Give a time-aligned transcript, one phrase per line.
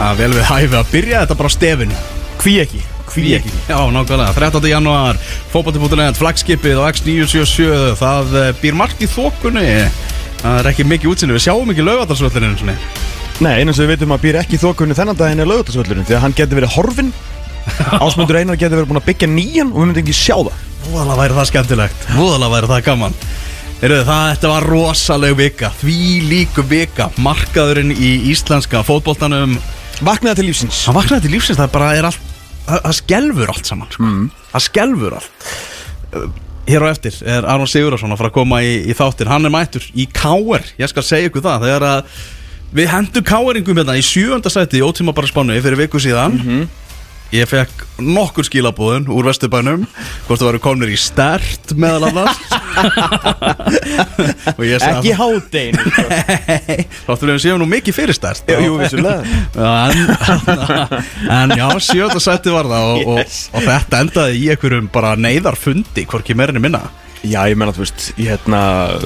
[0.00, 2.00] að vel við hæfi að byrja þetta bara á stefinu.
[2.42, 2.82] Hví ekki?
[3.12, 3.52] Hví ekki?
[3.68, 4.68] Já, nákvæmlega, 13.
[4.72, 5.18] janúar
[5.52, 9.66] Fótbolti.net, flagskipið á X977 Það eh, býr margt í þokunni.
[10.40, 13.10] Það er ekki mikið útsinni, við sjáum ekki laugadalsvöllinu eins og niður
[13.42, 16.24] Nei, sem við vitum að býr ekki í þokunni þennan daginn er lögutasvöllurinn Því að
[16.26, 17.12] hann getur verið horfinn.
[18.04, 20.60] Ásmundur Einar getur verið búin að byggja nýjan og við myndum ekki sjá það.
[20.84, 22.06] Voðalega væri það skemmtilegt.
[22.18, 23.16] Voðalega væri það gaman.
[23.82, 25.70] Heyrðu, það, þetta var rosaleg vika.
[25.80, 25.98] Því
[26.30, 27.08] líku vika.
[27.22, 29.56] Markaðurinn í íslenska fótboltanum
[30.02, 30.82] Vaknaði til lífsins.
[30.86, 32.30] Það vaknaði til lífsins, það bara er allt
[32.62, 34.08] Það, það skelfur allt saman sko.
[34.52, 35.46] Það skelfur allt.
[36.12, 36.26] Uh,
[36.68, 39.50] Hér á eftir er Aron Sigurðarsson að fara að koma í, í þáttin Hann er
[39.50, 42.20] mættur í Káer Ég skal segja ykkur það Þegar að
[42.78, 46.38] við hendum Káeringum hérna í sjöönda sæti í ótíma bara spánu fyrir viku síðan
[47.32, 49.86] Ég fekk nokkur skilabúðun úr Vesturbænum
[50.26, 52.36] Hvort það varu komnir í stert meðal annars.
[54.92, 55.78] Ekki hádegin
[57.06, 59.22] Þáttur við séum nú mikið fyrir stert Jú, vissulega.
[59.56, 59.98] En,
[61.38, 63.38] en já, sjöta sæti var það og, Yes.
[63.52, 66.82] og, og þetta endaði í einhverjum bara neyðarfundi Hvorki meirinni minna.
[67.22, 68.60] Já, ég menna, þú veist, ég, hérna,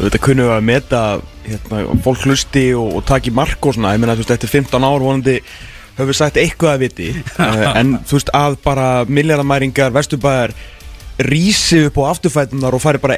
[0.07, 1.01] þetta kunnum við að meta,
[1.45, 4.87] hérna, fólk hlusti og, og taki mark og svona, ég menna, þú veist, eftir 15
[4.89, 5.35] ár vonandi
[5.97, 10.53] höfum við sagt eitthvað að viti, uh, en þú veist, að bara miljardamæringar, vesturbæðar,
[11.17, 13.17] rísi upp á afturfætunar og fari bara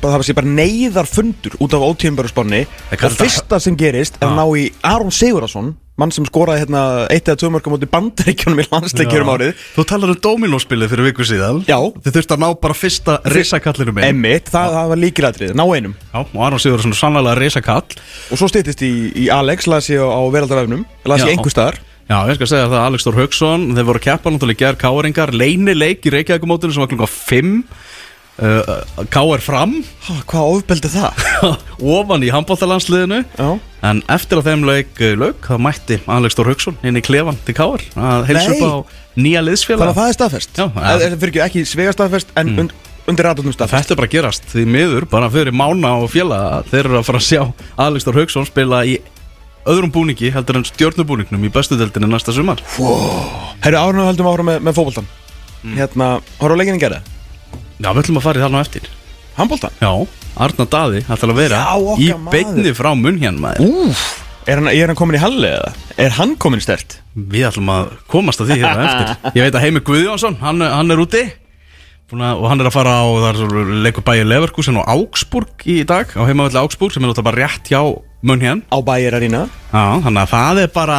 [0.00, 4.30] bara- það sé bara neyðar fundur út af ótíðumbæru spánni og fyrsta sem gerist er
[4.30, 7.88] að ná í Aron Sigurðarsson, mann sem skoraði hérna eitt eða tvö mörgum út í
[7.92, 9.34] bandaríkjunum í landsleikjurum Já.
[9.36, 9.62] árið.
[9.76, 11.60] Þú talar um Dominóspilið fyrir viku síðan.
[11.68, 11.78] Já.
[12.00, 15.94] Þið þurftu að ná bara fyrsta risakallinu með Emmitt, það, það var líkilætrið, ná einum.
[16.08, 18.00] Já, og Aron Sigur er svona sannlega risakall.
[18.32, 21.80] Og svo styttist í, í Alex, las ég á, veraldarvefnum Las ég einhver staðar.
[22.08, 24.80] Já, ég skal segja það að Alex Þór Hauksson Þeir voru að keppa náttúrulega gerð
[24.82, 27.52] Káringar Leynileik í Reykjavíkumótinu sem var klukka 5
[28.38, 29.74] uh, Káar fram.
[30.06, 31.26] Ha, Hvað ofbeldi það?
[31.96, 33.48] Ofan í handbóltalandsliðinu Já.
[33.82, 37.38] En eftir að þeim leik uh, lauk þá mætti Alex Þór Hauksson inn í klefan
[37.46, 38.72] til Káar að heilsa upp á
[39.18, 40.62] nýja liðsfélag Þannig að það er staðfest?
[40.78, 42.76] Það er fyrir ekki, svega staðfest En und,
[43.10, 43.88] undir ratunum staðfest.
[43.90, 46.62] Þetta er bara að gerast því miður bara fyrir Mána og félaga.
[46.70, 47.42] Þeir eru að fara að sjá
[47.88, 49.00] Alex Þór Hauksson spila í
[49.68, 52.62] öðrum búningi heldur en stjórnubúningnum í bestu deildinni næsta sumar.
[53.62, 55.06] Herru, árinu höldum áfram með, með fótboltan
[55.76, 56.08] Hérna,
[56.40, 57.02] horfðu á leikinni gerða?
[57.78, 58.90] Já, við ætlum að fara í þarna eftir
[59.38, 59.76] Handboltan?
[59.80, 59.92] Já,
[60.44, 62.32] Arna Daði ætlar að vera Já, okkar í maður.
[62.34, 64.02] beinni frá munn hérna maður Úf
[64.42, 65.68] Er hann, er hann komin í halli eða?
[66.02, 66.96] Er hann komin stert?
[67.14, 70.90] Við ætlum að komast að því hérna eftir Ég veit að Heimi Guðjónsson, hann, hann
[70.90, 71.20] er úti
[72.10, 73.08] Búna, og hann er að fara á
[73.86, 77.70] leikur bæði Leverkusen og Augsburg í dag á heimavalli Augsburg sem er náttúrulega bara rétt
[77.70, 77.80] hjá
[78.26, 80.98] munn hérna Á bæir arína Já, þannig að það er bara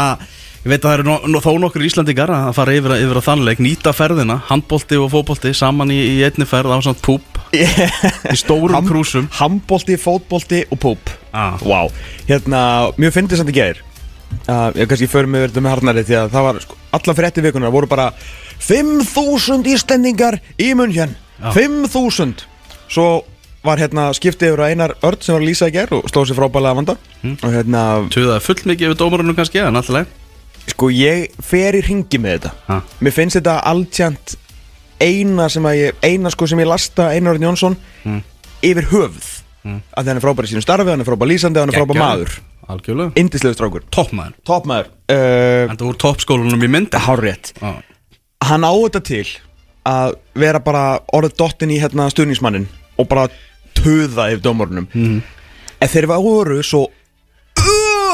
[0.64, 3.26] Ég veit að það eru no, no, þó nokkur Íslandingar að fara yfir, yfir að
[3.26, 7.40] þannleik Nýta ferðina, handbolti og fótbolti Saman í, í einni ferð á samt púp
[8.34, 9.28] Í stórum Ham- krúsum.
[9.38, 11.12] Handbolti, fótbolti og púp.
[11.36, 11.60] Ah.
[11.60, 11.82] Vá.
[12.30, 12.62] Hérna,
[12.96, 13.82] mjög fyndið samt í gæðir
[14.48, 17.30] uh, Ég kannski förum við verðum með harnari Því að það var, sko, allan fyrir
[17.34, 18.08] eftir vikunar voru bara
[18.64, 21.12] 5.000 Íslendingar í munn hér
[21.44, 21.52] Já.
[21.60, 22.48] 5.000
[22.88, 23.10] Svo
[23.68, 26.32] var hérna skiptið yfir að einar Örd sem var að lýsa í gær og slóð
[26.32, 26.96] sér frábælega að vanda.
[27.36, 27.84] Og hérna,
[28.16, 30.20] Tuðaði full mikið yfir dómarunum kannski En alltaf leið
[30.72, 32.52] sko ég fer í ringi með þetta.
[32.68, 32.78] Ha.
[33.04, 34.36] Mér finnst þetta alltjant
[35.04, 38.22] eina sem að ég, eina sko sem ég lasta Einar Örn Jónsson Mm.
[38.64, 39.30] yfir höfuð.
[39.64, 39.78] Mm.
[39.96, 42.34] að hann er frábær í sínum starfi, hann er frábær lýsandi, hann er frábær maður.
[42.68, 43.12] Algjörlega.
[43.16, 43.84] Indislega strákur.
[43.92, 47.54] Toppmaður Toppmaður uh, Enda úr toppskólanum í myndi Hárrétt.
[47.62, 47.74] Já.
[48.44, 49.28] Hann á þetta til
[49.88, 52.68] að vera bara orðið dottin í hérna stuðningsmannin
[53.00, 53.28] og bara
[53.76, 55.22] töða yfir dómorunum Mhm.
[55.84, 56.86] En þeir voru svo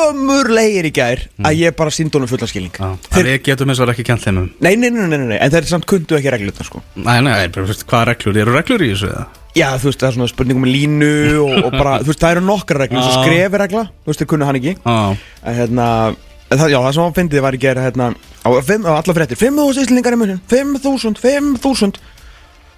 [0.08, 2.76] ömurlegir í gær að ég bara síndi honum fullan skilning.
[2.76, 2.96] Já.
[3.14, 3.32] Þeir...
[3.50, 5.88] Getum eins og ekki kent þeim um Nei, nei, nei, nei, nei, en þeir samt
[5.90, 8.40] kundu ekki reglutna sko Nei, nei, bara, veist, hvað reglur?
[8.44, 9.28] Eru reglur í þessu eða?
[9.58, 11.12] Já, þú veist, það er svona spurningum með línu
[11.44, 13.22] og, og bara, þú veist, það eru nokkra reglur eins og Já.
[13.26, 15.88] skrefi regla, þú veist, þeir kunnu hann ekki að hérna
[16.50, 19.16] en það, já, það sem hann fyndið var í gera hérna á, fimm, á alla
[19.18, 22.00] fréttir, 5.000 íslendingar í munin 5.000, 5.000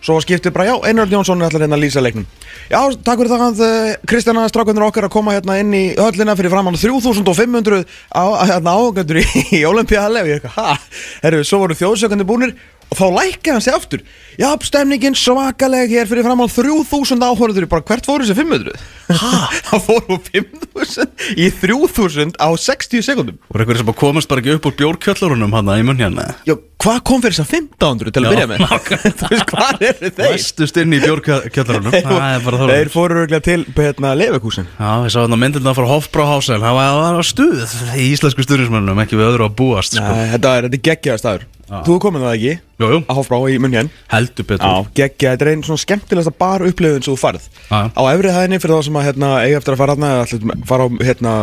[0.01, 2.25] svo skiptið bara, já, Einar Jónsson allar hérna að lýsa leiknum.
[2.71, 6.35] Já, takk fyrir það að uh, Kristjana strákundur okkar að koma hérna inn í höllina
[6.39, 9.25] fyrir framann 3.500 á, hérna ágöndur í,
[9.59, 10.77] í eitthvað, ha,
[11.25, 12.55] herru, svo voru þjóðsökandi búnir
[12.91, 14.03] og þá lækkaði hann sig aftur.
[14.39, 18.81] Já, stemningin svakaleg hér fyrir framann 3.000 áhörður bara hvert fóru þessi 500?
[19.69, 24.67] það fóru 5.000 í 3.000 á 60 sekundum voru einhverjir sem komast bara ekki upp
[24.71, 26.27] úr bjórkjöllurunum hann í munn hérna?
[26.47, 28.65] Já, hvað kom fyrir þess að 1500 til að byrja með?
[29.21, 30.35] Þú veist, hvað eru þeir?
[30.35, 31.95] Læstust inn í bjórkjöllurunum
[32.71, 37.23] Þeir, fóru örgulega til hérna, Leifekúsin Já, ég sá hérna myndina frá Hofbráhásel Það var,
[37.27, 40.19] stuð í íslensku stuðnismönnum Ekki við öðru að búast sko.
[40.35, 43.75] Þetta er, þetta er Þú er komin það ekki, Jú, jú, að Hofbrá í munn
[43.77, 44.65] hérna heldur betur.
[44.67, 47.79] Já, geggja, þetta er einn svona skemmtilegasta bar upplifun sem þú farð Já.
[47.95, 50.87] Á efri hæðinni fyrir þá sem að hérna, eiga eftir að fara hérna, að fara
[50.87, 51.35] á hérna,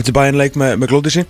[0.00, 1.26] eftir bæinleik með, með glódísi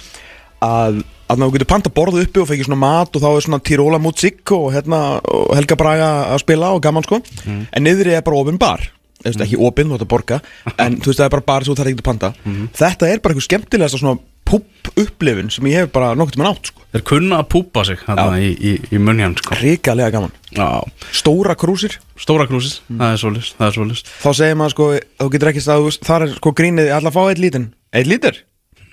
[0.65, 3.59] að að þú getur panta borðu uppi og fekir svona mat og þá er svona
[3.65, 7.19] Tirola músík og hérna og Helga Braga að spila og gaman sko.
[7.49, 8.85] En niðri er bara opin bar.
[9.25, 10.39] Þú veist, ekki opinn, þú ætti að borga
[10.85, 12.31] en þú veist það er bara bar sem þú þarf ekki að panta.
[12.77, 16.71] Þetta er bara eitthvað skemmtilegast svona púp upplifun sem ég hef bara nokkuð með nátt
[16.71, 16.83] sko.
[16.95, 19.57] Þeir kunna að púpa sig hérna í, í, í munnhjörn sko.
[19.59, 20.35] ríkalega gaman.
[20.55, 20.69] Já,
[21.17, 24.89] stóra krúsir, stóra krúsis, það er svolítið Það er svolítið þá segir maður sko
[25.25, 28.11] þú getur ekki stað, þar er sko grínið ég ætla að fá eitt lítinn, eitt
[28.11, 28.39] lítur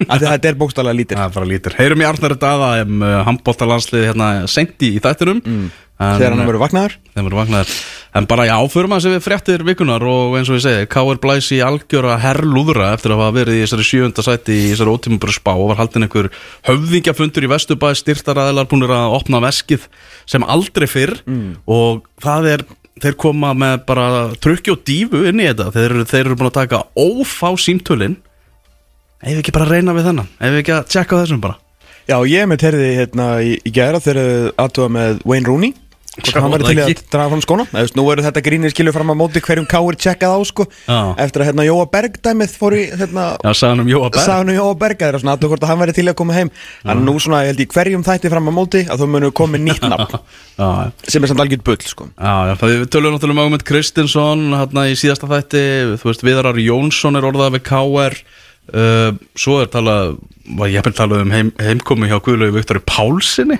[0.08, 2.70] af því að þetta er bókstallega lítir Það er bara lítur Heyrum í Arnar Daða
[2.82, 5.44] um uh, handbóltalandslið hérna senti í þættinum.
[5.46, 5.68] Mm.
[6.02, 7.76] þegar hann verður vaknaður
[8.12, 11.20] En bara já, förum að sem við fréttir vikunar og eins og ég segi, K.R.
[11.24, 15.36] Blæs í algjöra herrlúðra eftir að hafa verið í þessari sjönda sæti í þessari ótímaburu
[15.38, 16.28] spá og var haldin einhver
[16.68, 19.86] höfðingjafundur í Vesturbæ styrtaræðilar búinir að opna veskið
[20.28, 21.14] sem aldrei fyrr.
[21.72, 22.64] Og það er,
[23.06, 24.08] þeir koma með bara
[24.44, 25.70] trukki og dífu inn í þetta.
[25.78, 28.18] Þeir, þeir eru búin að taka ófá símtölin.
[29.24, 30.28] Ef við ekki bara reyna við þennan?
[30.36, 31.56] Ef við ekki að tjekka þessum bara?
[32.10, 35.74] Já, ég með terði hérna í, í gæra þegar aðtúa með Wayne Rooney
[36.12, 37.64] Hvort hann það til að draga fram skóna?
[37.70, 40.66] Eða, veist, Nú eru þetta grínir skilur fram að móti hverjum káir tjekkað á sko.
[40.84, 40.98] Já.
[41.24, 44.20] Eftir að hérna Jóa Berg dæmið fór í hérna Já, sagði hann um Jóa Berg.
[44.26, 46.36] Sagði hann Jóa Berg Það er svona aðtúa hvort að hann verður til að koma
[46.36, 46.52] heim.
[46.84, 49.66] Þannig nú svona, ég held í hverjum þætti fram að móti Að þú munum komið
[49.70, 50.20] nýtt nafn.
[50.62, 50.68] Já,
[51.08, 52.10] Sem er samt algjörð bull sko.
[52.12, 55.64] Já, já, það við tölum náttúrulega um Ágmund Kristinsson hérna í síðasta þætti,
[56.04, 58.20] þú veist, Viðarar Jónsson er orðað við KR
[58.76, 60.18] uh, svo er talað
[60.58, 63.58] var ég hef talað um heim, heimkomi hjá Guðlaugi Viktori Pálsini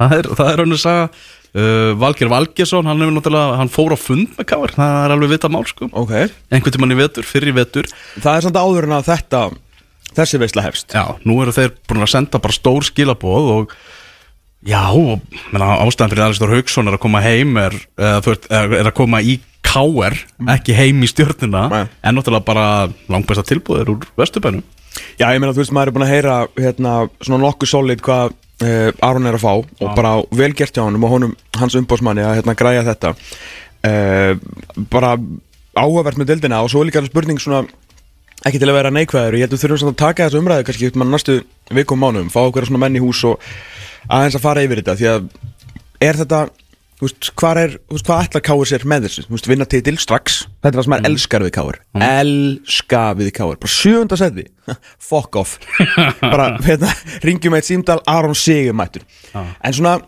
[0.00, 1.08] það er, það er hann að sagja
[1.54, 5.66] uh, Valger Valgesson, hann hann fór á fund með KR, það er alveg vita mál
[5.68, 5.90] sko.
[5.92, 6.14] Ok.
[6.50, 7.90] Einhvern tímann í vetur, fyrir í vetur.
[8.18, 9.44] Það er samt áður en að þetta
[10.14, 10.94] Þessi veisla hefst.
[10.94, 13.72] Já, nú eru þeir búin að senda bara stór skilaboð og
[14.64, 14.84] já,
[15.54, 20.14] ástæðan fyrir Alistór Hauksson er að koma heim er, er, er, að koma í KR,
[20.54, 21.82] ekki heim í stjórnina Nei.
[22.04, 22.66] en náttúrulega bara
[23.10, 24.62] langbæsta tilbúðir úr Vesturbænum.
[25.18, 28.36] Já, ég meina, þú veist, maður er búin að heyra hérna, svona nokkuð solid hvað
[28.64, 32.24] uh, Aron er að fá og bara vel gert hjá honum og honum, hans umbósmanni
[32.24, 33.14] að hérna græja þetta.
[33.84, 34.32] Uh,
[34.90, 35.14] bara
[35.74, 37.64] áhugavert með dildina og svo er líka spurning svona
[38.44, 40.66] ekki til að vera neikvæður, ég held að við þurfum svona að taka þessu umræðu
[40.68, 41.36] kannski upp með næstu
[41.74, 43.46] vikum mánuðum fá okkur svona menn í hús og
[44.12, 45.28] aðeins að fara yfir þetta því að
[46.04, 46.63] er þetta þú
[47.04, 50.40] veist, hvað er, veist, hvað ætlar Káur sér með þessu, þú veist, vinna titil strax.
[50.64, 54.46] Þetta er það sem er elskar við Káur elska við Káur, bara sjöfunda seti
[55.10, 55.56] fuck off.
[56.34, 56.92] Bara, hérna,
[57.24, 59.04] ringjum eitt símdal Aron Sigurmættur
[59.34, 59.98] en svona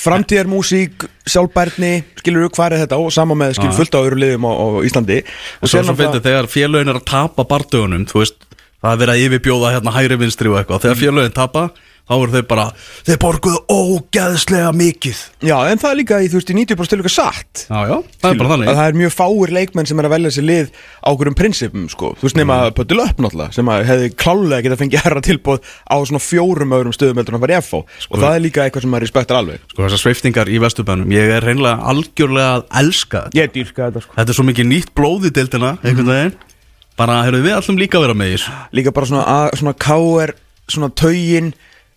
[0.00, 3.00] framtíðar músík, sjálfbærni skilur þú hvað er þetta?
[3.00, 5.18] Og sama með skilur fullt á öðru liðum á, á Íslandi.
[5.60, 8.46] Og svo svo finnir þegar félögin er að tapa bardögunum, þú veist
[8.80, 10.84] það er verið að yfirbjóða hérna hægri vinstri og eitthvað.
[10.86, 11.66] Þegar félögin tapa,
[12.10, 12.64] þá eru þeir bara
[13.06, 15.18] þeir borguðu ógæðslega mikið.
[15.46, 17.62] Já, en það er líka í, þú veist, í 90% tilvæg satt.
[17.70, 18.66] Já, já, það er bara að þannig.
[18.80, 22.06] það er mjög fáir leikmenn sem er að velja sér lið á okkurum prinsipum sko.
[22.18, 22.74] þú veist nema mm.
[22.80, 26.94] Pöttil upp náttúrulega sem að hefði klálega getað fengið herra tilbúð á svona fjórum öðrum
[26.96, 27.74] stöðum heldur en að vera FH
[28.10, 29.58] og það er líka eitthvað sem maður respektar alveg.
[29.70, 33.38] Sko þessar sveiftingar í Vesturbænum, ég er reynlega algjörlega að elska þetta.
[33.38, 34.12] Ég dýrka þetta sko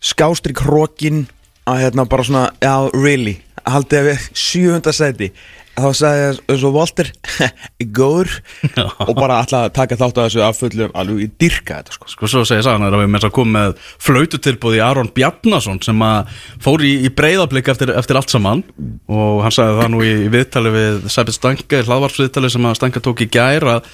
[0.04, 1.28] Í í skástrík hrókin
[1.70, 5.30] að hérna bara svona já, really, haldið að við sjöfunda seti
[5.74, 7.08] þá sagði ég eins og Walter
[7.98, 8.30] góður
[8.76, 8.84] Já.
[9.08, 12.10] og bara alltaf taka þátt að þessu af fullum alveg ég dyrka þetta sko.
[12.14, 13.74] Sko svo segja sagan að við með þess að koma með
[14.06, 18.62] flaututilbúð í Aron Bjarnason sem að fór í, í breyðablík eftir, eftir allt saman.
[19.10, 22.78] Og hann sagði það nú í, í viðtali við Sæbjörn Stanka, í hlaðvarsviðtali sem að
[22.78, 23.90] Stanka tók í gær að,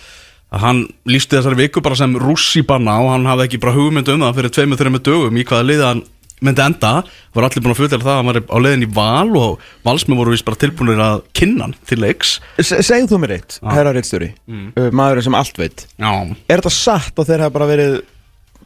[0.49, 0.79] að hann
[1.09, 4.39] lísti þessari viku bara sem rússi banna og hann hafði ekki bara hugmynd um það
[4.39, 6.01] fyrir tveimur, þreimur dögum í hvaða liða hann
[6.39, 6.91] myndi enda,
[7.35, 10.19] var allir búin að fullera það að hann var á leiðin í val og valsmenn
[10.21, 12.37] voru vist bara tilbúinir að kynna hann til leiks.
[12.63, 14.69] Se- Segðu þú mér eitt, herra reittstjóri mm.
[14.95, 15.83] maðurinn sem allt veit.
[15.99, 16.07] Já,
[16.47, 17.97] Er þetta satt að þeir hafa bara verið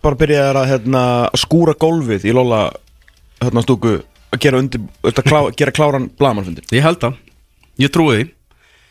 [0.06, 2.62] bara byrjaði að, hérna, að skúra gólfið í Lola
[3.42, 3.96] hérna, stúku
[4.34, 7.18] að gera, undir, að klá, gera kláran blamanfundin ég held það.
[7.82, 8.24] Ég trúi því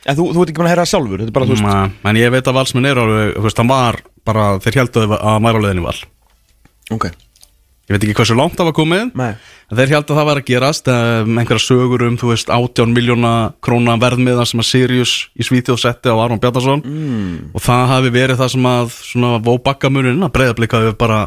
[0.02, 2.09] En þú, þú ert ekki búin að heyra það sjálfur Þetta er bara, þú veist
[2.11, 5.44] En ég veit að valsmenn eru alveg, þú veist, hann var bara, þeir heldu að
[5.47, 5.99] væri á leiðin í val.
[6.92, 7.06] Ok,
[7.90, 9.32] Ég veit ekki hversu langt það var komið nei.
[9.68, 12.92] En þeir held að það var að gerast um, einhverja sögur um, þú veist, 18
[12.94, 13.32] miljóna
[13.64, 16.85] króna verðmiða sem að Sirius í Svíþjóð setti á Aron Bjarnason.
[16.87, 17.35] Mm.
[17.50, 21.18] og það hafi verið það sem að svona vóbakkamunin að breyðablika hafi bara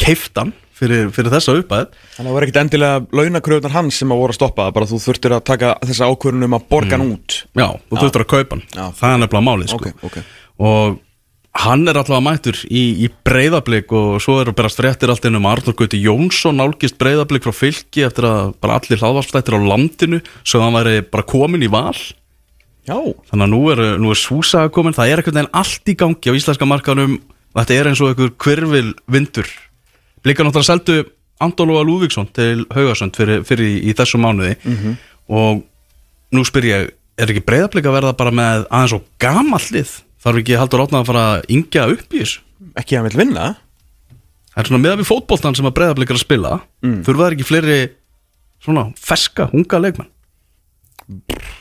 [0.00, 4.22] keiftan fyrir, fyrir þessa uppæð Þannig að það var ekkit endilega launakröðunar hans sem að
[4.22, 7.40] voru að stoppa bara þú þurftir að taka þessa ákvörðun um að borga hann út.
[7.56, 8.84] Já, þú þurftur að kaupa hann, Já.
[9.00, 9.92] það er nefnilega málið sko.
[9.92, 10.18] Ok, ok.
[10.66, 10.98] Og
[11.56, 15.48] hann er allavega mættur í, í breyðablík og svo eru berast fréttir allt inn um
[15.48, 20.60] Arnur Gauti Jónsson nálgist breyðablík frá fylki eftir að bara allir hlaðvarslættir á landinu svo
[20.60, 21.96] hann væri bara komin í val.
[22.86, 22.98] Já,
[23.30, 24.94] þannig að nú er, nú er súsaga komin.
[24.94, 27.16] Það er einhvern veginn allt í gangi á íslenska markanum
[27.56, 29.48] þetta er eins og einhver hverfil vindur
[30.26, 30.96] blíka náttúrulega seldu
[31.42, 34.56] Andólu Lúvíksson til Haugasönd fyrir, fyrir í, í þessu mánuði.
[35.28, 35.60] Og
[36.32, 36.88] nú spyr ég
[37.20, 39.92] er ekki breyðablika að verða bara með aðeins og gamall lið?
[40.24, 42.42] Þarf ekki haldur átnað að fara að yngja upp í þessu?
[42.80, 43.46] Ekki að vil vinna?
[44.54, 46.52] Það er svona meðan við fótboltan sem að breyðablika að spila.
[46.82, 47.00] Mm.
[47.04, 47.78] þurfa það ekki fleiri
[48.64, 50.08] svona feska, unga leikmenn?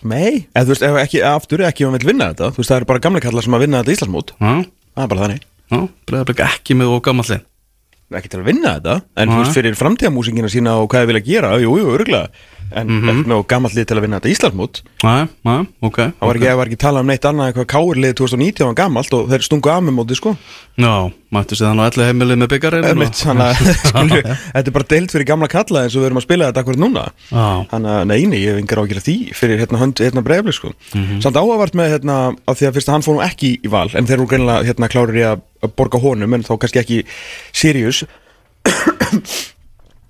[0.07, 2.53] Nei, eða þú veist, ekki, aftur ekki hann vil vinna þetta.
[2.55, 4.31] Þú veist, það eru bara gamle kallar sem að vinna þetta Íslandsmót.
[4.39, 4.53] Já,
[4.95, 5.43] Það er bara þannig.
[5.65, 7.43] Já, breyðablika ekki með og gamall lið
[8.13, 9.41] Ekki til að vinna þetta En þú Nei.
[9.41, 11.95] veist, fyrir framtíðamúsingina sína og hvað þið vilja gera Jú, jú,
[12.75, 14.31] En ekki með gammal lið til að vinna þetta
[15.85, 18.77] ok Það var ekki, var ekki talað um neitt annað en hvað káirlið 2019 var
[18.79, 20.33] gammalt og þeir stungu af með móti sko.
[20.81, 20.93] Já,
[21.35, 22.51] mættu sig þannig að allir heimilið með
[23.45, 26.49] að skilju, þetta er bara deilt fyrir gamla kalla eins og við erum að spila
[26.49, 27.05] þetta akkur núna.
[27.31, 30.73] Þannig að neini, ég hef yngar ágjörð því fyrir hérna hönd hérna breyfli sko.
[30.93, 31.21] Mhm.
[31.23, 33.87] Samt áhugavert með hérna af því að fyrst að hann fór nú ekki í val
[33.93, 34.95] en þeir eru greinilega hérna að
[35.65, 37.03] að borga honum en þá kannski ekki
[37.55, 38.03] Sirius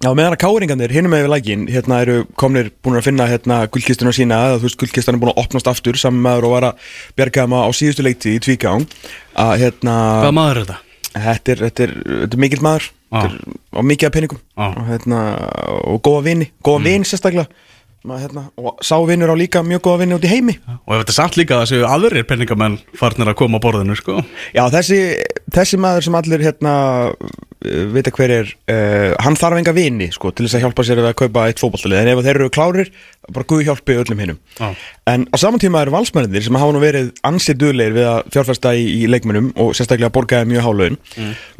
[0.04, 3.62] Já, meðan að káringarnir hinum með við lægin hérna eru komnir búin að finna hérna
[3.72, 6.68] gullkistuna sína eða þú veist gullkistan er búin að opnast aftur saman maður og var
[6.70, 8.84] að bjarga þeim á síðustu leikti í Tvíkján
[9.40, 10.78] að hérna hvað maður er þetta?
[11.16, 13.16] þetta er, þetta er, þetta er mikill maður Já.
[13.16, 14.68] þetta er, og mikið af peningum Já.
[14.68, 15.22] og, hérna,
[15.94, 16.90] og góða vini, góða mm.
[16.92, 17.48] vini sérstaklega
[18.06, 20.54] Maður, hérna, og sá vinnur á líka mjög góða vini út í heimi.
[20.86, 23.98] Og ef þetta er samt líka að séu aðrir penningamenn farnir að koma á borðinu,
[23.98, 24.20] sko.
[24.54, 25.00] Já, þessi,
[25.56, 26.76] þessi maður sem allir hérna
[27.66, 31.02] uh, vita hver er uh, hann þarf enga vini sko, til þess að hjálpa sér
[31.02, 32.94] að kaupa eitt fótballtalið en ef þeir eru klárir,
[33.34, 34.70] bara Guð hjálpi öllum hinnum Já.
[35.10, 38.74] en á saman tíma eru valsmennir sem hafa nú verið ansið duðleir við að fjárfesta
[38.78, 41.00] í, í leikmennum og sérstaklega borgaði mjög hálögin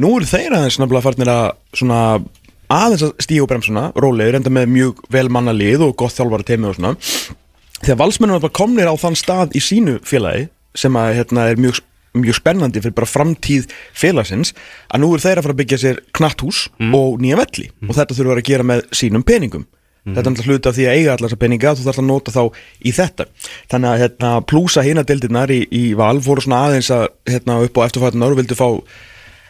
[0.02, 2.02] nú eru þeir aðeins nefnilega farnir að svona
[2.72, 6.69] aðeins að stíu bremsuna, rólegir, enda með mjög vel manna lið og gott þjálfara teimi
[6.69, 6.95] og svona.
[7.81, 11.79] Þegar valsmennum bara komnir á þann stað í sínu félagi sem að hérna er mjög,
[12.15, 14.53] mjög spennandi fyrir bara framtíð félagsins
[14.89, 17.69] að nú er þeir að fara að byggja sér knatthús og nýja velli.
[17.89, 19.67] Og þetta þurfa að gera með sínum peningum.
[20.05, 22.31] Þetta er alltaf hluti af því að eiga allar þessa peninga þú þarf að nota
[22.36, 22.41] þá
[22.86, 23.25] í þetta.
[23.72, 27.79] Þannig að hérna, plúsa hina deildirnar í, í val fóru svona aðeins að hérna, upp
[27.81, 28.67] á eftirfætunar og vildu fá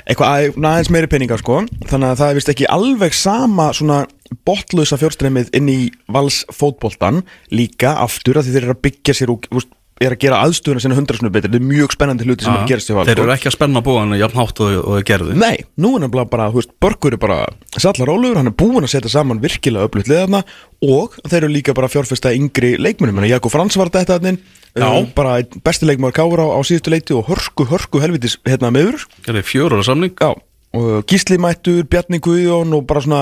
[0.06, 1.64] eitthvað að- aðeins meiri peningar sko.
[1.90, 4.06] Þannig að það er vist ekki alveg sama svona
[4.46, 5.80] botlösa fjórstreymið inn í
[6.12, 9.70] vals fótboltan líka aftur að þeir eru að byggja sér úst,
[10.04, 12.90] er að gera aðstöðuna sinna hundrasnum betur þetta er mjög spennandi hluti sem að gerast
[12.92, 15.36] í val Þeir eru ekki að spenna búan jafn hátt og, og gerðu.
[15.40, 17.38] Nei, nú er nefnilega bara, þú veist, Börgur er bara
[17.78, 20.42] sallar rólegur, hann er búinn að setja saman virkilega öflugt liðarna
[20.84, 24.42] og þeir eru líka bara fjárfesta yngri leikmunum Jakob Frans var þetta hann
[24.76, 24.90] Já.
[25.16, 29.88] bara besti leikmar kára á, á síðustu leiti og hörku, hörku helvitis hérna meður ára
[29.88, 30.12] samning.
[30.20, 30.36] Já,
[31.08, 33.22] Gísli Mættur, Bjarni Guðjón og bara svona,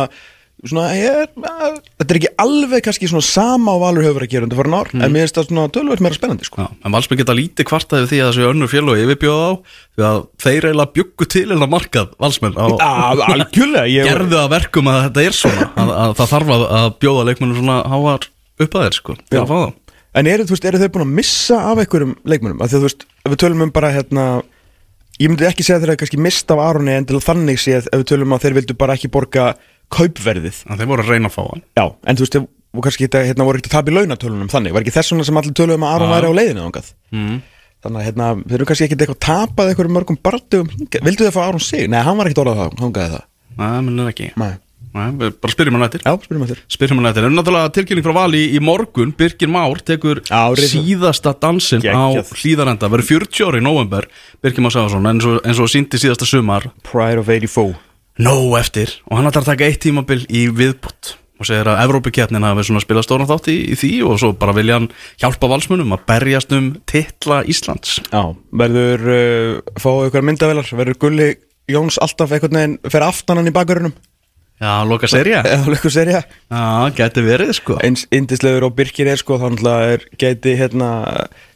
[0.71, 4.47] svona er, að, þetta er ekki alveg kannski svona sama á valur verið að gera
[4.47, 6.63] undir farin ár en mér finnst það svona tölvöld meira spennandi sko.
[6.63, 9.53] Já, en valsmenn geta lítið kvartaði því að þessu önnur fjölu yfirbjóða á
[9.93, 12.91] því að þeir eiginlega byggu til en að markað valsmenn á, Já,
[13.35, 16.89] algjörlega ég, gerðu að verkum að þetta er svona að, að það þarf að, að
[17.03, 18.29] bjóða leikmennum svona háar
[18.63, 19.43] upp að þeir sko til Já.
[19.43, 19.79] að fá það
[20.13, 22.59] En eru, þeir búin að missa af einhverjum leikmönum?
[22.61, 24.25] Af því að þú veist, ef við tölum um bara hérna
[25.21, 27.85] Ég myndi ekki segja að þeir eru kannski mist af Aroni en til þannig séð
[27.91, 29.51] ef við tölum um að þeir vildu bara ekki borga
[29.93, 30.61] kaupverðið.
[30.69, 31.65] Að þeir voru að reyna að fá hann.
[31.79, 32.37] Já, en þú veist,
[32.73, 34.75] og kannski þetta, hérna, voru ekki að tapa í launatölunum þannig.
[34.75, 37.35] Var ekki þess vegna sem allir tölum um að Aron væri á leiðinu mm.
[37.83, 40.69] Þannig að hérna, þeir eru kannski ekki eitthvað tapað einhverjum mörgum barndugum.
[41.03, 41.89] Vildu þið fá Aron sig?
[41.91, 44.29] Nei, hann var ekkert orðað það, hangaði það Nei, menn er ekki.
[44.39, 44.53] Nei.
[44.93, 46.03] Nei, bara spyrjum hann eftir.
[46.05, 47.25] Já, spyrum að þér Spyrjum hann eftir.
[47.25, 49.13] En náttúrulega tilkynning frá Vali í morgun.
[49.17, 54.09] Birgir Már tekur Já, síðasta dansinn á hlýðarenda Verður 40 ári í november
[54.45, 56.69] Birgir Már Sáfarsson eins og, eins og síndi síðasta sumar.
[56.85, 61.47] Pride of 84 Nóg eftir Og hann ætlar að taka eitt tímabil í viðbútt Og
[61.49, 64.77] segir að Evrópikeppnin hafi svona spilað stóran þátt í, í því Og svo bara vilja
[64.77, 64.91] hann
[65.21, 67.97] hjálpa valsmunum Að berjast um titla Íslands.
[68.13, 71.29] Já, verður uh, fá eitthvað myndavelar, verður Gulli
[71.71, 73.95] Jóns alltaf einhvern veginn fyrir aftanan í bakverðunum
[74.61, 77.77] Já, loka serja eða leikur serja Já, geti verið sko.
[77.83, 80.89] Eins indislegur og Birkir er sko þannig að er, geti hérna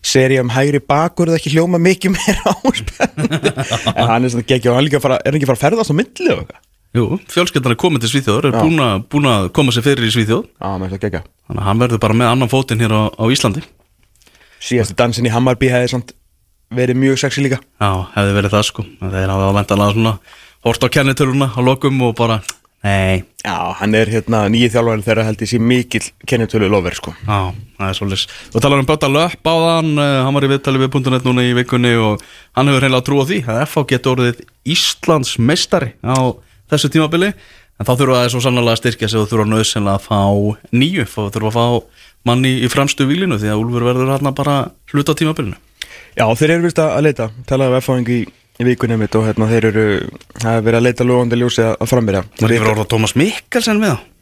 [0.02, 3.54] serja um hægri bakurð ekki hljóma mikið meira áspennandi
[3.98, 5.94] en hann er svona geggja og hann að fara, er ekki að fara að ferðast
[5.94, 6.64] á milli og eitthvað?
[6.98, 8.62] Jú, fjölskyldan er komin til Svíþjóður Er Já.
[8.64, 10.48] búin að, búin að koma sér fyrir í Svíþjóð.
[10.58, 13.24] Já, með það geggja Þannig að hann verður bara með annan fótinn hér á, á
[13.32, 13.64] Íslandi.
[14.64, 16.16] Síðasti dansin í Hammarby hefði samt
[16.74, 17.60] verið mjög sexy líka.
[17.78, 18.88] Já, hefði verið það sko.
[19.04, 20.16] Þeir hafa vantanlega svona
[20.66, 22.42] Hort á kennitöluna á lokum og bara
[22.86, 27.14] Nei, Já, hann er hérna nýju þjálfæri þegar held ég sé mikill kennitölu lofer sko.
[27.26, 30.82] Já, það er svolítið Þú talar um Bötta Löpp á þann Hann var í viðtali
[30.84, 32.26] við .net núna í vikunni Og
[32.58, 36.18] hann hefur reynilega trú á því Að FH getur orðið Íslands meistari Á
[36.70, 37.32] þessu tímabili.
[37.78, 40.22] En þá þurfa það svo sannlega að styrkja sig Og þurfa nöðsynlega að fá
[40.78, 44.58] nýju Þá þurfa að fá manni í fremstu vílinu Því að Úlfur verður hérna bara
[44.92, 45.58] hluta tímabilinu.
[46.18, 48.08] Já, þeir eru vist að leita talaði af F-fáing
[48.60, 49.88] í, vikunni mitt og hérna þeir eru
[50.38, 53.16] það er verið að leita lögandi ljósi að, að frammeira Var ekki verið orða Tómas
[53.20, 54.14] Mikkelsen við þá?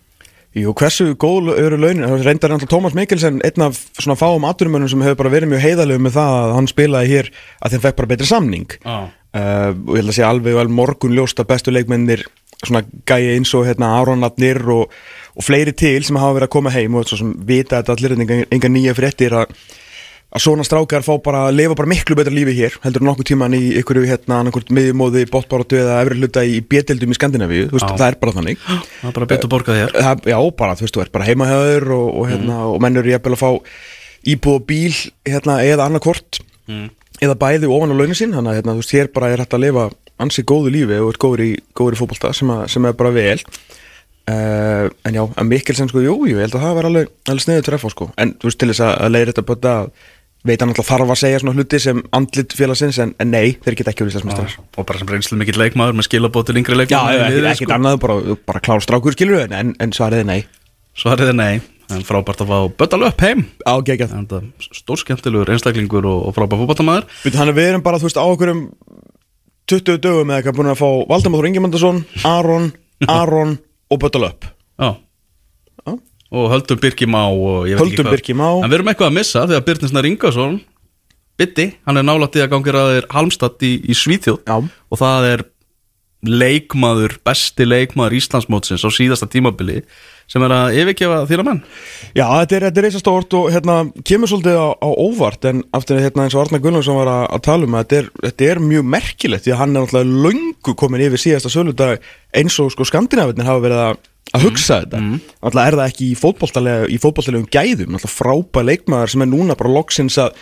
[0.56, 4.88] Jú, hversu góð eru launin það reyndar náttúrulega Tómas Mikkelsen einn af svona fáum aturumönnum
[4.92, 7.98] sem hefur bara verið mjög heiðalegu með það að hann spilaði hér að þeim fekk
[8.00, 8.96] bara betri samning Já.
[8.96, 12.24] uh, og ég held að sé alveg alveg morgun ljóst að bestu leikmennir
[12.62, 14.94] svona gæi eins og hérna Aronatnir og,
[15.36, 18.16] og fleiri til sem hafa verið að koma heim og svo sem vita þetta allir
[18.16, 19.52] enga, enga nýja fréttir að
[20.36, 23.56] að svona strákar fá bara að lifa bara miklu betra lífi hér heldur nokkuð tíman
[23.56, 28.08] í ykkur hérna miðjumóði, bóttbáratu eða efri hluta í bétildum í Skandinavíu, þú veist, það
[28.10, 28.66] er bara þannig.
[28.66, 31.88] Það er bara betur borgað þér það, já, bara, þú veist, þú ert bara heimahöður
[31.96, 33.50] og, og, hérna, og menn eru jafnvel að fá
[34.36, 35.00] íbúð og bíl
[35.30, 36.88] hérna, eða annarkvort Mm.
[37.22, 39.54] eða bæði ofan á launin sín þannig að hérna, þú veist, hér bara er hægt
[39.54, 39.84] að lifa
[40.18, 43.12] ansi góðu lífi og ert góður í, góður í fótbolta sem, að, sem er bara
[43.14, 43.36] vel.
[44.26, 47.68] Uh, en já, að Mikkelsen sko, jú, ég held að það var alveg, alveg sniðið
[47.68, 49.74] treff á sko, en þú veist, til þess að, að leiðir þetta bötta
[50.46, 53.78] veit hann alltaf þarf að segja svona hluti sem andlit félagsins, en, en nei, þeir
[53.80, 54.58] geta ekki verið Íslandsmeistarar.
[54.78, 56.08] Og bara sem reynslu mikill leikmaður með
[56.62, 57.78] yngri Já, leikmaður ekki, liði, ekkert sko.
[57.80, 60.42] annað, bara, bara klár strákur skilur en, en svarið er nei.
[60.96, 61.56] Svarið er nei
[61.94, 63.78] En frábært að fá Böttal upp heim Á.
[64.18, 68.08] En það stórskemmtilegur einstaklingur og, og frábært fótballtamaður Við þannig að við erum bara, þú
[68.08, 68.62] veist, á okkur um
[69.70, 72.68] 20 dögum eða eitthvað búin að fá Valdemar Ingemandarsson, Aron,
[73.20, 73.54] Aron
[73.94, 74.50] og Já
[74.82, 74.90] Já.
[76.36, 78.12] Og höldum Birki Má og ég veit ekki Höldum.
[78.14, 78.48] Birki Má.
[78.60, 80.62] En við erum eitthvað að missa Þegar Birnisnar Ingarsson
[81.36, 84.56] Bitti, hann er nálættið að gangir að þeir Halmstad í, í Svíþjóð Já.
[84.64, 85.46] Og það er
[86.26, 89.82] leikmaður Besti leikmaður Íslandsmótsins Á síðasta tímabili
[90.32, 91.60] Sem er að yfirgefa þína menn
[92.18, 93.76] Já, þetta er, þetta er reysa stórt og hérna
[94.08, 97.44] kemur svolítið á, á óvart en aftur hérna eins og Arna Gunnlaugsson var að, að
[97.46, 100.76] tala um að þetta er, þetta er mjög merkilegt því að hann er náttúrulega löngu
[100.82, 104.02] komin yfir síðasta söludag eins og sko skandinavinnir hafa verið að,
[104.36, 105.02] að hugsa þetta.
[105.06, 109.58] Náttúrulega er það ekki í fótboltalega í fótboltalegum gæðum, náttúrulega frábæð leikmaður sem er núna
[109.60, 110.38] bara loksins að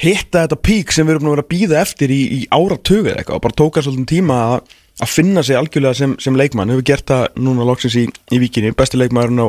[0.00, 3.08] hitta þetta pík sem við erum búin að vera að býða eftir í, í áratug
[3.10, 6.72] eða eitthvað og bara tóka svolítið tíma að að finna sig algjörlega sem, sem leikmann
[6.72, 9.48] hefur gert það núna loksins í, í vikinni besti leikmaðurinn á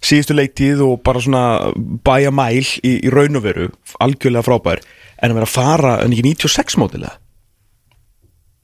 [0.00, 1.72] síðustu leiktíð og bara svona
[2.06, 3.66] bæja mæl í, í raun og veru,
[4.00, 4.80] algjörlega frábær.
[5.20, 7.18] En að vera að fara en ekki 96 mótilega,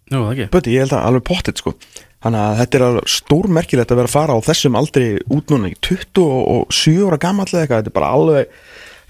[0.06, 0.44] Jú, það ekki.
[0.54, 1.72] Böti, ég held að alveg pottet sko
[2.26, 5.78] þannig að þetta er stórmerkilegt að vera að fara á þessum aldrei út núna í
[5.86, 8.60] 27 ára gamall eða eitthvað, þetta er bara alveg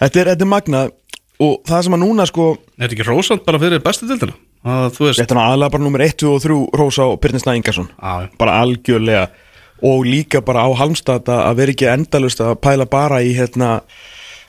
[0.02, 0.94] þetta er, þetta er magnað.
[1.37, 4.33] Og það sem að núna sko Er þetta ekki rósand bara fyrir bestu dildina?
[4.66, 7.90] Veist Þetta er aðalega bara nummer 1 og 3 Rósa og Byrnisna Ingarsson.
[7.92, 8.31] Já.
[8.40, 9.26] Bara algjörlega.
[9.85, 13.74] Og líka bara á Halmstad að að vera ekki endalust að pæla bara í hérna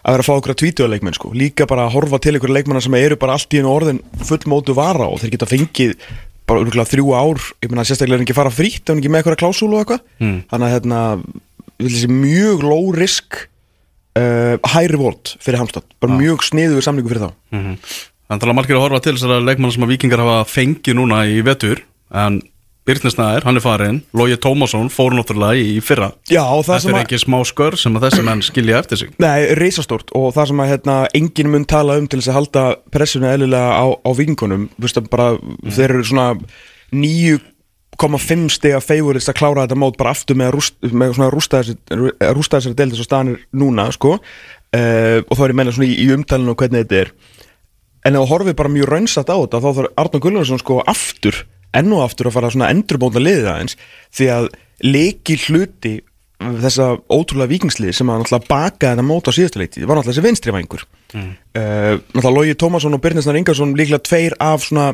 [0.07, 1.33] að vera að fá okkur að tvítuða leikmenn sko.
[1.35, 4.77] Líka bara að horfa til ykkur leikmennar sem eru bara allt í einu orðin fullmótu
[4.77, 5.97] vara og þeir geta fengið
[6.47, 9.11] bara örgulega þrjú ár Ég meina sérstaklega er ekki að fara frítt ef hann ekki
[9.13, 10.03] með eitthvað klásúlu og eitthvað.
[10.23, 10.37] Mm.
[10.51, 11.01] Þannig að hérna
[11.77, 13.41] vil þessi mjög low risk
[14.17, 15.89] uh, high reward fyrir Halmstad.
[16.01, 17.33] Bara mjög sniður samlingu fyrir þá.
[17.55, 17.81] Mm
[18.27, 21.37] Þannig að margir að horfa til þessara leikmanna sem að vikingar hafa fengið núna í
[21.47, 21.79] vetur
[22.11, 22.41] En
[22.87, 26.13] Byrnisnæður, hann er farin Lógi Tómasson fór náttúrulega í, fyrra.
[26.31, 29.11] Já, það Þetta er að ekki smá skör sem að þessi menn skilja eftir sig.
[29.19, 32.63] Nei, reisastórt og það sem að hérna, enginn mun tala um til þess að halda
[32.95, 34.69] pressuna eðlilega á, á vingunum
[35.11, 35.27] bara,
[35.67, 36.27] þeir eru svona
[36.95, 41.61] 9,5 stiga feyvorist að klára þetta mót bara aftur með að rúst, með svona rústa
[42.37, 44.15] rústa þessari del þess að stanir núna sko.
[44.15, 47.13] uh, og þá er ég meina svona í, í umtalinu og hvernig þetta er.
[48.07, 51.43] En ef þú horfið bara mjög raunsat á þetta þá þarf Arnur Gullarsson sko aftur
[51.75, 53.77] enn og aftur að fara svona endurbóta liðið aðeins
[54.15, 54.51] því að
[54.85, 55.95] leiki hluti
[56.37, 60.25] þessa ótrúlega vikingslið sem að náttúrulega baka þetta mót á síðustu leiti var náttúrulega þessi
[60.27, 60.83] vinstrifængur
[61.17, 61.31] mm.
[62.13, 64.91] náttúrulega Lógi Tómasson og Byrnisnar Ingarsson líklega tveir af svona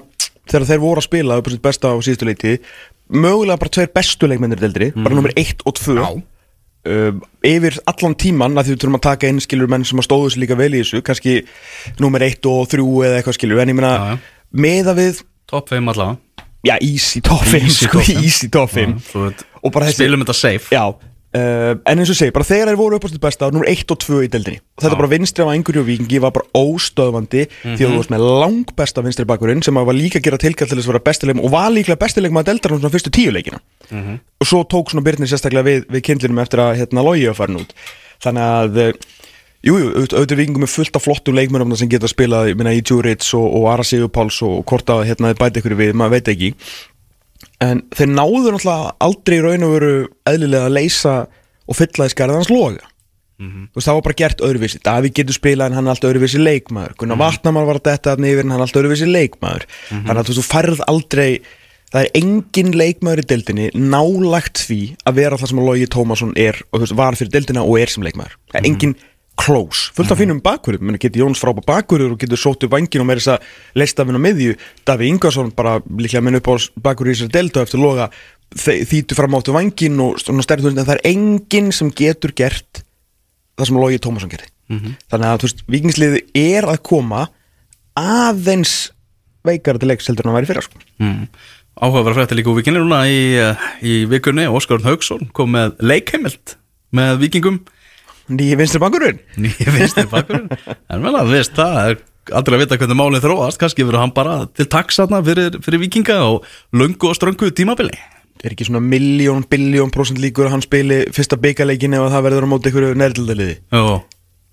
[0.48, 2.54] þegar þeir voru að spila upp á sitt besta á síðustu leiti
[3.12, 6.08] mögulega bara tveir bestu leikmennir deildri, bara nummer 1 og 2 Já.
[6.88, 7.12] uh,
[7.46, 10.34] yfir allan tíman að því við þurfum að taka inn skilur menn sem að stóðu
[10.34, 11.36] sér líka vel í þessu kannski
[12.00, 13.62] nummer 1 og 3 eða eitthvað skilur.
[13.64, 14.18] En ég meina
[14.52, 16.23] meða við Top 5 allavega
[16.64, 18.24] já easy top 5 Easy sko, top fimm.
[18.24, 20.70] easy top 5 Já, svo veit- og bara þessi Spilum þetta safe.
[20.76, 20.86] Já
[21.34, 23.90] Uh, en eins og segi, bara þegar þeir voru upp á sitt besta númer 1
[23.90, 24.60] og 2 í deildinni.
[24.78, 25.00] Og þetta Já.
[25.00, 28.74] bara vinstri af einhverju og vikingi var bara óstöðvandi því að þú varst með lang
[28.78, 31.42] besta vinstri bakurinn sem að var líka að gera tilkall til þess að vera bestilegum
[31.42, 33.60] og var líklega bestilegum að deildar svona fyrstu tíu leikina.
[33.90, 37.58] Og svo tók svona Byrnir sérstaklega við, við kindlinum eftir að hérna logi að fara
[37.66, 37.74] út.
[38.22, 38.94] Þannig að eh,
[39.64, 42.74] Jú, jú, auðvitað er vikingum með fullt af flottum leikmennum sem geta spilað, ég meina,
[42.76, 46.32] í Djurits og, og Ara Sigurpáls og hvort að hérna bæti ykkur við, maður veit
[46.34, 46.50] ekki.
[47.64, 49.94] En þeir náðu náttúrulega aldrei í raun og veru
[50.28, 51.16] eðlilega að leysa
[51.64, 52.90] og fylla í skarðans loga.
[53.44, 54.80] Þú veist, það var bara gert öðruvísi.
[54.84, 56.94] Davíð getur spilað en hann er alltaf öðruvísi leikmaður.
[57.00, 59.66] Gunnar Vatnamar var að detta þarna yfir en hann er alltaf öðruvísi leikmaður.
[59.90, 61.30] Þannig að þú færð aldrei
[61.94, 66.38] það er engin leikmaður í deildinni nálagt því að vera það sem að Logi Tómasson
[66.40, 68.38] er og þú veist, var fyrir deildina og er sem leikmaður.
[68.54, 68.96] Það er engin
[69.40, 73.02] close, fullt af fínum bakverðum menn getur Jóns frábæð bakverður og getur sótt upp vangin
[73.02, 73.48] og með þess að
[73.82, 74.56] leista við á miðju.
[74.86, 78.10] Daví Ingarsson bara líklega minn upp á bakverður í þessari delta eftir loga
[78.54, 82.84] þýtu fram áttu vangin og stærður en það er enginn sem getur gert
[83.58, 84.52] það sem Lógi Tómasson gerði.
[85.12, 87.28] Þannig að þú veist, vikingsliði er að koma
[88.00, 88.94] aðeins
[89.46, 90.82] veikara til leiks heldur en að væri fyrir sko.
[91.02, 91.28] mm.
[91.74, 94.46] Áhugaverð frétta líka úr vikinni núna í, eh, í vikunni.
[94.46, 96.54] Óskar Haugsson kom með leikheimild
[96.94, 97.64] með vikingum
[98.32, 100.50] nýji vinstri bankurinn nýja vinstir bakkurinn.
[100.92, 103.60] En vel að veist það er aldrei að vita hvernig málið þróast.
[103.62, 107.96] Kannski verður hann bara til taksatna fyrir, fyrir vikinga og löngu og ströngu tímabili.
[108.44, 112.26] Er ekki svona miljón, biljón prosent líkur að hann spili fyrsta byggaleikin ef að það
[112.26, 113.84] verður á móti ykkur nærildaliði Jú,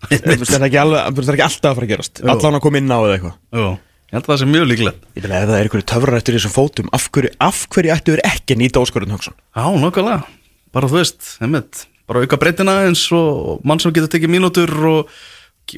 [0.04, 2.20] það er ekki, alveg, það ekki alltaf að fara að gerast.
[2.22, 3.34] Allan að koma inn á eða eitthvað.
[3.56, 5.08] Jú, ég held að það sé mjög líklegt.
[5.18, 8.14] Ég vil að það er ykkur töfrar eftir þessum fótum af hverju, af hverju ættu
[8.14, 10.20] verið ekki að nýta Óskarinn Högson Já, nokkulega,
[10.76, 15.10] bara þú veist, einmitt, bara auka breytina eins og mann sem getur tekið mínútur og,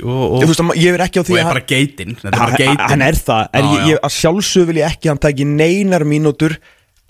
[0.01, 3.05] og, og, ég, veist, ég er ekki á því að bara geitin er hann, hann
[3.05, 6.57] er það, en ég, ég, sjálfsög vil ég ekki að hann taki neinar mínútur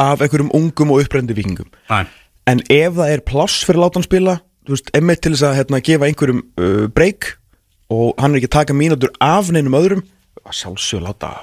[0.03, 4.09] af einhverjum ungum og upprændi vikingum en ef það er pláss fyrir að láta hann
[4.09, 4.41] spila
[4.97, 7.37] emmitt til þess að hérna, gefa einhverjum uh, break
[7.93, 10.03] og hann er ekki að taka mínútur af neinum öðrum
[10.51, 11.37] sjálfsög láta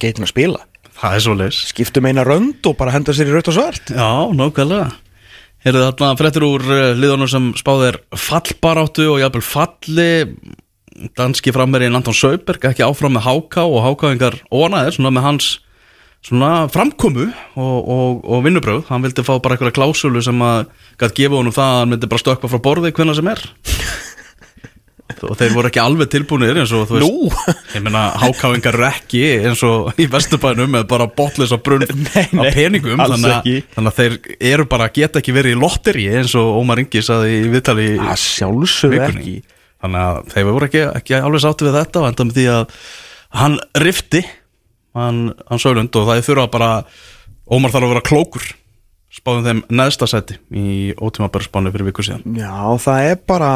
[0.00, 0.60] geitin að spila.
[0.96, 3.92] Það er svo leis skiptum eina rönd og bara henda sér í raut og svart.
[3.92, 4.90] Já, nokkulega
[5.62, 10.12] Heyrðu þarna fréttur úr uh, liðunum sem spáðir fallbaráttu og jafnvel falli.
[11.18, 15.52] Danski frammerinn Anton Sauberg ekki áfram með Háká og Hákáingar óanæðir svona með hans
[16.22, 20.68] svona framkomu og, og, og vinnubröð hann vildi fá bara einhverja klásulu sem að
[21.00, 23.42] gæti gefa honum það að hann myndi bara stökkva frá borði hvenna sem er
[25.26, 27.54] og þeir voru ekki alveg tilbúinir eins og þú veist Nú?
[27.76, 33.00] ég meina hákáingar eru ekki eins og í vesturbænum með bara botlisa brunn á peningum
[33.02, 34.18] þannig að, þannig að þeir
[34.52, 38.20] eru bara geta ekki verið í lotteri eins og Ómar Ingi saði í viðtali að
[38.24, 39.22] sjálfsög vikunni.
[39.22, 39.58] ekki.
[39.82, 42.76] Þannig að þeir voru ekki, ekki alveg sáttu við þetta og enda með því að
[43.42, 44.20] hann rifti
[44.98, 46.72] hann, hann Sölund og það þurfa bara
[47.52, 48.44] Ómar þarf að vera klókur
[49.12, 52.22] spáðum þeim neðsta seti í ótímabærsbánu fyrir viku síðan.
[52.38, 53.50] Já, það er bara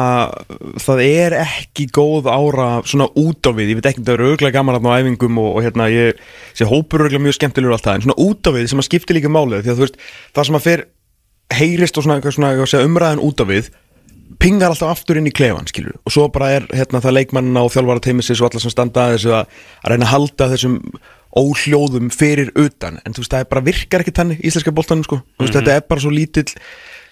[0.83, 4.53] það er ekki góð ára svona út á við, ég veit ekki það eru auðvitað
[4.53, 6.21] gaman á æfingum og, og hérna ég
[6.53, 9.33] sé hópur auðvitað mjög skemmtilegur alltaf en svona út á við sem að skipti líka
[9.33, 9.99] málið því að þú veist,
[10.37, 10.85] það sem að fer
[11.57, 13.73] heyrist og svona, svona ég segja, umræðin út á við
[14.37, 17.73] pingar alltaf aftur inn í klefan skilur og svo bara er hérna það leikmannina og
[17.73, 20.75] þjálfara teimisins og alla sem standa að þessu að, að reyna að halda þessum
[21.37, 22.99] óhljóðum fyrir utan.
[23.05, 25.21] En þú veist það bara virkar ekki tannig íslenska boltanum sko.
[25.21, 26.51] Mm veist, þetta er bara svo lítill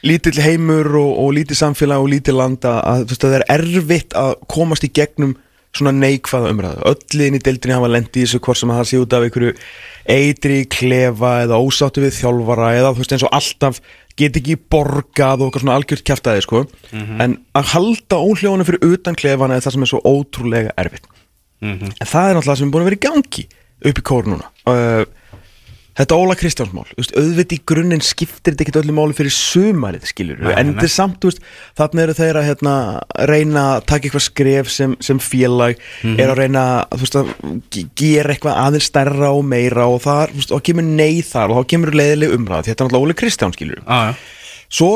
[0.06, 4.36] lítill heimur og, og lítill samfélag og lítill land að, veist, það er erfitt að
[4.52, 5.36] komast í gegnum
[5.76, 6.84] svona neikvæða umræðu.
[6.88, 9.26] Öll inn í deildinni hafa lendi í þessu hvort sem að það sé út af
[9.26, 9.56] einhverju
[10.16, 13.82] eitri klefa eða ósáttu við þjálfara eða þú veist eins og alltaf
[14.16, 16.64] get ekki borgað og eitthvað svona algjört kjaftaði sko.
[16.94, 21.10] En að halda óhljóðunum fyrir utan klefana er það sem er svo ótrúlega erfitt.
[21.66, 23.48] En það er náttúrulega sem er búin að vera í gangi
[23.86, 24.50] upp í kóru núna.
[24.68, 25.06] Uh,
[25.96, 30.52] þetta Óla Kristjánsmál auðvitað í grunninn skiptir þetta ekkert öllu máli fyrir sumarið skilur Nei,
[30.60, 31.40] en þetta er samt, veist,
[31.80, 32.74] þarna eru þeir að hérna,
[33.32, 36.18] reyna að taka eitthvað skref sem, sem félag, Mhm.
[36.20, 36.64] er að reyna
[37.00, 37.32] veist, að
[37.72, 41.62] ge- gera eitthvað aðeins stærra og meira og það, veist, og kemur nei þar og
[41.64, 44.14] þá kemur leiðileg umræð, þetta er náttúrulega Óli Kristján skilur ah, ja.
[44.72, 44.90] Svo,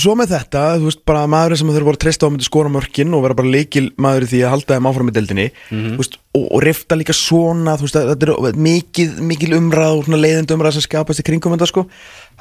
[0.00, 2.72] svo með þetta, þú veist, bara maður sem voru að treysta á að myndi skora
[2.72, 6.18] mörkin og vera bara leikil maður því að halda þeim áfram í deildinni þú veist,
[6.32, 10.22] og, og rifta líka svona þú veist, að þetta er mikið, mikil umræð og svona
[10.22, 11.86] leiðindi umræð sem skapast í kringum þetta sko,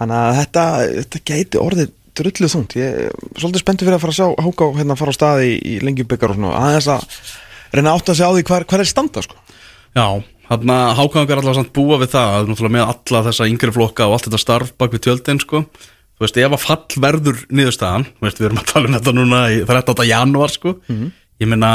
[0.01, 0.67] þannig að þetta,
[0.99, 2.75] þetta gæti orðið drulluð þungt.
[2.75, 5.55] Ég er svolítið spenntið fyrir að fara að sjá Háká hérna fara á staði í,
[5.63, 7.05] í lengjubikar og svona aðeins að
[7.71, 9.39] reyna að átta sig á því hvar, hvar er standa sko.
[9.95, 10.07] Já,
[10.51, 14.07] hann að hákangar allavega samt búa við það að náttúrulega með alla þessa yngri flokka
[14.07, 15.63] og allt þetta starf bak við tjöldin sko
[16.21, 19.13] þú veist, ef að fall verður niðurstaðan þú veist, við erum að tala um þetta
[19.17, 20.05] núna í 13.
[20.11, 20.75] janúar sko.
[21.41, 21.71] Ég meina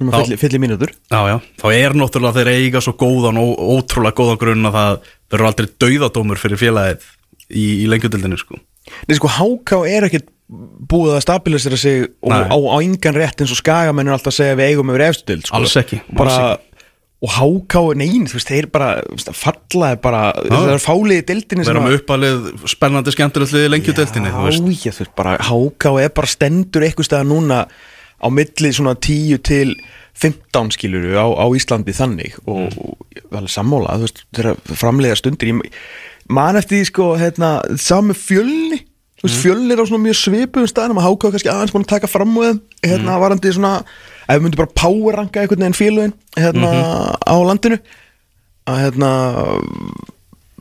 [0.00, 0.90] Númer þá, fylli, fylli mínútur.
[1.12, 4.96] Já, já, þá er náttúrulega þeir eiga svo góðan og ótrúlega góðan grunn að það
[5.30, 7.04] verður aldrei dauðadómur fyrir félagið
[7.46, 8.58] í, í lengjudildinni sko.
[9.06, 10.32] Nei sko Háká er ekkert
[10.90, 14.58] búið að stabilisera sig og á, á engan rétt eins og skagamennur alltaf að segja
[14.58, 15.60] við eigum yfir efstild sko.
[15.60, 16.50] Alls ekki, alls bara,
[17.22, 21.24] og Háká, nein, þú veist, þeir bara þú veist, falla er bara, það er fáliði
[21.30, 25.14] deildinni vera með uppalið spennandi skemmtilegt liði í lengjudildinni þú veist Já, ég, þú veist,
[25.16, 27.60] bara Háká er bara stendur eitthvað staðar núna
[28.20, 29.74] á milli svona 10 til
[30.14, 32.78] 15 skilur á, á Íslandi þannig og, Mm.
[32.78, 35.72] og alveg sammála, þú veist, þeirra framlega stundir ég
[36.28, 37.48] man eftir því sko, hérna
[37.78, 38.78] sami fjölni,
[39.18, 39.28] þú Mm.
[39.30, 41.92] veist, fjölni er á svona mjög svipuðum staðnum að Háká er kannski aðeins búin að
[41.96, 43.22] taka fram þeim, hérna Mm.
[44.28, 47.16] Ef við myndum bara power ranka einhvern veginn félugin, hérna Mhm.
[47.28, 47.78] á landinu
[48.66, 49.10] að hérna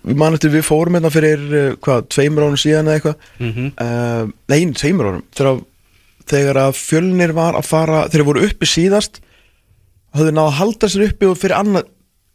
[0.04, 3.68] við man eftir við fórum hérna fyrir hvað, tveimur árum síðan eða eitthvað Mhm.
[3.80, 5.62] uh, nei, tveimur árum þegar
[6.28, 9.20] þegar að fjölnir var að fara þegar voru uppi síðast
[10.16, 11.88] höfðu náðu að halda sér uppi og fyrir annað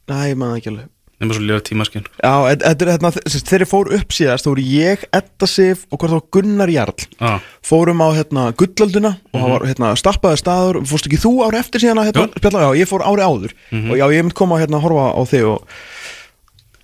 [0.09, 0.89] næ, maður ekki alveg
[1.19, 5.49] Nefnum svo líka tímaskinn Já, þetta er hérna, fóru upp síðast þá voru ég, Edda
[5.51, 7.07] Sif og hvort þá Gunnar Jarl.
[7.19, 7.41] Ah.
[7.67, 10.79] fórum á hérna gullölduna og það var hérna stappaði staður.
[10.87, 13.57] Fórst ekki þú ári eftir síðan hérna, já, ég fór ári áður.
[13.75, 15.67] Og já, ég myndi koma hérna að horfa á þig og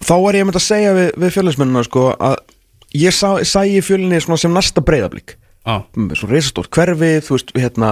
[0.03, 2.37] þá var ég myndi að segja við, við fjölinnsmennina sko að
[3.05, 5.81] ég sá, sæi fjölinni svona sem næsta breyðablík Ah.
[6.12, 7.90] svo reisastórt hverfið, þú veist, hérna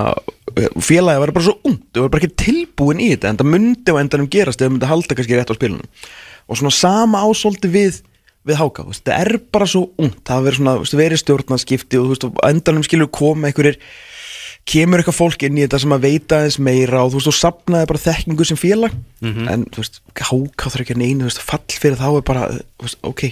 [0.85, 3.95] félagi var bara svo ungt, þau var bara ekki tilbúin í þetta en það myndi
[3.97, 5.89] á endanum gerast ef þau myndi halda kannski rétt á spilunum
[6.49, 8.01] og svona sama ásóldi við
[8.43, 10.23] við háka, þú veist, það er bara svo ungt.
[10.27, 13.77] Það verið svona, þú veist, verið stjórnarskipti og þú veist, á endanum skilur koma einhverjir
[14.67, 17.35] kemur eitthvað fólk inn í þetta sem að veita aðeins meira og þú veist, þú
[17.39, 18.97] sapnaði bara þekkingu sem félag.
[19.51, 22.49] En þú veist, háka þarf ekki að neina, þú veist, fall fyrir þá er bara,
[22.51, 23.23] þú veist, ok.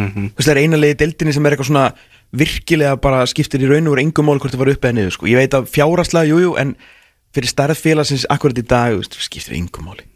[0.00, 0.26] Mhm.
[0.32, 1.86] þú veist, það er eina leiði deildinni sem er eitthvað svona
[2.32, 5.12] virkilega bara skiptir í raun og úr engum mál hvort það var upp eða niður,
[5.16, 6.76] sko, ég veit að fjáraslega, jújú, en
[7.34, 10.06] fyrir starf félagsins akkurat í dag, þú veist, skiptir engum máli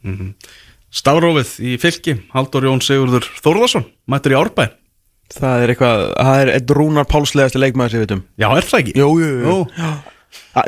[0.94, 4.64] Stafrófið í fylki Haldur Jón Sigurður Þórðarsson Mættur í Árbæ.
[5.34, 8.82] Það er eitthvað, það er eitt rúnar pálslegasti leikmaður sem við veitum Já, er það
[8.82, 8.94] ekki?
[9.00, 9.56] Jú, jú, jú.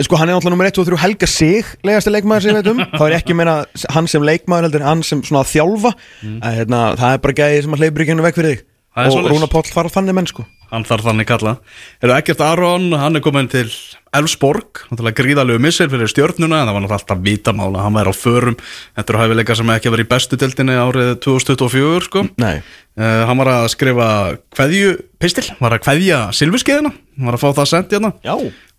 [0.07, 2.71] Sko hann er náttúrulega nummer 1 og 3 Helga Sig legasti leikmaður sem ég veit
[2.73, 3.57] um þá er ekki meina
[3.95, 5.93] hann sem leikmaður heldur en hann sem svona þjálfa.
[6.41, 8.65] Að, hérna, það er bara gæði sem að hleypur ekki hennu veg fyrir þig.
[8.97, 9.35] Það og svoleiðis.
[9.37, 11.57] Rúna Páll fara þannig menn sko Hann þarf þannig kalla
[12.03, 13.69] Eru ekkert Aron, hann er komin til
[14.17, 18.17] Elfsborg, náttúrulega gríðalegu missir fyrir stjörnuna en það var náttúrulega alltaf vítamála hann væri á
[18.17, 18.57] förum,
[18.97, 22.23] þetta eru hæfileika sem ekki verið í bestu deltinni árið 2024 sko.
[22.41, 22.55] Nei.
[22.97, 24.09] Uh, hann var að skrifa
[24.57, 28.13] kveðju pistil, var að kveðja silfuskeiðina, hann var að fá það sent hérna.
[28.25, 28.37] Já.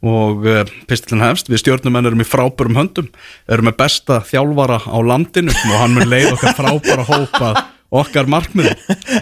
[0.08, 3.12] Og uh, pistilin hefst við stjórnumenn erum í frábærum höndum
[3.50, 7.54] erum með besta þjálfara á landinu og hann mun leið okkar frábæra hópa
[7.94, 8.74] okkar markmiði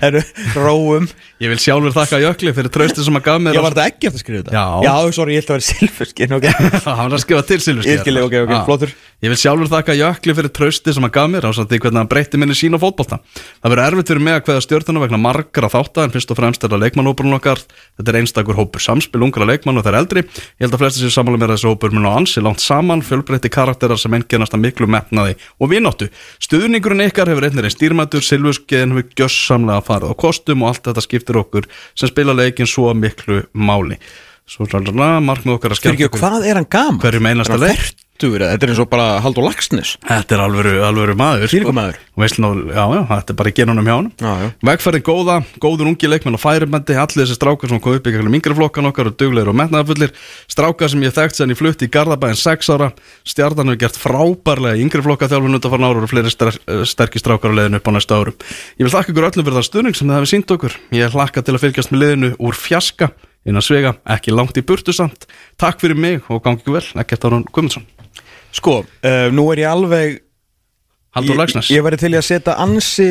[0.02, 0.22] Herru,
[0.58, 1.06] Róum.
[1.44, 4.08] Ég vil sjálfur þakka Jökli fyrir trösti sem að gaf mér Ég var þetta ekki
[4.10, 4.56] eftir að skrifa þetta?
[4.56, 4.66] Já.
[4.88, 6.48] Já, sorry, ég held að vera silfurskin ok.
[6.88, 8.94] Hann var að skrifa til silfuskeiðar Ég skil, ok, ok, flottur.
[9.26, 12.02] ég vil sjálfur þakka Jökli fyrir trösti sem að gaf mér á samt því hvernig
[12.02, 13.20] hann breytti minni sín á fótbolta.
[13.62, 16.66] Það verður erfitt fyrir mig að kveða stjórnuna vegna margra þátta en fyrst og fremst
[16.66, 17.62] er það leikmannhópurinn okkar.
[18.00, 20.26] Þetta er einstakur hópur samspil ungra leikmann og þeir eldri.
[20.26, 23.50] Ég held að flesti sér samanlega með þessi hópur mun á ansi langt saman fjölbreytti
[23.56, 26.12] karakterar sem enginnast að miklu metnaði og vináttu.
[26.44, 28.26] Stuðningurinn ykkar hefur einnig reyn stýrmættur
[28.56, 32.94] silfuskeiðin hefur gjössamlega farið á kostum og allt þetta skiptir okkur sem spila leikin svo
[32.94, 34.00] miklu máli
[34.46, 34.66] svo
[35.26, 37.00] markmið okkar að ekki, hvað er hann gaman?
[37.02, 37.96] Hverjum einasta leik.
[38.54, 41.50] Þetta er eins og bara Haldur Lagsnes Þetta er alvöru, alvöru maður.
[42.16, 42.24] Og
[42.72, 44.08] já, já, þetta er bara í genunum hjá hann.
[44.70, 48.56] Vegferðin góða, góður ungi leikmenn og færimendi Allir þessi strákar sem kom upp í yngri
[48.56, 50.12] flokkan okkar og duglegur og metnaðafullir
[50.48, 52.88] Strákar sem ég þekkt sem ég flutti í Garðabæðin 6 ára.
[53.28, 56.56] Stjarnan hefur gert frábærlega í yngri flokka þjálfun út af farin ára og fleiri ster
[56.88, 58.38] sterkir strákar á leiðinu upp á næsta árum.
[58.80, 60.74] Ég vil þakka ykkur öllum fyrir það stuðning sem þið hefði sínt okkur
[68.56, 70.20] Sko, uh, nú er ég alveg
[71.16, 73.10] Haldur Ég- Lagsnes Ég væri til í að setja ansi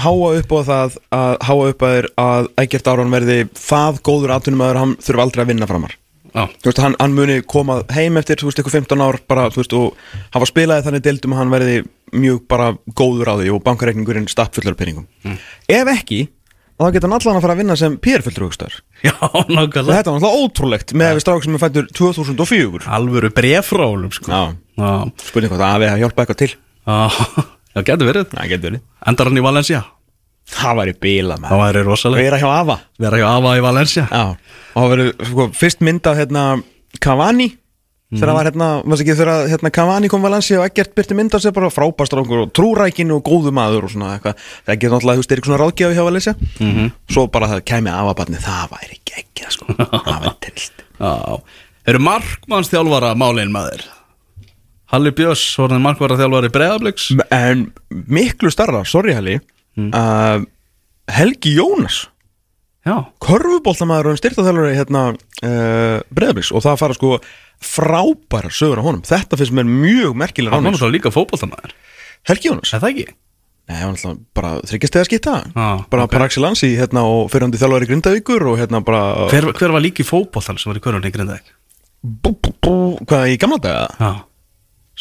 [0.00, 4.34] háa upp á það að háa upp að þér að Ægert Áron verði það góður
[4.36, 5.96] atvinnumæður hann þurfi aldrei að vinna framar.
[6.30, 9.48] Já, Þú veist, hann, hann muni koma heim eftir, þú veist, eitthvað 15 ár bara,
[9.50, 9.96] þú veist, og
[10.36, 11.78] hafa spilaði þannig deildum að hann verði
[12.14, 15.08] mjög bara góður á því og bankareikningurinn stappfullur penningum
[15.68, 16.20] Ef ekki,
[16.80, 20.00] þá getur hann allan að fara að vinna sem PR-fullur aukstar já, nákvæmlega.
[20.00, 24.32] Þetta var náttúrulega ótrúlegt með að við strák sem er fættur 2004 Alvöru brefrálum sko.
[24.32, 24.90] Já, Já,
[25.28, 26.50] spurning hvað það hafi að hjálpa eitthvað til.
[26.88, 26.98] Já,
[27.76, 28.28] já getur verið.
[28.32, 28.84] Það getur verið.
[29.12, 29.82] Endar hann í Valencia?
[30.50, 34.06] Það væri bíla Það væri rosalega Vera hjá Ava Vera hjá Ava í Valencia.
[34.10, 34.22] Já.
[34.74, 36.44] Og það verður sko, fyrst mynd af hérna
[37.04, 37.50] Cavani
[38.10, 41.34] Þegar það var hérna, maður ekki þegar hérna Cavani kom Valencia og ekkert byrti mynd
[41.36, 44.40] af sér bara frábastrangur og trúrækin og góðu maður og svona eitthvað.
[44.66, 46.34] Það getur náttúrulega, þú er eitthvað svona ráðgjafi hjá Valencia?
[46.58, 46.90] -hmm.
[47.06, 49.64] Svo bara það kæmi afabarni, það væri ekki ekki sko.
[50.10, 50.84] Það væri trillt.
[51.86, 53.86] Eru markmannsþjálfara málin maður?
[54.90, 57.12] Halli Björns, orðin markmannsþjálfari Breiðabliks.
[57.30, 59.38] En miklu starra, sorry Halli.
[59.78, 60.42] Uh,
[61.06, 62.08] Helgi Jónas
[62.80, 67.10] Já, Körfuboltamaður og styrtaþjálfari hérna uh, Breiðabliks og það fara sko
[67.60, 69.02] frábæra sögur á honum.
[69.04, 71.74] Þetta finnst mér mjög merkilega hann var náttúrulega líka fótboltamaður.
[72.30, 72.72] Helgi Jónas?
[72.72, 73.06] Er það ekki?
[73.70, 75.34] Nei, hann var alltaf bara þryggjast eða skipta.
[75.52, 76.14] Ah, bara ok.
[76.14, 80.06] par excellence í hérna og fyrirhandi þjálfari Grindavíkur og hérna bara Hver, hver var líki
[80.06, 81.52] fótboltan sem var í körunni í Grindavík?
[82.00, 83.86] bú, bú, bú, hvað í gamla daga?
[84.00, 84.10] Já.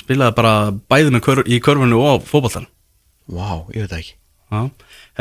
[0.03, 0.53] Spilaði bara
[0.91, 2.67] bæði með kör, í körfunni og fótboltan
[3.29, 4.15] Vá, ég veit ekki.
[4.49, 4.61] Já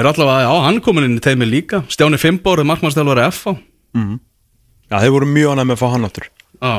[0.07, 1.83] Allavega, er komin inn í teimi líka.
[1.91, 3.57] Stjáni Fimbor er markmannsþjálfari FH
[4.89, 6.73] Já, þeir voru mjög ánægð með að fá hann áttur Já.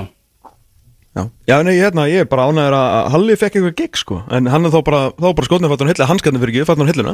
[1.17, 4.15] Já, Já nei, ég, hérna, ég er bara ánægður að Halli fekk eitthvað gig sko.
[4.33, 6.85] En hann er þá bara, þá bara skotnið fattur hann hillið Hanskarnir fyrir ekki, fattur
[6.85, 7.13] hann hillina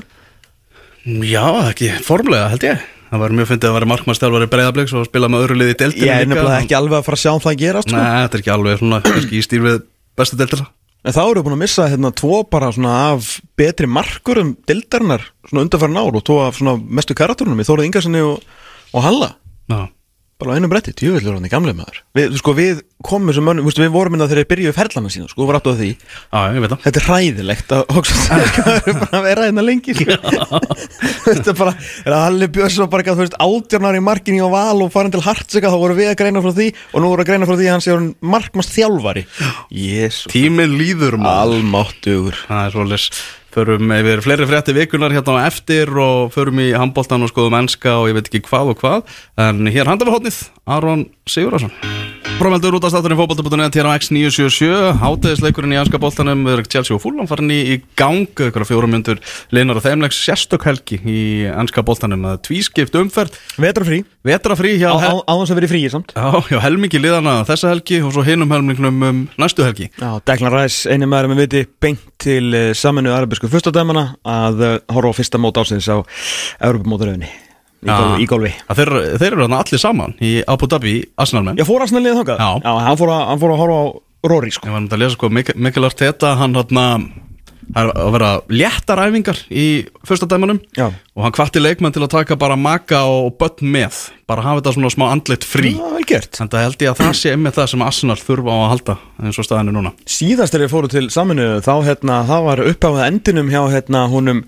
[1.25, 2.85] Já, ekki formlega held ég.
[3.11, 6.07] Það var mjög fyndið að vera markmannstjálfari breyðabliks og spila með öðru liði í deildinu
[6.07, 7.99] Ég er nefnilega ekki alveg að fara að sjá um það að gerast sko.
[7.99, 8.97] Nei, þetta er ekki alveg svona,
[11.05, 15.21] við En þá eru búin að missa hérna tvo bara svona af betri markurum dildarinnar
[15.45, 18.39] svona undanfærin ár og tvo af svona mestu karatúrunum í Þórið Ingarssoni og,
[18.89, 19.27] og Halla.
[19.69, 19.83] Já,
[20.41, 21.99] bara á einu bretti, tjúvillur hann í gamlega maður.
[22.17, 25.39] Við, sko, við komum þessum mönnum, við vorum innan þegar þeir byrjuðu ferlana sína, sko,
[25.43, 25.89] við var aftur á því.
[25.95, 26.81] Já, ég veit það.
[26.85, 28.41] Þetta er hræðilegt að hugsa það.
[28.75, 30.17] Er bara að vera hérna lengi sko.
[31.29, 34.43] Þetta er bara, er að Halli Björns var bara eitthvað, þú veist, átjörnar í markinni
[34.43, 37.13] á val og farin til Hartsika, þá voru við að greina frá því og nú
[37.13, 39.25] voru að greina frá því að hann sé hann markmast þjálfari.
[39.85, 41.55] Jésu, Tíminn líður maður.
[41.61, 42.43] Almáttugur.
[42.49, 43.23] Það er svolítið
[43.55, 47.93] Förum yfir fleiri frétti vikunar hérna á eftir og förum í handbóltan og skoðum enska
[48.01, 49.13] og ég veit ekki hvað og hvað.
[49.39, 51.73] En hér hótnið, Aron Sigurðarsson
[52.35, 56.99] Frámeldur út af státturinn fótbolta.net hér á X977 Háteðisleikurinn í enska bóltanum erum Chelsea og
[56.99, 58.27] Fulham farin í, í gang.
[58.27, 59.21] Ykkur fjórum myndur
[59.55, 65.05] linar og þeimlegs sérstök helgi í enska bóltanum Tvískipt umferð, Vetrafrí, vetrafrí hjá, á, á,
[65.05, 66.11] hel, á að vera í fríi samt.
[66.11, 69.87] Já, hjá helmingi liðana þessa helgi og svo hinum helmingnum um næstu helgi.
[69.95, 74.77] Já, Declan Rice, eini maður með viti beint til uh, saminu arabísku fyrstadæmana að uh,
[74.91, 76.03] horfa á fyrsta mót ásins á
[76.59, 77.44] Europamótaröfinni
[77.85, 77.97] í, Já.
[78.01, 81.85] golfi, í golfi Þeir, þeir eru þarna allir saman í Abu Dhabi, Arsenalmenn Já, fór
[81.85, 82.41] Arsenal liðið þangað?
[82.41, 82.73] Já.
[82.89, 83.85] hann fór, að, hann fór að horfa á
[84.25, 87.05] Rory sko Ég var myndið að lesa sko Mik- Mikkel Arteta hann hann
[87.65, 89.63] Það er að vera léttar æfingar í
[90.05, 90.85] fyrsta dæmanum Já.
[91.17, 94.73] og hann hvatti leikmenn til að taka bara maka og börn með bara hafa þetta
[94.75, 97.57] svona smá andlit frí Já, vel gert en það held ég að það sé einmitt
[97.57, 98.95] það sem Arsenal þurfa á að halda
[99.25, 103.09] eins og staðinu núna Síðast þegar ég fóru til saminu þá hérna, það var uppáðað
[103.09, 104.43] endinum hjá hérna honum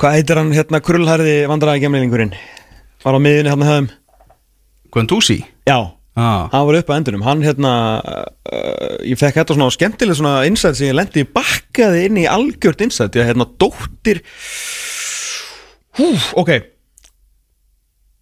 [0.00, 2.30] Hvað heitir hann hérna krullhærði vandræði gemlingurinn?
[3.02, 3.88] Var á miðinni hérna höfum
[4.96, 5.42] Guendouzi?
[5.68, 5.76] Já,
[6.16, 6.48] ah.
[6.48, 7.24] hann var upp á endunum.
[7.26, 12.22] Hann hérna, uh, ég fekk þetta svona skemmtileg svona insight sem ég lendi bakkaði inn
[12.22, 13.20] í algjört insight.
[13.20, 14.24] Ég hérna dóttir
[16.00, 16.08] Hú,
[16.40, 16.56] ok.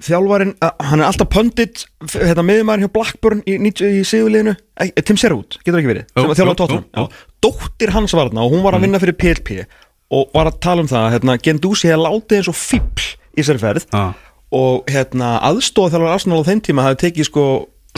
[0.02, 5.18] Þjálfarinn, uh, hann er alltaf pöndit hérna miðumæður hjá Blackburn í, 90 í eh, Tim
[5.18, 7.10] Serwood getur ekki verið, að þjálfa jú, tóttunum jú.
[7.46, 9.62] dóttir hans var þarna og hún var að vinna fyrir PLP
[10.10, 13.58] og var að tala um það hérna, Gendúsi hefði látið eins og fíbl í sér
[13.60, 14.12] ferð Ah.
[14.52, 17.44] og hérna, aðstóð þjálfur Arsenal á þeim tíma hefði tekið sko,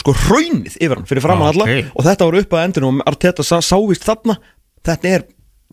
[0.01, 1.93] sko raunið yfir hann fyrir framann Ah, alla ok.
[1.95, 4.39] og þetta var upp að endinu og Arteta sá, sávist þarna
[4.85, 5.25] þetta er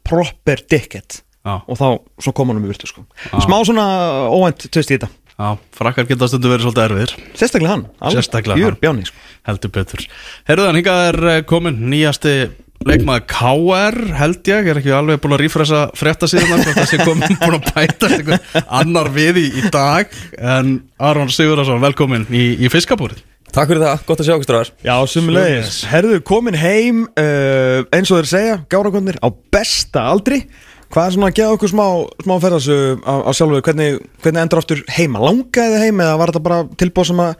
[0.04, 1.62] proper dickhead Já.
[1.68, 3.06] og þá kom hann um í virtu sko.
[3.42, 3.86] smá svona
[4.30, 8.64] óvænt tvist í þetta Já, frakkar geta stundu verið svolítið erfiðir sérstaklega hann, alveg Sérstaklega
[8.66, 8.78] hann.
[8.82, 9.18] bjáni sko.
[9.46, 10.06] heldur betur
[10.50, 12.34] Herruðan, hingað er eh, komin nýjasti
[12.86, 17.00] leikmaður KR held ég, er ekki alveg búin að rífresa frétta síðan hvort það sé
[17.02, 20.14] komin búin að bæta einhver annar við í, í dag.
[20.38, 23.24] En Aron Sigurðarsson, velkomin í, í fiskabúrið.
[23.56, 28.12] Takk fyrir það, gott að sjá okkur stráðar Já, sumulegis Herðu, komin heim uh, eins
[28.12, 30.42] og þeir segja, gárakvöndir á besta aldri.
[30.92, 31.86] Hvað er svona að gefa okkur smá,
[32.24, 33.62] smá ferðasu á, á sjálfu?
[33.64, 35.24] Hvernig, hvernig endur aftur heima?
[35.24, 37.34] Langaði þið heim eða var þetta bara tilbúð sem að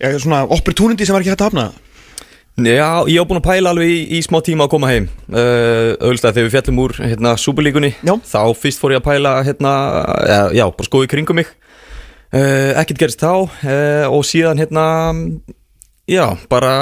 [0.00, 1.66] já, svona opportunity sem var ekki hægt að hafna?
[2.56, 5.92] Já, ég hef búin að pæla alveg í, í smá tíma að koma heim uh,
[6.00, 8.14] Öðvöldslega þegar við fjallum úr hérna, Súperlíkunni Já.
[8.24, 9.72] Þá fyrst fór ég að pæla hérna,
[10.24, 14.86] já, já, bara skoði kringum mig uh, Ekkert gerist þá uh, Og síðan hérna
[16.08, 16.72] Já, bara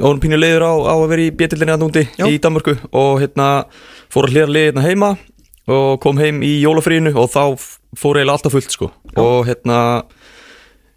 [0.00, 2.24] Órum pínu leiður á, á að vera í bjötildinni að núndi Já.
[2.24, 3.50] Í Danmörku Og hérna
[4.08, 5.14] fór að hlera leiðina hérna heima
[5.68, 7.42] Og kom heim í jólafríinu Og þá
[7.92, 8.88] fór eiginlega alltaf fullt sko
[9.20, 9.80] Og hérna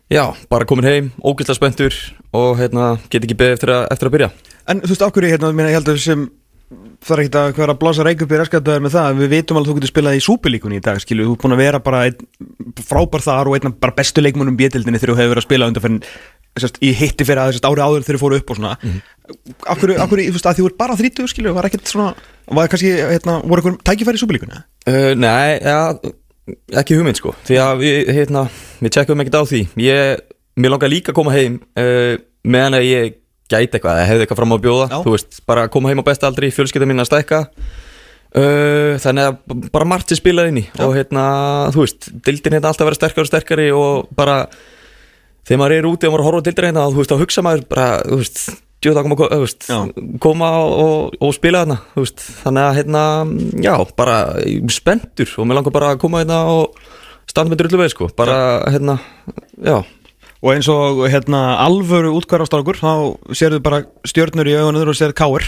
[0.08, 1.96] Já, bara komin heim, ógæslega spenntur
[2.38, 4.30] og hérna, get ekki beðið eftir, eftir að byrja.
[4.72, 6.28] En þú veist, hverju, hérna, minna, ég held að sem
[7.04, 9.60] það er ekkert að vera að blása reik upp í raskataður með það, við vitum
[9.60, 11.82] alveg að þú getur spilað í súpilíkunni í dag, skilu, þú er búin að vera
[11.84, 12.02] bara
[12.88, 15.70] frábær þar og einn af bara bestu leikmunum bjötildinni þegar þú hefur verið að spila
[15.72, 18.74] undan fyrir í hitti fyrir að þessast ári áður þegar þú fóru upp og svona.
[19.68, 22.14] Af hverju, af hverju, þú veist, að þú er bara 30 skilu, var ekkert svona,
[22.58, 24.62] var kannski hérna, voru einhverjum tækifæri í súpilíkunni?
[24.90, 25.80] uh, Nei, ja,
[26.82, 27.34] ekki hugmynd sko.
[27.48, 28.44] Því að við, hérna,
[28.82, 29.62] við tjekkum ekkert á því.
[29.84, 30.22] Ég,
[30.60, 32.14] mér langar líka að koma heim uh,
[32.48, 34.88] meðan að ég gæti eitthvað eða hefði eitthvað fram á að bjóða.
[34.92, 34.98] Já.
[35.04, 37.42] Þú veist, bara koma heim á besta aldri, fjölskylda mín að stækka.
[38.38, 40.66] Uh, Þannig að bara margt sem spilað inn í.
[40.84, 41.26] Og hérna,
[41.76, 44.42] þú veist, dildin hérna alltaf að vera sterkari og sterkari Og bara,
[45.48, 47.64] þegar maður er úti og maður horfa á dildin hérna Þú veist, þá hugsa maður
[47.72, 48.42] bara, þú veist
[48.84, 49.78] Djóða að koma, veist, Já.
[50.22, 52.22] koma og, og spila þarna veist.
[52.44, 53.04] þannig að hérna,
[53.66, 56.78] já, bara ég spenntur og mér langar bara að koma hérna og
[57.28, 58.10] standa með drullu veið sko.
[58.18, 58.38] bara
[58.70, 59.00] hérna,
[59.58, 59.80] já
[60.46, 65.48] Og eins og hérna alvöru útkvarastrákur, þá sérðu bara stjörnur í augunum og sérðu káir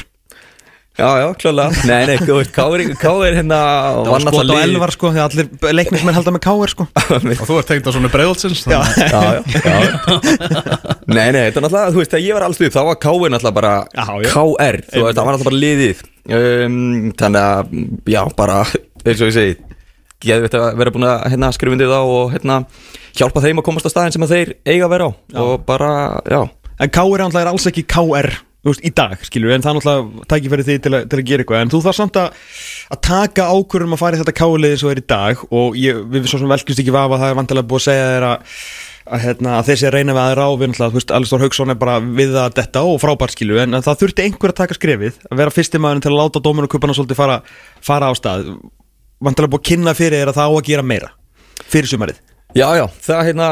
[1.00, 3.60] Já, já, klálega Nei, nei, þú veist, Káir Káir hérna
[3.96, 6.88] Það var skot á elvar sko, því að allir leiknismenn halda með káir sko.
[7.40, 8.80] Og þú ert tengt á svona breiðolsins Já.
[9.00, 9.80] Já, já,
[11.10, 13.34] Nei, nei, þetta er náttúrulega, þú veist, þegar ég var alls við þá var Káir
[13.34, 13.74] náttúrulega bara.
[13.96, 16.04] KR, þú veist, það var náttúrulega bara liðið.
[16.30, 16.78] Um,
[17.18, 17.74] Þannig að,
[18.14, 19.56] já, bara eins og ég segi
[20.20, 22.60] geðvitt að vera búin að hérna, skrifa undir þá og hérna,
[23.16, 25.12] hjálpa þeim að komast á staðin sem að þeir eiga að vera á.
[25.46, 25.92] Og bara,
[26.28, 26.42] já.
[26.80, 28.30] En KR náttúrulega er alls ekki KR
[28.68, 31.64] veist, í dag, skilur, en það er náttúrulega tækifæri því til, til að gera eitthvað,
[31.64, 32.44] en þú þarf samt að
[32.90, 36.30] að taka ákvörðum að fara í þetta KR-liði svo er í dag og ég, við
[36.30, 38.56] svo sem velkjumst ekki vafa það er vantilega búið að segja þér að
[39.10, 41.44] að, hérna, að þeir sé að reyna við aðra á við náttúrulega, þú veist, Alistór
[41.46, 44.78] Hauksson er bara við að detta og frábært skilu, en það þurfti einhver að taka
[44.78, 47.40] skrefið, að vera fyrsti maðurinn til að láta dóminu kupana svolítið fara,
[47.82, 48.52] fara á stað.
[49.18, 51.14] Vantilega búið að kynna fyrir þér að það á að gera meira
[51.70, 53.48] fyrir sumarið Já, já, það hérna,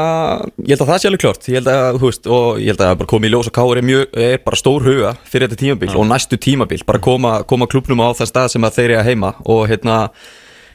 [0.66, 2.80] ég held að það sé alveg klart, ég held að, þú veist, og ég held
[2.82, 5.58] að bara komið í ljós og Káur er mjög, er bara stór huga fyrir þetta
[5.60, 8.96] tímabil og næstu tímabil, bara koma, koma klubnum á það stað sem að þeir eru
[8.98, 10.00] að heima og hérna,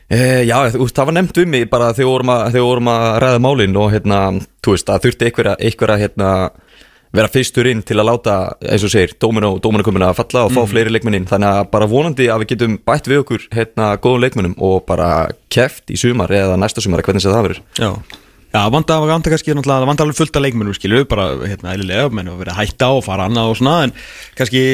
[0.08, 2.68] e, já, þú veist, það var nefnt um mig bara þegar við vorum að, þegar
[2.70, 4.22] vorum að ræða málin og hérna,
[4.64, 6.32] þú veist, það þurfti einhverja, einhverja, hérna,
[7.14, 8.36] vera fyrstur inn til að láta,
[8.66, 11.70] eins og segir, dóminu og dóminu komin að falla og fá fleiri leikmennin þannig að
[11.76, 15.10] bara vonandi að við getum bætt við okkur hérna góðum leikmennum og bara
[15.54, 17.62] keft í sumar eða næsta sumar, hvernig það verður.
[17.78, 17.92] Já,
[18.56, 18.98] já vanda,
[19.30, 22.64] kannski náttúrulega, vanda alveg fullt af leikmennum skilu, bara hérna eðlilega, menn að vera að
[22.64, 23.96] hætta og fara annað og svona, en
[24.40, 24.66] kannski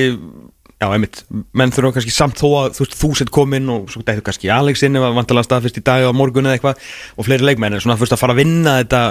[0.80, 4.04] já, einmitt, menn þurfa kannski samt þó að þú veist, þú sett komin og svo
[4.06, 7.28] dættu kannski Alex inn ef að vandalega staðfyrst í dag og morgun eða eitthvað og
[7.28, 9.02] fleiri leikmenn, en svona fyrst að fara að vinna þetta,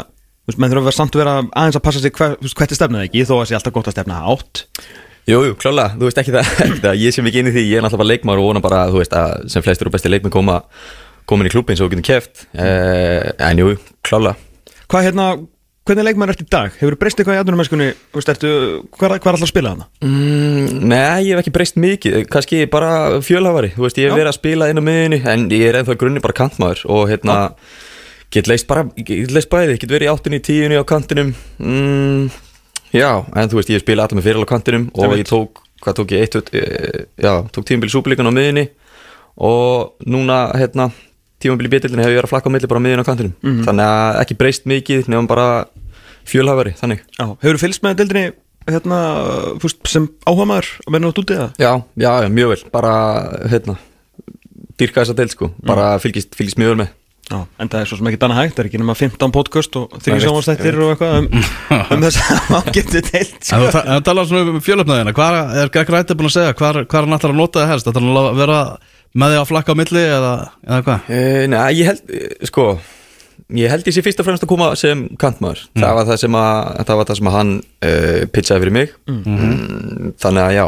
[0.48, 2.72] þú veist, menn þurfa að vera samt að vera aðeins að passa sig hver, hvert
[2.72, 4.62] er stefnað ekki, þó að sé alltaf gott að stefna átt
[5.28, 7.64] Jú, jú, klálega, þú veist ekki það, ekki það ég sem ekki inn í því,
[7.68, 10.08] ég er náttúrulega bara leikmar og vona bara, þú veist, að sem flestir og besti
[10.08, 10.62] leikmenn koma
[11.28, 13.74] komin í klubin svo við getum keft eh, en jú,
[14.08, 14.38] klálega
[14.88, 15.26] Hvað hérna,
[15.84, 16.72] hvernig leikmenn ertu í dag?
[16.78, 18.52] Hefur þú breyst eitthvað í aðdunumennskunni, þú veist, ertu,
[18.96, 19.88] hvað er alltaf að spila hana?
[20.00, 24.20] mm, Nei, ég hef ekki breyst mikið kannski bara fjölhafari, þú veist, ég hef Já.
[24.22, 27.36] verið að spila inn á miðunni, en ég er ennþá grunni bara kantmaður og hérna
[28.34, 31.34] get leist bara, get leist bæði, get verið í áttunni, tíunni á kantinum.
[31.58, 32.28] Mm,
[32.94, 35.60] Já, en þú veist, ég hef spilað allir með fyrir á kantinum og ég tók,
[35.84, 38.64] hvað tók ég, eitt, e, já, tók tímabili súpilíkan á miðunni
[39.44, 40.88] og núna, hérna
[41.42, 43.34] tímabili betildin hef ég verið að flakka á milli bara á miðunni á kantinum.
[43.44, 43.64] Mhm.
[43.68, 45.48] þannig að ekki breyst mikið nefnum bara
[46.28, 47.00] fjölhafari, þannig.
[47.18, 48.24] Já, hefur þú fylgst með deildinni
[48.68, 48.98] hérna,
[49.60, 51.52] veist, sem áhuga maður að menna út út í það?
[51.60, 52.94] Já, já, mjög vel, bara,
[53.48, 53.76] hérna,
[54.80, 56.90] dýrka þessa del, sko, bara fylgist, fylgist mjög vel með.
[57.28, 59.74] Já, en það er svo sem ekki annað hægt, það er ekki nema 15 podcast
[59.76, 61.26] og sjónvastættir og eitthvað um,
[61.96, 62.70] um þess að
[63.52, 66.36] En þú ta- en þú talar svona um fjölöfnaðina Hvað er Greg Wright búin að
[66.38, 66.54] segja?
[66.56, 67.90] Hvað er hann ætlar að nota það helst?
[67.92, 68.60] Ætlar hann að vera
[69.18, 70.32] með því að flakka á milli eða,
[70.68, 71.10] eða hvað?
[71.12, 72.64] Uh, nei, ég held, eh, sko,
[73.60, 75.62] ég held ég sé fyrst og fremst að koma sem kantmaður.
[75.76, 76.58] Það var það sem að,
[76.90, 78.92] það var það sem að hann uh, pitchaði fyrir mig.
[79.08, 80.64] Mm, þannig að já,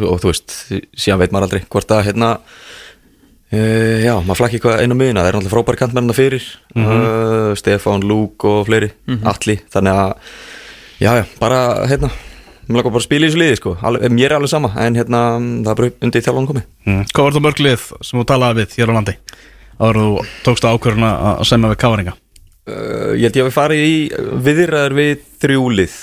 [0.00, 0.56] og þú veist,
[1.04, 2.32] síðan veit maður aldrei hvort að, hérna,
[3.52, 5.24] uh, já, maður flakki eitthvað einu miðuna.
[5.24, 8.90] Það er náttúrulega frábæri kantmennina fyrir, uh, Stefán, Lúk og fleiri,
[9.30, 9.58] Atli.
[9.74, 10.32] Þannig að,
[11.02, 12.12] já, já, bara, hérna,
[12.68, 13.76] mér lakar bara að spila í þessu liði, sko.
[13.82, 15.26] Alveg, mér er alveg sama, en hérna,
[15.66, 16.66] það er bara undir þjálfann komið.
[16.86, 17.04] Mm.
[17.12, 19.16] Hvað var það mörg lið sem þú talaði við hér á landi?
[19.80, 22.16] Áður þú tókst ákvörðuna að semja við káringa
[22.68, 23.94] Uh, ég held ég að við farið í
[24.44, 25.94] viðræður við þrjúlið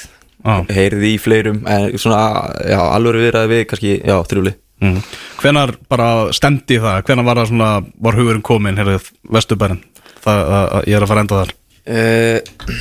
[0.41, 0.55] Já.
[0.73, 2.21] heyrði í fleirum en svona,
[2.65, 4.97] já, alveg viðræður við kannski, já, þrjúlið mm.
[5.41, 7.01] Hvenar bara stemdi það?
[7.07, 7.69] Hvenar var það svona,
[8.07, 8.93] var hugurinn komin hér
[9.33, 9.81] Vesturbærin?
[10.23, 11.55] Það að, að ég er að fara enda þar
[11.95, 12.77] uh,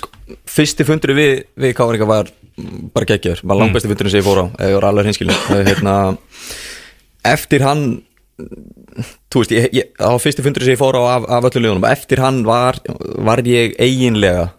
[0.00, 0.12] sko,
[0.52, 4.44] Fyrsti fundur við, við Káringa var mm, bara geggjaður, var langbæsti fundurinn sem ég fór
[4.44, 5.98] á ég var alveg hinskilin hérna,
[7.32, 7.86] eftir hann
[9.32, 11.86] þú veist, ég, ég, á fyrsti fundur sem ég fór á af, af öllu liðunum,
[11.88, 12.78] eftir hann var,
[13.22, 14.50] var ég eiginlega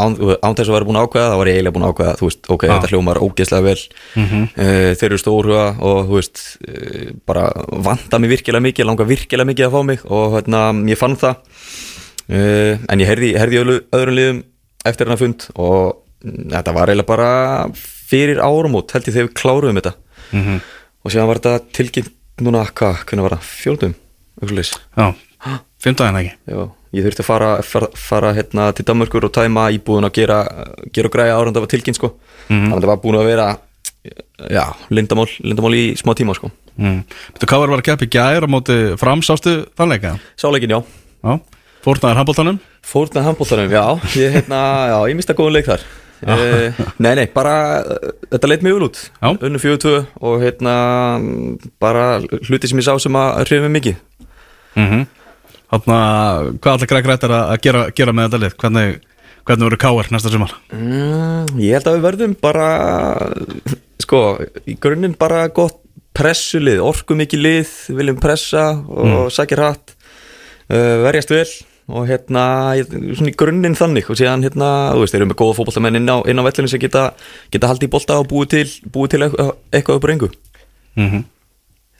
[0.00, 2.14] án, án þess að vera búin að ákveða, þá var ég eiginlega búin að ákveða
[2.18, 2.72] þú veist, ok, Já.
[2.74, 3.82] þetta hljómar ógeðslega vel.
[4.18, 7.48] Mm þeir eru stórhuga og þú veist, uh, bara
[7.88, 11.58] vanda mig virkilega mikið, langar virkilega mikið að fá mig og hérna, ég fann það.
[12.24, 14.40] Uh, en ég heyrði í öðru, öðrum liðum
[14.84, 17.28] eftir hennar fund og þetta var eiginlega bara
[17.74, 19.94] fyrir áramót, held ég þegar við kláruðum þetta.
[20.32, 20.64] Mm
[21.04, 22.12] og síðan var þetta tilkynnt
[22.44, 23.94] núna, hvað, hvernig var það, fjóldum
[24.40, 26.32] auðvitað, Já, fimmtæðin ekki?
[26.48, 26.62] Já,
[26.94, 30.38] ég þurfti að fara, fara, fara hérna til Danmörkur og tæma íbúðun að gera,
[30.94, 32.12] gera og græja áranda var tilkynnt sko,
[32.48, 32.68] Mhm.
[32.70, 33.48] þannig að það var búin að vera
[34.50, 37.00] já, lindamál, lindamál í smá tíma sko, mm.
[37.40, 40.18] Þú hvað var að keppa í gær á móti framsástu þannleika?
[40.36, 40.80] sáleikin já.
[41.24, 41.40] Já,
[41.84, 43.84] fórnaðir handbóltanum fórnaði handbóltanum, já,
[44.20, 44.60] ég hérna
[44.92, 45.80] já, ég mista góðan leik þar.
[46.24, 47.82] Uh, nei, nei, bara,
[48.32, 49.00] þetta leit mjög vel út.
[49.44, 50.74] Unnu fjögur tvö og hérna
[51.82, 53.96] bara hluti sem ég sá sem að hrifum mikið.
[54.76, 55.06] Mm -hmm.
[55.74, 58.56] Þannig að hvað ætla Greg Wright að gera, gera með þetta lið?
[58.62, 58.92] Hvernig,
[59.48, 60.54] hvernig voru káar næsta sumar?
[60.70, 62.68] Mm, ég held að við verðum bara
[64.04, 64.20] sko,
[64.70, 65.80] í grunninn bara gott
[66.14, 69.96] pressulið, orku mikið lið viljum pressa og sækja hratt
[70.70, 71.48] uh, verjast vel
[71.90, 72.44] og hérna,
[72.86, 76.08] svona í grunninn þannig og síðan hérna, þú veist, þeir eru með góða fótboltamenn inn
[76.08, 77.02] á, inn á vellinu sem geta,
[77.52, 78.64] geta haldið í bolta og búið til,
[78.94, 80.30] búið til eitthvað, eitthvað upp á reyngu
[80.94, 81.24] Mm -hmm.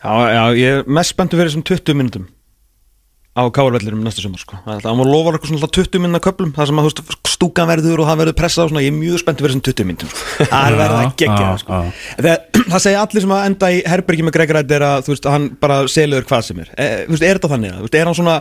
[0.05, 2.29] Já, já, ég er mest spenntur fyrir þessum 20 minnum
[3.35, 4.59] á káarvellirum næsta sumar sko.
[4.65, 7.01] Það var lofar eitthvað svona alltaf 20 minna köplum það sem að veist,
[7.35, 9.89] stúkan verður og það verður pressað og svona, ég er mjög spennt fyrir þessum 20
[9.89, 10.47] myndum sko.
[10.53, 11.81] það er verið að gegja það sko.
[12.75, 15.51] það segja allir sem að enda í herbergi með Greg Rætt er að veist, hann
[15.65, 18.39] bara selur hvað sem er e, veist, er þetta þannig að, er hann svona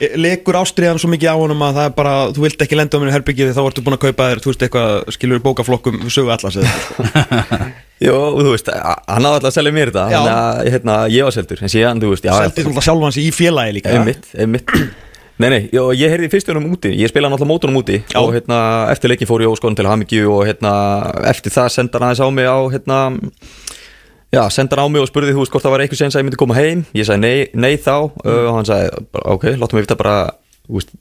[0.00, 3.10] legur ástriðan svo mikið á honum að það er bara þú vilt ekki lenda mér
[3.10, 6.56] í herbergi þá ertu búin að kaupa þér, þú veist, eitthvað skilur bókaflokkum sögu allas
[6.56, 7.68] eða eitthvað, sko.
[8.06, 10.16] Jó, þú veist, hann náði alltaf að selja mér þetta Já.
[10.16, 13.26] Þannig að hérna, ég var seldur En síðan, þú veist, já seldi svona sjálfan sig
[13.28, 14.72] í félagi líka Einmitt, einmitt
[15.40, 18.18] Nei, nei, jó, ég heyrði fyrst honum úti Ég spilaði náttúrulega mótunum úti Já.
[18.22, 18.60] Og hérna,
[18.92, 20.72] eftir leikin fór ég óskon til Hamingju Og hérna,
[21.28, 22.98] eftir það senda hann aðeins á mig á Hérna,
[24.34, 26.28] já, senda hann á mig og spurði Þú veist, hvort það var eitthvað að ég
[26.28, 26.84] myndi koma heim?
[26.96, 27.94] Ég sagði nei, nei þá.
[28.24, 29.06] Uh, Og hann sagði,
[29.36, 30.18] ok, láttum við vita bara
[30.70, 30.94] veist,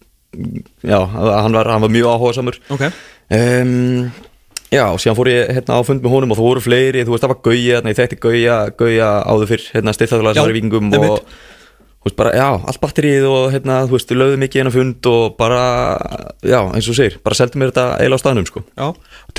[0.85, 2.59] já, hann var, hann var mjög áhugasamur.
[2.73, 2.89] Ok,
[3.37, 4.09] um,
[4.69, 7.15] Já, og síðan fór ég hérna á fund með honum og þú voru fleiri, þú
[7.15, 10.53] veist það var Gauja, hérna, ég þekkti Gauja, Gauja áður fyrr, hérna styrþáðulega sem var
[10.53, 14.61] í vikingum og þú veist bara, já, allt batterið og hérna, þú veist, lögðum mikið
[14.61, 15.63] hérna fund og bara,
[16.45, 18.63] já, eins og segir, bara seldi mér þetta eiginlega á staðnum, sko.
[18.77, 18.87] já,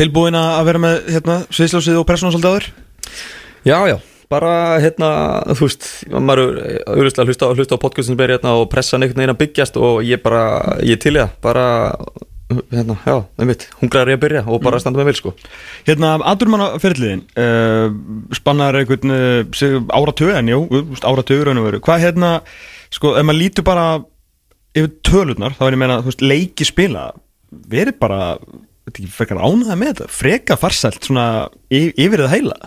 [0.03, 2.69] tilbúin að vera með hérna, sviðsljósið og persónu svolítið áður
[3.67, 3.99] Já, já,
[4.33, 5.11] bara, hérna,
[5.53, 9.21] þú veist, maður er auðvitað hlusta, hlusta á podcastin sem er hérna og pressa einhvern
[9.21, 10.45] veginn að byggjast og ég bara,
[10.81, 11.65] ég er til í það, bara,
[12.71, 15.35] hérna, já, einmitt, hungrar ég að byrja og bara standa mig vel, sko.
[15.89, 17.99] Hérna, aðurmannaferðliðin uh,
[18.39, 20.63] spannar einhvern uh, áratöð en jú,
[21.03, 21.83] áratöður og veru.
[21.85, 22.33] Hvað hérna,
[22.89, 23.87] sko, ef maður lítur bara
[24.73, 27.11] yfir tölurnar, þá er ég meina þú veist, leiki spila
[27.71, 28.33] verið bara,
[28.87, 31.27] þetta ekki frekar ánæða með þetta freka farsælt svona
[31.71, 32.59] yfir það heila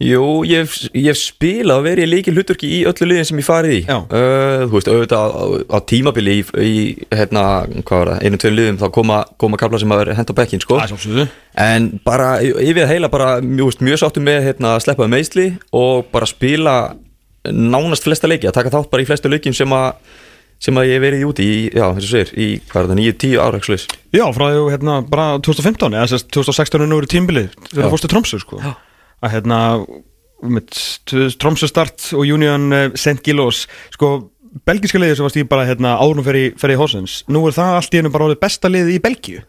[0.00, 3.40] Jú, ég hef, ég hef spilað og verið í leikil hlutverki í öllu liðin sem
[3.42, 5.44] ég farið í uh, Þú veist, auðvitað á,
[5.76, 6.78] á tímabili í, í
[7.12, 7.42] hérna,
[7.84, 10.38] hvað var það, einu, tveim liðum þá koma, koma kapla sem að vera hent á
[10.40, 11.26] bekkin, sko Það er sjálfsögðu
[11.66, 15.12] En bara yfir það heila bara mjög, veist, mjög sáttum með hérna, að sleppa um
[15.12, 15.46] meðsli
[15.82, 16.76] og bara spila
[17.52, 19.92] nánast flesta leiki, að taka þátt bara í flestu leikin sem að
[20.60, 22.98] sem að ég hef verið úti í, já, eins og segir, í, hvað er það,
[23.00, 23.86] 9-10 ára, ekki svoleiðis.
[24.12, 27.80] Já, frá því hérna bara 2015 eða sérst 2016 er nú verið tímbilið þegar Já.
[27.80, 28.74] það fórstu Tromsö sko Já.
[29.20, 29.60] Að hérna
[30.40, 30.70] með
[31.40, 33.18] Tromsö start og Union uh, St.
[33.24, 34.30] Gillows sko
[34.66, 37.94] belgiska liðið sem varst í bara hérna árunum fyrir, fyrir Horsens nú er það allt
[37.94, 39.42] í hennu bara orðið besta liðið í Belgíu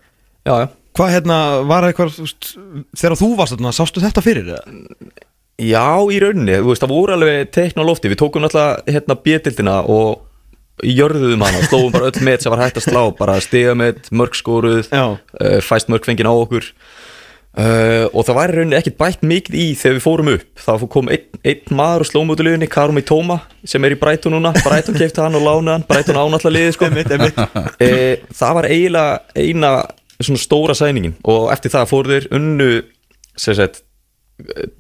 [0.45, 0.67] Já, já.
[0.97, 1.38] hvað hérna
[1.69, 2.17] var eitthvað
[2.97, 4.82] þegar þú varst þarna, sástu þetta fyrir eða?
[5.61, 9.76] Já, í rauninni, veist, það voru alveg teikn á lofti, við tókum náttúrulega hérna bjötildina
[9.86, 10.24] og
[10.82, 14.09] jörðuðum hana og slóum bara öll met sem var hægt að slá bara stiga met,
[14.09, 15.03] mörg skoruð Já.
[15.13, 16.72] uh, fæst mörg fengin á okkur
[17.58, 20.72] uh, og það var í rauninni ekkit bætt mikið í þegar við fórum upp þá
[20.95, 25.22] kom einn, einn maður og liðinni Karumi Tóma sem er í Brighton núna Brighton keipti
[25.24, 26.86] hann og lánaði hann, Brighton ánáttúrulega liði sko.
[26.89, 27.38] Einmitt, einmitt.
[27.38, 29.72] uh, það var eiginlega eina
[30.22, 32.70] svona stóra sæningin og eftir það fóru þeir unnu
[33.39, 33.84] sem sagt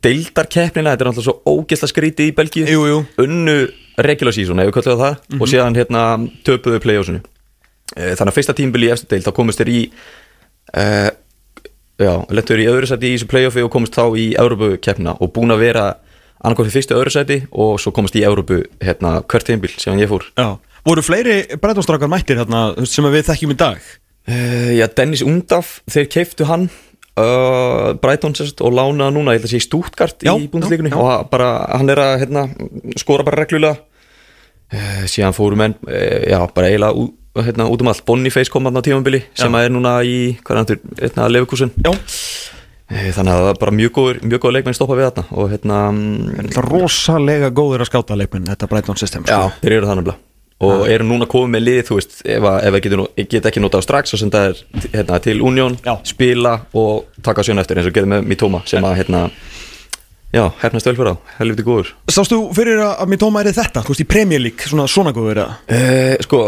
[0.01, 3.01] deildarkeppnina, þetta er náttúrulega svo ógeðslega skrítið í Belgíu Jú, jú.
[3.21, 3.55] unnu
[4.01, 5.41] regular season, ef við kallum það Mhm.
[5.41, 6.03] og síðan hérna
[6.47, 7.21] töpuðu playoffsinu
[7.91, 9.79] Eh, þannig að fyrsta tímbili í eftir deild þá komist þeir í
[10.79, 11.09] uh,
[12.01, 15.53] já, lettur í öðru sæti í þessu playoffi og komist þá í Európu-keppna og búin
[15.53, 15.85] að vera
[16.41, 20.09] annarkvæmt í fyrstu öðru sæti og svo komist í Európu hérna hvert tímbil sem ég
[20.11, 20.25] fór.
[20.37, 20.57] Já.
[20.85, 23.91] voru fleiri breytónstrakar mættir hérna, sem við þekkjum í dag?
[24.29, 26.67] Uh, Já, Dennis Undaf, þeir keiftu hann
[27.17, 31.07] uh, Brighton sérst og lánaði núna, ég held að sé Stuttgart Já, í búndisleikunni og
[31.09, 32.45] hann bara, hann er að hérna,
[33.01, 33.81] skora bara reglulega.
[34.71, 37.09] Uh, síðan fóru menn uh, já, bara eiginlega
[37.39, 40.17] hérna, út um allt Boniface kom hann á tímambili sem að er núna í,
[40.59, 40.59] er
[40.99, 41.29] hérna,
[41.79, 45.39] Já, uh, þannig að það var bara mjög góður, mjög góður leikmenn stoppa við þarna
[45.39, 49.63] og hérna, mm, þetta er rosalega góður að skáta leikminn, þetta Brighton system já, sko.
[49.63, 50.19] þeir eru það nefnilega.
[50.61, 53.47] Og eru núna komið með lið, þú veist ef, að, ef að getur, nú- get
[53.49, 54.59] ekki notað strax og senda þér
[54.93, 55.95] hérna, til Union, Já.
[56.05, 59.23] spila og taka síðan eftir eins og getur með Mitoma sem að hérna,
[60.31, 61.91] já, hefnast vel fyrir á, helviti góður.
[62.11, 65.43] Sástu fyrir að að Mitoma er þetta, þú veist, í Premier League svona, svona góður
[65.43, 66.41] uh, sko,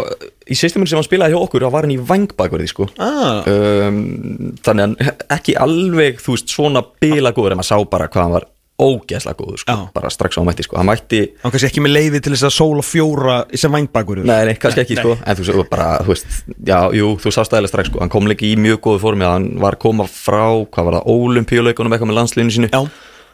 [0.48, 2.90] í systemun sem hann spilaði hjá okkur þá var hann í vangbakverði sko.
[3.02, 8.10] Ah, um, þannig að ekki alveg þú veist svona bila góður en maður sá bara
[8.12, 8.50] hvað hann var
[8.84, 9.90] ógeðslega góður sko, Já.
[9.94, 12.56] bara strax á mætti sko, hann mætti hann kannski ekki með leiði til þess að
[12.56, 16.34] sóla fjóra sem vangbakur Nei, nei, kannski ekki, sko, en þú veist, bara, þú veist,
[16.58, 19.48] já, jú, þú sást aðeins strax, sko, hann kom líka í mjög góðu formi, hann
[19.62, 22.72] var að koma frá, hvað var það, ólimpíuleikunum eitthvað með landslinu sínu.
[22.74, 22.82] Já.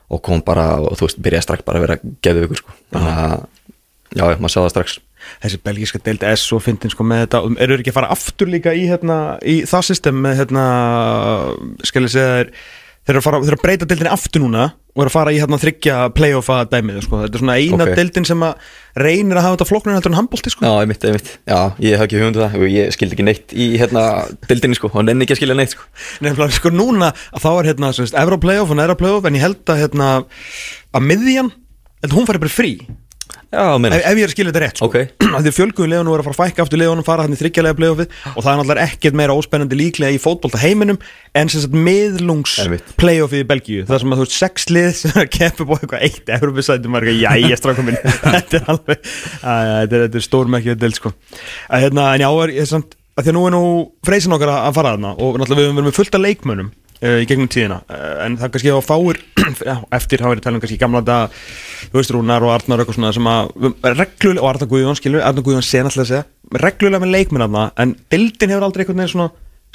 [0.09, 3.21] Og kom bara, og þú veist, byrjaði strax bara að vera geðu ykkur, sko, þannig
[3.23, 3.45] að,
[4.17, 4.97] já, maður sá það strax.
[5.43, 8.73] þessi belgíska deild S og fyndin sko með þetta eru ekki að fara aftur líka
[8.73, 10.65] í, hérna, í það system með hérna,
[11.85, 12.53] skal ég segja þeir
[13.07, 14.63] þeir eru að, fara, þeir eru að breyta deildinni aftur núna
[14.95, 17.19] og eru að fara í hérna þryggja playoffa dæmið sko.
[17.23, 17.93] þetta er svona eina Ok.
[17.99, 18.69] deildin sem að
[18.99, 20.65] reynir að hafa þetta flóknur heldur en handbólti sko.
[20.65, 23.67] Já, einmitt, einmitt, já, ég hef ekki hugmyndu það, og ég skildi ekki neitt í,
[23.79, 24.03] hérna,
[24.49, 25.87] dildinni, sko, hann enn ekki að skilja neitt, sko.
[26.25, 29.39] Nefnilega, sko núna að þá er hérna sem sagt, Evra playoff og Neðra playoff en
[29.39, 30.09] ég held að hérna
[30.93, 31.53] að miðjan,
[32.03, 32.73] held að hún fari bara frí
[33.49, 34.87] Já, ef, ef ég er að skilja þetta rétt sko.
[34.89, 34.97] Ok.
[35.37, 37.77] Af því fjölguðin liðunum voru að fara að fækka aftur liðunum fara hann í þryggjalega
[37.79, 40.99] playoffið og það er náttúrulega ekkert meira óspennandi líklega í fótbolta heiminum
[41.37, 42.91] en sem sagt miðlungs Einmitt.
[43.01, 45.73] playoffið í Belgíu það sem að þú veist sex lið sem er að keppa á
[45.79, 47.99] eitthvað eitt Európa-sætum og er eitthvað jæja strákum minn
[48.35, 52.69] þetta er alveg þetta er, er stórmerkið del sko að, hérna, en já, er, ég,
[52.69, 53.63] samt, að því að nú er nú
[54.05, 56.88] freysin okkar að, fara þarna og náttúrulega við höfum verið með fullt af leikmönnum uh,
[56.99, 57.79] í gegnum tíðina.
[57.87, 59.19] Uh, en það kannski á fáir
[59.99, 61.19] eftir hafa verið talað um kannski gamla þetta
[61.89, 63.51] þú veist Rúnar og Arnar og eitthvað svona sem að
[63.85, 67.65] reglulega, og Arnar Guðjón skilur Arnar Guðjón sen alltaf að segja reglulega með leikmenn þarna
[67.79, 69.29] en bildin hefur aldrei einhvern veginn svona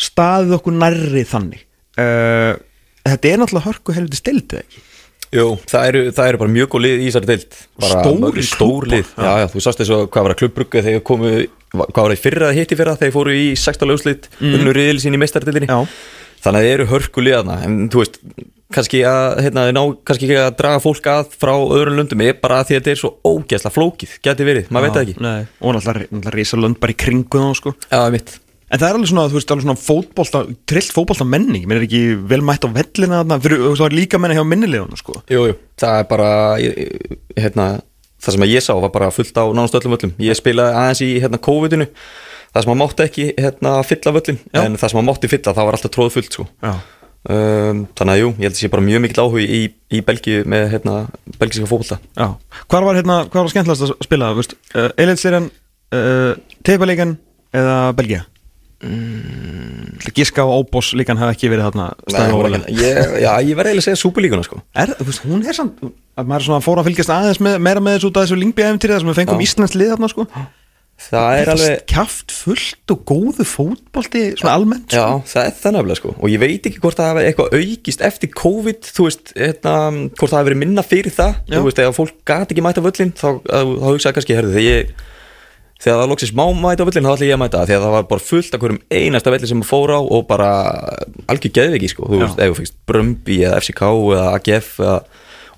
[0.04, 1.62] staðið okkur nærri þannig.
[1.94, 2.52] Uh,
[3.06, 4.84] þetta er náttúrulega hörku helviti stiltið ekki?
[5.34, 7.56] Jú, það eru, það eru bara mjög góð lið í þessari deild.
[7.82, 10.40] Bara Stórir mörg- Stór klúbbar, lið, já, já, þú sást þess að hvað var að
[10.42, 11.32] klubbrugga þegar komu,
[11.72, 14.52] hvað var það í fyrra eða hitt í fyrra þegar fóru í 16 lögslit mm.
[14.58, 15.80] unnu riðil sín í meistardildinni Já.
[16.44, 18.20] Þannig að þeir eru hörku liðana en þú veist,
[18.74, 22.22] kannski að hérna, ná kannski ekki að draga fólk að frá öðrum löndum.
[22.26, 25.04] Er bara að því að þetta er svo ógæsla flókið geti verið, maður veit það
[25.04, 25.20] ekki.
[25.22, 25.44] Nei.
[25.60, 27.74] og náttúrulega, risa lönd bara í kringu þá sko.
[27.90, 28.40] Já, mitt
[28.74, 31.84] En það er alveg svona, þú veist, alveg svona fótbolta, trillt fótbolta menning, mér er
[31.86, 35.18] ekki vel mætt á vellina þarna, þú veist, það er líka menna hjá minnilegunum, sko.
[35.30, 37.66] Jú, jú, það er bara ég- hérna,
[38.24, 40.14] það sem ég sá var bara fullt á nánast öllum völlum.
[40.18, 41.86] Ég spilaði aðeins í hérna, COVID-inu
[42.54, 44.60] það sem að mátti ekki hérna, fylla völlin Já.
[44.64, 46.46] en það sem að mátti fylla, það var alltaf tróð fullt sko.
[47.24, 49.60] Um, þannig að jú, ég held að sé bara mjög mikill áhugi í,
[49.96, 50.96] í Belgíu með hérna,
[51.40, 52.26] belgíska Já.
[52.68, 55.48] Hvar var, hérna, var skemmtilegast að spila, uh, Eilitsirjan,
[55.96, 56.34] uh,
[56.68, 57.16] Teipaleikan
[57.56, 58.26] eða Belgia?
[58.84, 59.96] Mm.
[60.12, 61.86] Gíska og Óbos líkan hafa ekki verið þarna
[62.34, 62.68] óvalega.
[62.68, 64.60] ég, já, ég verði eiginlega að segja súpulíkuna sko.
[64.76, 67.80] Er, veist, hún er samt, að maður er svona fór að fylgjast aðeins með, meira
[67.80, 69.44] með þessu út af þessu Lingby-æfintýri þar sem við fengum.
[69.46, 70.26] Íslands lið þarna, sko.
[71.00, 75.32] Það er alveg kjaft fullt og góðu fótbolti, svona almennt, Já, sko.
[75.32, 76.12] það er það nefnilega sko.
[76.18, 79.74] Og ég veit ekki hvort það hafi eitthvað aukist eftir COVID, þú veist, hérna,
[80.14, 81.56] hvort það hafi verið minna fyrir það, Já.
[81.58, 83.58] þú veist, ef fólk gati ekki mæta völlin, þá, þá,
[83.90, 84.94] hugsaði kannski, herðu, þegar ég
[85.84, 88.06] þegar það loksist má mæta völlin, þá ætla ég að mæta það, að það var
[88.08, 90.50] bara fullt af hverjum einasta velli sem fór á og bara
[91.28, 93.82] algjör geðviki sko, þú veist, ef þú fengst Brömbi eða FCK
[94.14, 94.94] eða AGF eða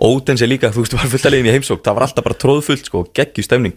[0.06, 2.40] Ódens er líka, þú veist, var fullt að leiðin í heimsók það var alltaf bara
[2.42, 3.76] tróðfullt sko, geggju stemning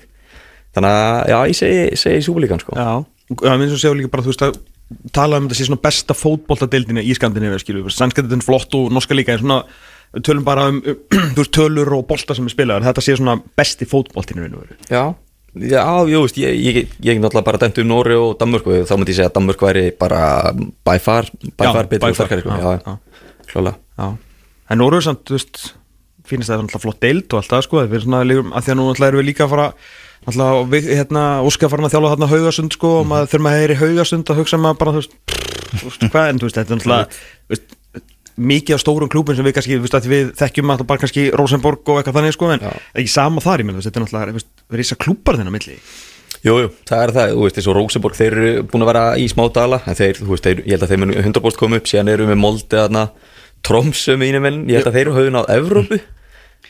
[0.76, 2.76] þannig að, já, ég segi, segi súbúlíkan sko.
[2.78, 2.92] Já,
[3.44, 4.60] það minnst að segja líka bara, þú veist, að
[5.14, 7.86] tala um þetta sé svona besta fótboltadeildinu í Skandinavíu, skilju,
[8.40, 9.60] er flott og norska líka, en svona,
[10.26, 10.80] tölum bara um,
[11.36, 13.88] þú veist, tölur og bolta sem er spilaður, þetta sé svona besti
[14.64, 14.80] veru.
[14.90, 15.04] Já,
[15.62, 18.96] já, jú, veist, ég, ég, ég er náttúrulega bara dæmt um Nóri og Danmörku þá
[18.98, 20.24] myndi ég segja að Danmörku væri bara
[20.58, 22.98] by far, by Já, far betur og sterkari sko.
[23.50, 24.10] klálega.
[24.70, 25.64] En samt, þú veist,
[26.30, 29.30] finnst það flott deild og allt það, sko, að því að nú alltaf erum við
[29.32, 29.72] líka að fara,
[30.30, 34.32] alltaf, hérna, Óskar farin að þjála þarna haugasund, sko, og maður þurfum að heyri haugasund
[34.32, 35.18] að hugsa maður bara, þú veist,
[35.84, 37.24] veist, hvað, en þú veist, þetta er
[37.54, 37.76] veist,
[38.40, 41.92] mikið af stórum klúbum sem við kannski, þú veist, við þekkjum alltaf bara kannski Rosenborg
[41.92, 45.00] og eitthvað þannig, sko, en ekki sama þar, þú veist, þetta er veist, við reysa
[45.00, 45.80] klúbar þinn á milli.
[46.40, 49.26] Jú, jú, það er það, þú veist, og Rosenborg þeir eru búin að vera í
[49.28, 51.90] smá dala en þeir, þú veist, þeir, ég held að þeir munu 100% koma upp
[51.92, 53.10] síðan eru við Molde þarna
[53.68, 56.00] Tromsö mínum menn, ég held að þeir eru höfðun á Evrópu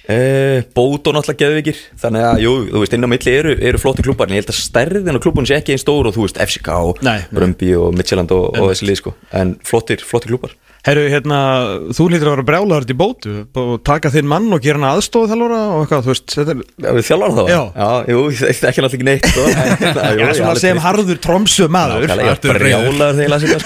[0.10, 4.06] eh, Bóto náttúrulega geðvikir þannig að, jú, þú veist, inn á milli eru, eru flotti
[4.06, 6.42] klúbar en ég held að stærðin á klúbunum sé ekki einn stór og þú veist,
[6.46, 7.04] FCK og.
[7.36, 9.16] Brömbi og Midtjylland og, og þessi lið, sko.
[9.36, 10.56] En flottir, flottir klúbar
[10.88, 11.38] Herru, hérna,
[11.92, 15.34] þú lítur að vera brjálaður í bótu og taka þinn mann og gera hann aðstóð
[15.34, 17.60] þjálfara og eitthvað, þú veist, þetta er, Já, við þjálfar það Já.
[17.76, 19.44] já jú, er ekki náttúrulega neitt sko.
[19.50, 22.08] en, hérna, jú, já, svona sem harður tromsu maður.
[22.08, 23.60] Nákvæmlega, ég var brjálaður þegar ég las þetta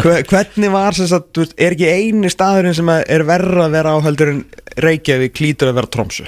[0.00, 3.76] sko Hvernig var þess að, þú veist, er ekki eini staðurinn sem er verra að
[3.76, 4.44] vera á heldur en
[4.80, 6.24] Reykjavík klítur að vera tromsu?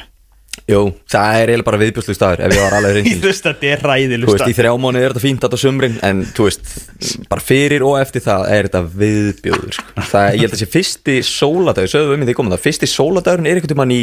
[0.70, 3.70] Jú, það er eiginlega bara viðbjörslu staður ef ég var alveg Þú reyndin veist, þetta
[3.72, 6.46] er ræðileg Þú veist, í þrjá mánu er þetta fínt þetta á sumrin en þú
[6.46, 6.70] veist,
[7.32, 9.88] bara fyrir og eftir það er þetta viðbjóður sko.
[10.12, 13.50] það, ég held að þessi fyrsti sóladagur sögðu við mig því komum það, fyrsti sóladagurinn
[13.50, 14.00] er einhvern tímann í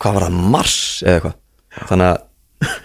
[0.00, 1.38] hvað var það, mars eða eitthvað?
[1.90, 2.26] Þannig að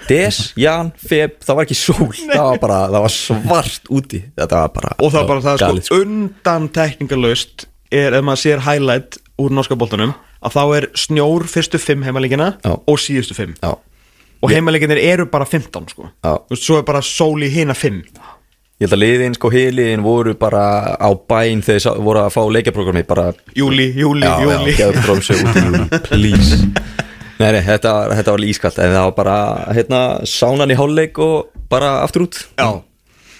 [0.10, 4.22] des, jan, feb, það var ekki sól það var bara, það var svart úti.
[4.36, 8.44] Þetta var bara Og það er bara það, galið, sko, undan tekningalöst er, ef maður
[8.44, 10.14] sér highlight úr norska boltanum,
[10.46, 12.74] að þá er snjór fyrstu fimm heimalíkina Já.
[12.78, 13.56] og síðustu fimm.
[13.64, 13.74] Já,
[14.44, 16.10] Og heimalíkinir eru bara 15, sko.
[16.24, 16.36] Já.
[16.54, 18.02] Svo er bara sól í hina fimm.
[18.76, 22.42] ég held að liðin, sko, hiliðin voru bara á bæn þegar þeir voru að fá
[22.52, 24.74] leikjaprogrammi bara Júli, júli, já, júli.
[24.76, 26.58] já, gefðu drómsu út í júli, please
[27.40, 29.38] Nei, nei, þetta, var- þetta var lískalt en það var bara,
[29.76, 32.70] hérna, sánan í hálfleik og bara aftur út Já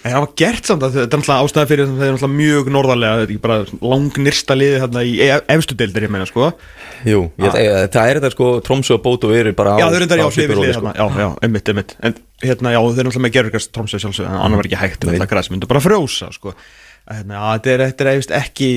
[0.06, 2.68] En það var gert samt að þetta er náttúrulega ástæði fyrir það er náttúrulega mjög
[2.76, 6.50] norðarlega þetta er ekki bara langnirsta liði hérna í e- efstu deildir ég meina sko.
[7.08, 7.82] Jú, ég, ah.
[7.90, 10.24] það er þetta sko, Tromsö og Bóto eru bara á Já þau eru þetta já
[10.24, 11.96] á hlifið svipuðu lið róli, hérna Já, já, einmitt, einmitt.
[12.06, 15.06] En hérna, já þau eru náttúrulega með gerurkast trómsöð sjálfsög en annar var ekki hægt
[15.06, 15.16] Nei.
[15.16, 16.54] þetta græs myndu bara frjósa sko.
[17.06, 18.70] Að Hérna, já, þetta er, þetta er, þetta er ekki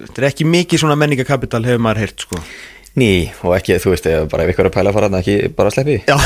[0.00, 2.42] þetta er ekki mikið svona menningakapital hefur maður heyrt sko
[2.98, 5.50] Ný, og ekki, þú veist, bara ef ykkur er að pæla að fara þarna, ekki
[5.54, 5.98] bara sleppi.
[6.10, 6.16] Já.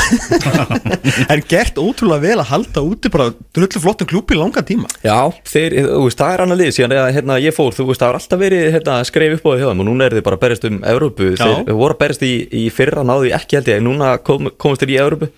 [1.35, 4.89] En gert ótrúlega vel að halda úti bara drullu flottum klúpi í langan tíma?
[5.05, 8.01] Já, þeir, þú veist, það er annað lið síðan að hérna, ég fór, þú veist,
[8.01, 10.25] það har alltaf verið hérna, skref upp á því hjá þeim og núna er þið
[10.25, 11.45] bara að berjast um Evrópu, Já.
[11.45, 14.95] þeir voru að berjast í, í fyrra því ekki held ég, núna kom, komast þeir
[14.95, 15.29] í Evrópu.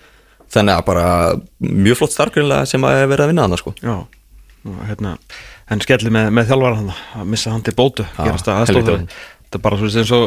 [0.48, 1.06] Þannig að bara
[1.60, 3.76] mjög flott starfgrinlega sem að vera að vinna þarna sko.
[3.84, 3.96] Já.
[4.88, 5.12] Hérna,
[5.68, 6.46] En skelli með, með
[9.48, 9.54] að að.
[9.54, 10.18] Þetta er bara svo sem svo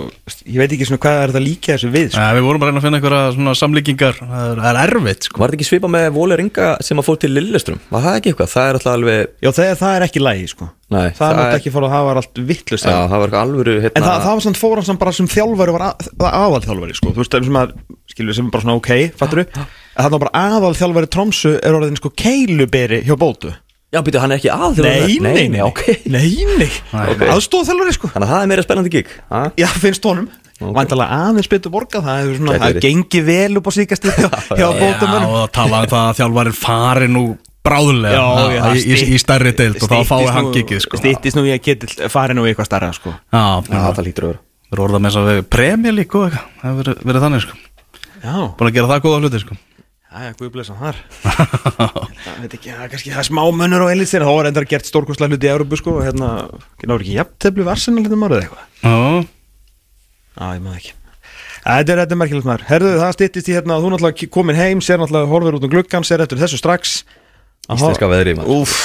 [0.50, 2.22] Ég veit ekki svona hvað er þetta líka þessu við sko.
[2.22, 4.80] Ja, við vorum bara að reyna að finna einhverja svona samlíkingar Það er, það er
[4.96, 7.80] erfitt sko Var þetta ekki svipa með Vóli Ringa sem að fór til Lillestrum?
[7.92, 8.52] Var það ekki eitthvað?
[8.56, 10.70] Það er alltaf alveg, Já þegar það er ekki lægi sko.
[10.92, 13.46] Nei, Það, það er er- ekki fór að hafa allt vittlust já, það var eitthvað
[13.46, 16.62] alvöru hérna, En það, það var samt fóran sem bara sem þjálfari var að, aðal
[16.66, 17.14] þjálfari sko.
[17.16, 17.72] Þú veist, sem að,
[18.12, 18.92] skilur sem er bara svona ok,
[19.22, 19.62] fattur du
[20.02, 23.54] Það var bara aðal þjálfari Tromsu er orðin sko keiluberi hjá bótu
[23.92, 25.82] Já, býtu, hann er ekki að Nei, nei, nei, ok.
[26.08, 26.70] Nei, nei,
[27.12, 27.26] Ok.
[27.28, 28.08] aðstóð þjálfari sko.
[28.14, 29.42] Þannig að það er meira spennandi gig ha?
[29.60, 30.30] Já, finnst honum.
[30.62, 30.70] Ok.
[30.78, 32.84] Væntalega aðeins betur borgað Það hefur svona, það verið.
[32.86, 34.28] gengi vel upp á síkast hjá,
[34.60, 37.24] hjá Já, bótumönnum og það talaði um það að þjálfarin fari nú
[37.66, 41.00] bráðulega Já, já, í, í, í stærri deild og þá fái hann gigið sko.
[41.02, 43.12] Stýttist nú ég að geti farið nú í eitthvað starra sko.
[43.34, 44.42] Já, Já, það lítur að vera.
[44.72, 46.48] Við erum orðað með þess að við premja líka og eitthvað.
[46.62, 47.60] Það hefur verið, verið þannig sko.
[48.22, 49.60] Já, Búin að gera það góða hluti sko
[50.12, 50.98] já, guð blessa þar.
[52.22, 54.66] Það veit ekki, það er kannski það er smá mönnur og elitsir Þá var endar
[54.70, 56.32] gert stórkostlega hluti í Európu sko og Hérna,
[56.84, 58.66] náður ekki jafntefli við Arsenal hérna márið eitthvað?
[58.82, 58.98] Já,
[60.32, 60.94] Já, ég maður ekki.
[61.62, 62.68] Þetta er, þetta er merkilegt maður.
[62.70, 65.74] Herðu, það styttist í hérna að þú náttúrulega komin heim Sér náttúrulega horfir út um
[65.74, 66.96] gluggan Sér eftir þessu strax.
[67.70, 68.64] Íslenska veðri, maður.
[68.64, 68.80] Úff.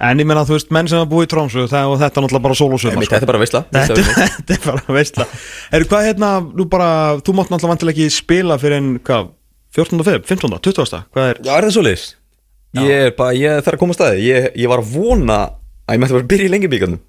[0.00, 2.24] En ég menna, þú veist, menn sem að búi í Trómsu það, og þetta er
[2.24, 5.26] náttúrulega bara sól og sumar Þetta er bara veistla Þetta, þetta er bara veistla
[5.74, 6.86] Herru, hvað hérna, nú bara,
[7.20, 9.28] þú mátt náttúrulega vantilega ekki spila fyrir en, hvað,
[9.76, 10.02] 14.
[10.06, 10.56] feb, 15.
[10.66, 11.04] 20.
[11.14, 12.06] Hvað er, Já, er það svo liðs?
[12.80, 15.38] Ég er bara, ég þarf að koma að staði ég, ég var að vona
[15.90, 17.00] að ég mætti bara að byrja í lengi bíkarnum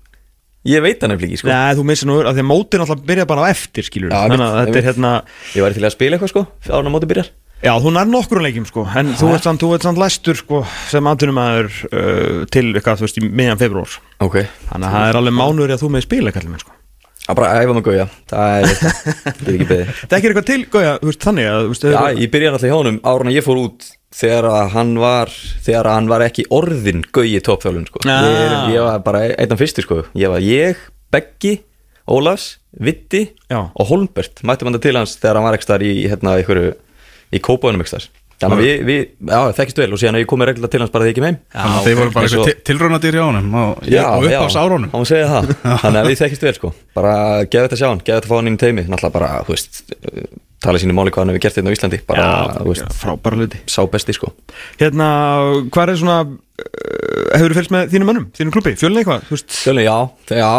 [0.62, 3.08] Ég veit það nefnilega ekki, sko Nei, þú missir nú, af því að mótin náttúrulega
[3.12, 4.90] byrja bara á eftir, skilur Já, Þannig að þetta er einmitt.
[4.90, 5.14] hérna
[5.58, 7.32] Ég væri til að spila eitthvað, sko, ára móti byrjar
[7.62, 10.62] Já, þú nær nokkur leikjum, sko En þú ert samt, þú ert samt læstur, sko,
[10.90, 14.38] sem aðtunumæður uh, til, eitthvað, þú veist, í miðjan februar Ok
[14.70, 16.78] Þannig að það er alveg mánuður að þú með spila, kallið minn, sko
[17.22, 20.48] Það er bara æfa mig gauja Það er, ég er ekki beðið Það ekki eitthvað
[20.50, 23.34] til, gója, þú veist, þannig að, þú veist, Já, ég byrjaði alltaf hjá honum en
[23.36, 25.32] ég fór út þegar að hann var
[25.64, 28.02] þegar hann var ekki orðin gauji toppþjálun sko.
[28.12, 28.26] Ah.
[28.28, 30.02] ég, ég var bara einn af fyrstu sko.
[30.18, 31.60] ég var ég, Beggi,
[32.12, 33.68] Ólafs Vitti Já.
[33.70, 36.74] og Holmbert mætti manda til hans þegar hann var ekki þar í hérna, einhverju,
[37.32, 38.10] í kópaunum ekki þar
[38.48, 41.06] að við, við, já, þekkist vel og síðan að ég komið reglulega til hans bara
[41.06, 41.40] þegar ég kem heim.
[41.56, 44.32] Þannig að þeir voru bara eins og- eitthvað tilraunadir hjá honum og, Já, og upp
[44.32, 45.52] já, á sárunum hann má segja það.
[45.86, 46.74] Þannig að við þekkist vel sko.
[46.98, 47.16] Bara
[47.46, 48.88] geða þetta að sjá hann, geða þetta að fá hann inn í teimi.
[48.90, 50.32] Náttúrulega bara, þú veist uh,
[50.62, 51.98] Tala sínu máli hvað hann hefur gert þetta á Íslandi.
[52.06, 52.26] Bara,
[52.62, 53.62] þú veist, frábæra hluti.
[53.66, 54.30] sá besti sko.
[54.78, 55.08] Hérna,
[55.74, 59.82] hvað er svona uh, Hefur þú fylgst með þínum mönnum, þínum klubbi, fjölni eitthvað, Sjálfum,
[59.82, 59.96] já,
[60.38, 60.52] já,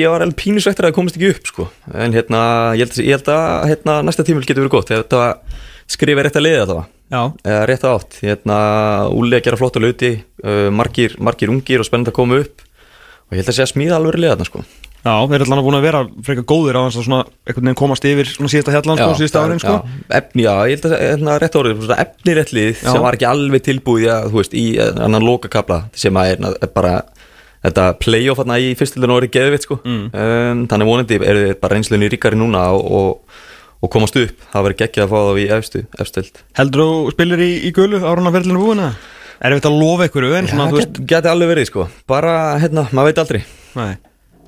[0.00, 1.66] ég var alveg pínusvektur að það komist ekki upp sko.
[1.94, 2.40] En hérna,
[2.74, 4.90] ég held, ég held að hérna, næsta tímul getur verið gott.
[4.90, 5.22] Þetta
[5.90, 8.56] skrifa rétt að liða þetta var Já, Eða rétt að átt, hérna,
[9.06, 10.08] að gera flotta lauti
[10.42, 12.64] uh, margir, margir ungir og spennandi að koma upp.
[13.26, 14.62] Og ég held að sé að smíða alveg liða þarna sko.
[15.06, 17.78] Já, þeir er allan búin að vera frekar góðir á þess að svona einhvern veginn
[17.78, 19.74] komast yfir svona síðasta hjallan, sko, síðasta árin, sko.
[19.76, 23.18] já, efni, já, ég held að hérna, rétt árið svona efni rétt lið sem var
[23.18, 24.64] ekki alveg tilbúið að, þú veist, í
[25.06, 26.94] annan lokakabla sem að er, er bara
[27.62, 29.78] þetta playoff hérna í fyrstildinu orðið geðvitt sko.
[29.86, 30.02] Mm.
[30.10, 33.38] um, þannig vonandi þið bara reynslunni ríkari núna og, og,
[33.82, 34.46] og komast upp.
[34.52, 36.42] Það verður geggjað að fá það í efstu, efstild.
[36.58, 38.96] Heldur þú spilir í, í gulu árun að ferlinu búin eða?
[39.36, 41.88] Er við að lofa ykkur svona, það veist get, geti alveg verið sko.
[42.08, 43.42] bara, hérna, maður veit aldrei.
[43.76, 43.96] Nei.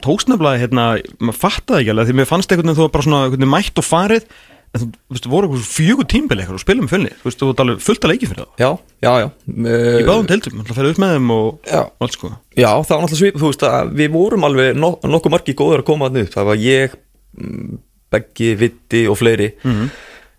[0.04, 0.84] Tókst nefnilega, hérna,
[1.18, 3.86] maður fattaði ekki alveg Því mér fannst einhvern veginn þú var bara svona mætt og
[3.86, 4.28] farið
[4.68, 7.48] En þú, veist, voru eitthvað fjögur tímbil eitthvað og spilum með fjölni Þú veist, þú
[7.48, 8.68] var alveg fullt að leiki fyrir það já,
[9.06, 9.28] já, já.
[9.48, 11.80] Í báðum deildum, þú ferði upp með þeim og Já.
[12.04, 12.30] allt sko.
[12.52, 15.82] Já, það var náttúrulega svip, þú veist að við vorum alveg nok nokkuð margi góður
[15.82, 16.96] að koma að upp, það var ég,
[17.40, 17.78] mm,
[18.12, 19.52] Beggi, Vitti og fleiri.
[19.64, 19.88] Mhm.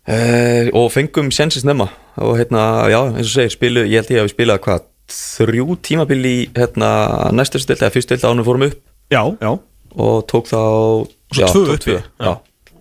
[0.09, 1.89] uh, og fengum sjensis nefna
[2.19, 5.77] og hérna, já, eins og segir, spilu, ég held ég að við spilaði hvað, þrjú
[5.85, 6.89] tímabil í hérna,
[7.33, 8.77] næstu stilt eða fyrst stilt ánum fórum upp.
[9.09, 9.51] Já, já,
[9.95, 10.59] og tók þá
[11.37, 12.33] já, tvö tók tvö, já.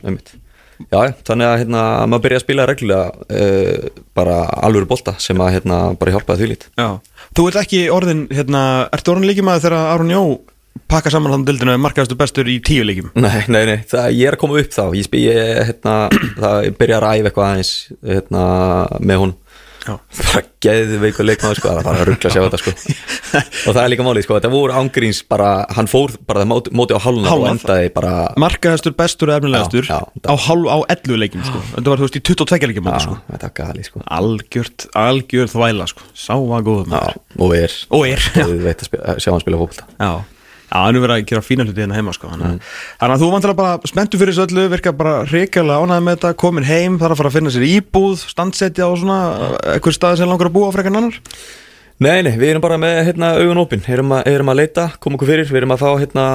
[0.03, 0.35] einmitt.
[0.79, 5.57] Já, þannig að hérna, maður byrja að spila reglulega uh, bara alvöru bolta sem að
[5.57, 6.89] hérna, bara hjálpaði því lít já.
[7.35, 8.63] Þú ert ekki orðin, hérna,
[8.95, 10.23] ertu orðin líkimæður þegar Aron Jó
[10.91, 14.31] pakka saman þannig dildinu og markaðastu bestur í tíu líkim Nei, nei, nei, það, ég
[14.31, 14.85] er að koma upp þá.
[14.95, 15.97] Ég, spil, ég, hérna,
[16.39, 17.75] það, ég byrja að ræfa eitthvað aðeins
[18.07, 18.47] hérna,
[19.01, 19.37] með hún.
[19.89, 22.73] Bara geðveikur leikmaður sko, það er að ruggla að sjá þetta sko.
[23.39, 26.97] og það er líka málið, sko, þetta voru ángríns bara, hann fór bara móti, móti
[26.97, 31.63] á háluna og endaði bara Markaðastur, bestur og efnilegastur á, hálf, á 11 leikim sko.
[31.73, 33.19] Þetta var, þú veist, í 22 leikim sko.
[33.33, 34.05] er sko.
[34.19, 36.09] Algjört, algjört þvæla sko.
[36.13, 37.05] Sá að já,
[37.39, 37.79] og er.
[37.95, 40.38] Og er, við veit að spila, sjá hann spila fókbalta Já
[40.69, 42.29] Já, hann er verið að gera fína hluti hérna heima sko.
[42.33, 42.67] Þannig
[43.01, 46.35] þannig að þú vantilega bara spenntu fyrir þessu öllu Virka bara reykjala ánæði með þetta
[46.45, 49.21] Komin heim, þarf að fara að finna sér íbúð Standsetja og svona
[49.75, 51.19] Eitthvað staði sem langar að búa frekar en annar
[51.99, 55.33] Nei, nei, við erum bara með hérna, augun opinn, erum, erum að leita, koma okkur
[55.33, 56.27] fyrir, við erum að fá hérna,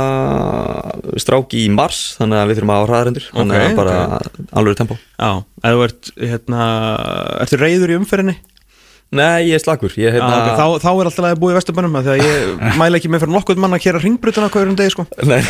[1.23, 3.93] stráki í mars, þannig að við þurfum að á hraðarendur, þannig Ok, að bara
[4.59, 4.97] alveg tempo.
[5.15, 5.29] Já,
[5.63, 6.65] ef þú ert, hérna
[7.45, 8.35] Ertu reyður í umferðinni?
[9.13, 11.97] Nei, ég er slagur, ég hérna, okay, þá, þá er alltaf að búa í Vesturbænum
[11.99, 15.07] að ég mæla ekki með fyrir nokkuð mann að kera ringbrutuna hverjum degi sko.
[15.21, 15.41] Nei,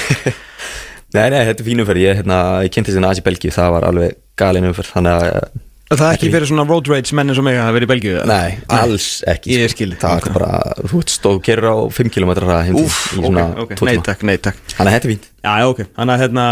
[1.16, 3.88] nei, nei, þetta er fín umferð, ég, hérna, ég kynnti þessi Asi Belgíu, það var
[3.92, 5.62] alveg galin umferð, þannig að,
[5.94, 8.22] Það er ekki fyrir svona road rage menn eins og mig að vera í Belgíu
[8.26, 9.52] nei, alls ekki.
[9.54, 9.76] Ég sko.
[9.76, 12.86] skil, Það var bara, þú veist, stóð kerur á 5 km í
[13.20, 14.58] ok, ok, nei takk, nei takk.
[14.74, 15.28] Þannig að þetta er fínt.
[15.44, 16.48] Já, ok, þannig að hérna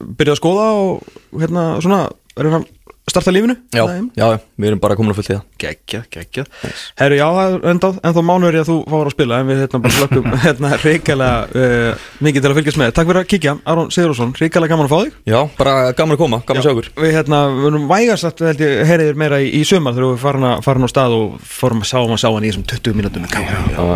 [0.00, 2.00] byrjaði að skoða og hérna svona
[3.10, 3.56] starta lífinu?
[3.74, 3.82] Já,
[4.14, 5.44] já, við erum bara komin að fullta í það.
[5.62, 6.46] Geggjað, geggjað
[7.00, 9.58] Herru, já, það er enda, ennþá mánuður í að þú fáur að spila en við
[9.62, 11.92] hérna bara slökkum hérna reikalega uh,
[12.22, 14.98] mikið til að fylgjast með Takk fyrir að kíkja, Aron Sigurðarsson, reikalega gaman að fá
[15.02, 15.12] þig.
[15.32, 16.88] Já, bara gaman að koma, gaman að sjá okkur.
[17.02, 20.20] Við hérna, við erum vægast að held ég heyriðir meira í, í sumar þegar við
[20.22, 22.98] farin, að, farin á stað og fórum að sjá hann, sjá hann í þessum 20
[22.98, 23.90] mínútum með káði og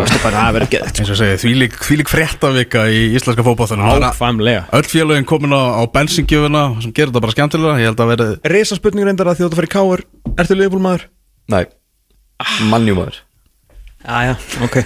[8.96, 10.02] að að spurning reyndar að því að þú fyrir káur
[10.36, 11.04] Ertu liðbúlmaður?
[11.52, 11.64] Nei,
[12.70, 13.20] mannjúmaður.
[14.06, 14.76] Já, já, ok.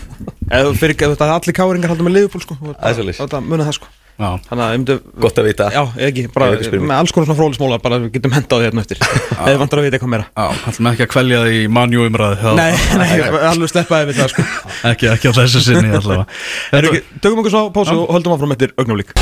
[0.50, 2.56] Eða þú fyrir, þetta er allir káringar haldur með liðbúl sko.
[2.80, 3.90] Þetta munið það sko.
[4.20, 4.94] Já, Þannig að ég myndi
[5.24, 5.66] Gott að vita.
[5.72, 6.82] Já, ekki, bara að mig.
[6.90, 9.00] með alls konar svona frólismóla bara við getum hendað því hérna eftir.
[9.46, 10.26] Eða vantar að vita eitthvað meira.
[10.36, 13.08] Já, ætlum ekki að kvelja það í manjú umræði Nei, nei,
[13.48, 14.44] alveg sleppaði við það sko.
[14.92, 16.28] Ekki, ekki á þessu sinni allavega.
[16.76, 19.16] Erum ekki, Tökum okkur svo pásu og höldum áfram eftir augnumlík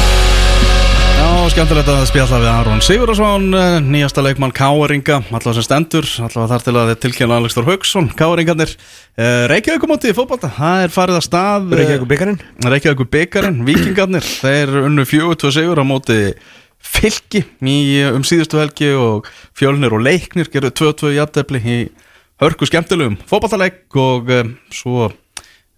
[1.29, 6.49] Já, skemmtilegt að spjalla við Aron Sigurðarsson, eh, nýjasta leikmann Káeringa, allavega sem stendur, allavega
[6.55, 8.73] þar til að tilkynna Alex Þór Haugsson, Káeringarnir,
[9.53, 14.25] Reykjavík mótið í fótbolta, það er farið að stað, eh, Reykjavík byggarinn Reykjavík byggarinn, Víkingarnir,
[14.25, 16.19] þeir unnu 4-2 sigur á móti
[16.81, 17.77] fylki í,
[18.09, 21.79] um síðustu helgi og fjölnir og leiknir gerðu 2-2 jafntefli í
[22.41, 24.33] hörku skemmtilegum fótballtaleik og
[24.73, 25.11] svo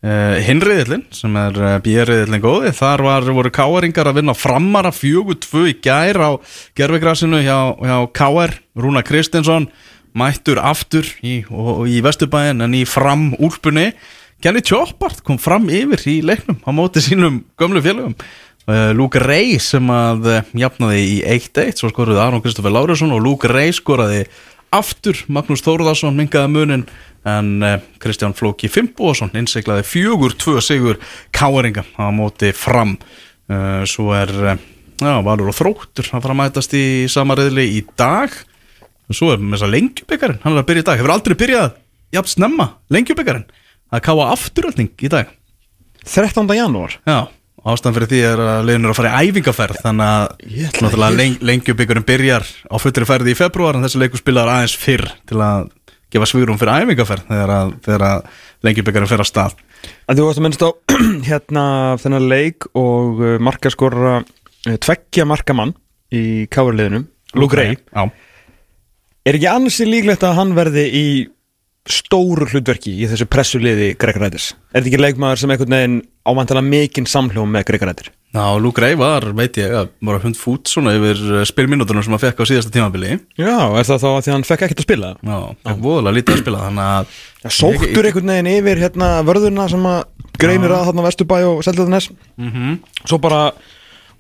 [0.05, 5.67] uh, hinriðillin sem er uh, björriðillin góði, þar var, voru káaringar að vinna framara 4-2
[5.71, 6.31] í gær á
[6.79, 9.69] gerfigrasinu hjá, hjá káar, Rúna Kristinsson
[10.17, 13.93] mættur aftur í, og, og í Vesturbæin en í fram úlpunni
[14.41, 18.15] Kenny Choppart kom fram yfir í leiknum á móti sínum gömlu félögum.
[18.65, 23.51] Uh, Luke Ray sem að jafnaði í 1-1 svo skoruði Aron Kristoffer Lárusson og Luke
[23.51, 24.25] Ray skoraði
[24.73, 25.19] aftur.
[25.29, 26.87] Magnús Þórðarsson mingaði munin
[27.29, 31.01] en uh, Kristján Flóki Fimboðsson innseklaði fjögur tvö sigur
[31.37, 32.95] káeringa á móti fram.
[33.51, 34.55] Uh, svo er uh,
[35.01, 38.33] já, Valur og Þróttur að fara að mætast í sama reyðli í dag.
[39.11, 41.73] Svo er með þess að lengjubikarin hann er að byrja í dag, hefur aldrei byrjað
[42.15, 43.45] jafn snemma, lengjubikarin
[43.91, 45.33] að káa afturöldning í dag.
[46.07, 46.47] 13.
[46.57, 46.95] janúar.
[47.05, 47.27] Já,
[47.67, 50.29] ástæðan fyrir því er að leiðin er að fara í æfingaferð þannig að
[50.69, 54.53] ætla náttúrulega ekki- leng, lengjubikarin byrjar á fullri ferði í februar en þessi leikur spilaður
[54.55, 55.67] aðeins fyrr til að
[56.13, 58.25] gefa svigurum fyrir æfingaferð þegar að, þegar að
[58.67, 59.59] lengjubikarin fer að stað
[60.11, 60.71] En þú varst að minnst á
[61.31, 61.65] hérna
[62.03, 65.77] þennan leik og uh, markaskora uh, tveggja markamann
[66.13, 67.07] í káarliðinum
[67.39, 68.11] Luke Ray Já,
[69.29, 71.07] Er ekki ansi líklegt að hann verði í
[71.91, 74.55] stóru hlutverki í þessu pressuliði Greg Rædis?
[74.73, 75.99] Er þetta ekki leikmaður sem einhvern veginn
[76.29, 78.11] ávantala mikinn samhljóm með Greg Rædir?
[78.31, 81.19] Já Luke Ray var, veit ég, að var að hund fút svona yfir
[81.51, 83.17] spilminúturinn sem hann fekk á síðasta tímabili.
[83.41, 85.11] Já, er það þá að því hann fekk ekkert að spila?
[85.27, 89.67] Já, fekk voðalega lítið að spila þannig að Já, sóttur einhvern veginn yfir hérna vörðuna
[89.73, 89.99] sem að
[90.39, 92.79] greinir að þarna Vesturbæ og Seldaðnes Mhm.
[93.03, 93.43] Svo bara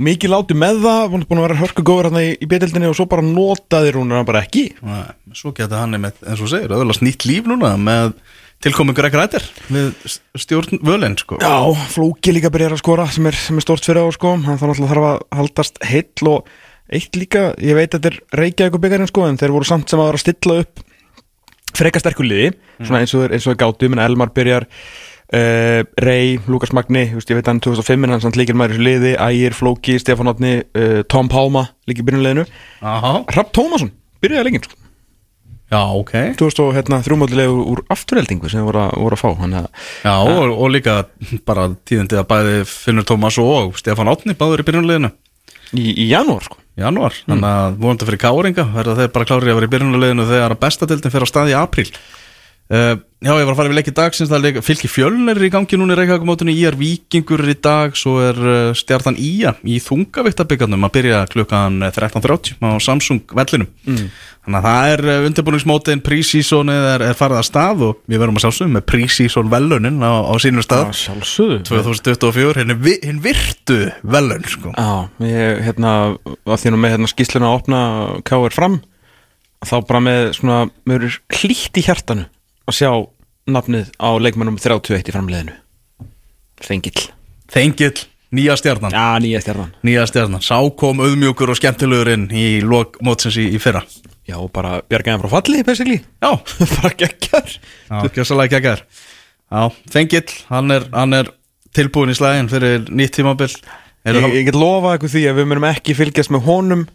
[0.00, 2.96] mikið láti með það, búin búin að vera hörku góður hérna í, í betildinni og
[2.98, 4.72] svo bara notaði hún hann bara ekki.
[4.82, 5.04] Nei,
[5.36, 7.28] Svo geta hann með, eins og segir, öðvöldast nýtt
[8.60, 9.94] líf núna með tilkomi Greg Rættir við
[10.36, 11.38] stjórn völinn sko.
[11.40, 14.58] Já, Flóki líka byrjar að skora sem er, sem er stort fyrir á sko hann
[14.58, 16.48] þarf þarf að haldast heill og
[16.90, 19.88] eitt líka, ég veit að þetta er Reykjavík og byggarinn sko en þeir voru samt
[19.88, 20.82] sem að vera að stilla upp
[21.78, 22.50] freka sterkuliði
[22.82, 27.06] svona eins og þeir, eins og þeir gátu, menn Elmar byrjar uh, Rey, Lukas Magni
[27.14, 29.56] veist, ég veit að hann 2005 en hann samt líkir maður í þessu liði Ægir,
[29.56, 32.44] Flóki, Stefán Átni uh, Tom Pálma, líkir byrjunliðinu
[32.82, 33.20] Aha.
[33.38, 34.89] Rapp Tómasson, byrjaði leikinn sko
[35.70, 36.12] Já, ok.
[36.40, 39.68] 2003 hérna, þrjúmóðilegu úr afturheldingu sem þeir voru, að- voru að fá hann að
[40.02, 40.96] Já, og, og líka
[41.46, 45.12] bara tíðandi að bæði Finnur Tómas og Stefán Átni báður í byrjunarliðinu.
[45.78, 46.58] Í, í janúar sko.
[46.74, 50.26] Í janúar, þannig að vonandi fyrir káringa verða þeir bara klárið að vera í byrjunarliðinu
[50.32, 51.86] þegar að bestadildin fer á stað í apríl.
[52.70, 55.48] Uh, já, ég var að fara við leikið dagsins það er leik, fylki fjölnir í
[55.50, 59.80] gangi núna í Reykjavíkumótunni Íjar Víkingur er í dag svo er uh, stjartan Ía í
[59.82, 63.66] þungaviktabyggarnum að byrja klukkan 13.30 á Samsung vellinum.
[63.90, 64.06] Mm.
[64.50, 68.38] Þannig að það er uh, undirbúningsmótin prísísónið er, er farið að stað og við verum
[68.38, 70.90] að sjálfsögum með prísísón velunin á, á sínum stað.
[70.98, 74.74] Sjálfsögðu 2024, hinn, vi, hinn virtu velun sko.
[74.74, 74.90] Já,
[75.22, 75.94] ég, hérna,
[76.26, 77.80] að því nú með hérna, skýsluna að opna
[78.26, 78.56] K.R.
[78.56, 78.80] fram
[79.66, 82.26] þá bara með svona, mér er hlýtt í hjartanu
[82.66, 82.90] að sjá
[83.50, 85.58] nafnið á leikmannum 31 í framleiðinu
[86.60, 87.06] Þengill.
[87.48, 88.02] Þengill,
[88.36, 88.92] nýja stjarnan.
[88.92, 89.70] Já, nýja stjarnan.
[89.86, 93.80] Nýja stjarnan, sá kom auðmjúkur og skemmtilegur inn í lok mótsins í, í fyrra
[94.28, 96.00] Já, bara bjargaðan frá falli, basically.
[96.22, 96.30] Já,
[96.76, 98.84] bara geggar Já, gjössalega geggar
[99.50, 101.32] Já, Þengill, hann er, hann er
[101.76, 103.52] tilbúin í slæðin fyrir nýtt tímabill
[104.06, 106.88] ég, ég get lofa eitthvað því að við munum ekki fylgjast með honum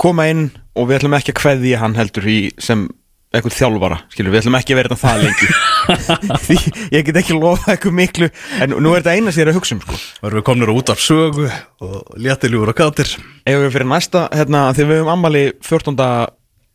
[0.00, 0.48] koma inn
[0.78, 2.88] og við ætlum ekki að kveðja hann heldur í sem
[3.30, 5.48] eitthvað þjálfara, skilur, við ætlum ekki að vera þetta það lengi.
[6.46, 6.56] Því
[6.96, 8.28] ég get ekki lofa eitthvað miklu,
[8.58, 9.98] en nú er þetta eina sem ég er að hugsa um, sko.
[10.24, 13.12] Varum við komnir út af sögu og léttiljúur og kátir.
[13.46, 15.94] Ef við fyrir næsta, hérna, því við höfum ammali 14.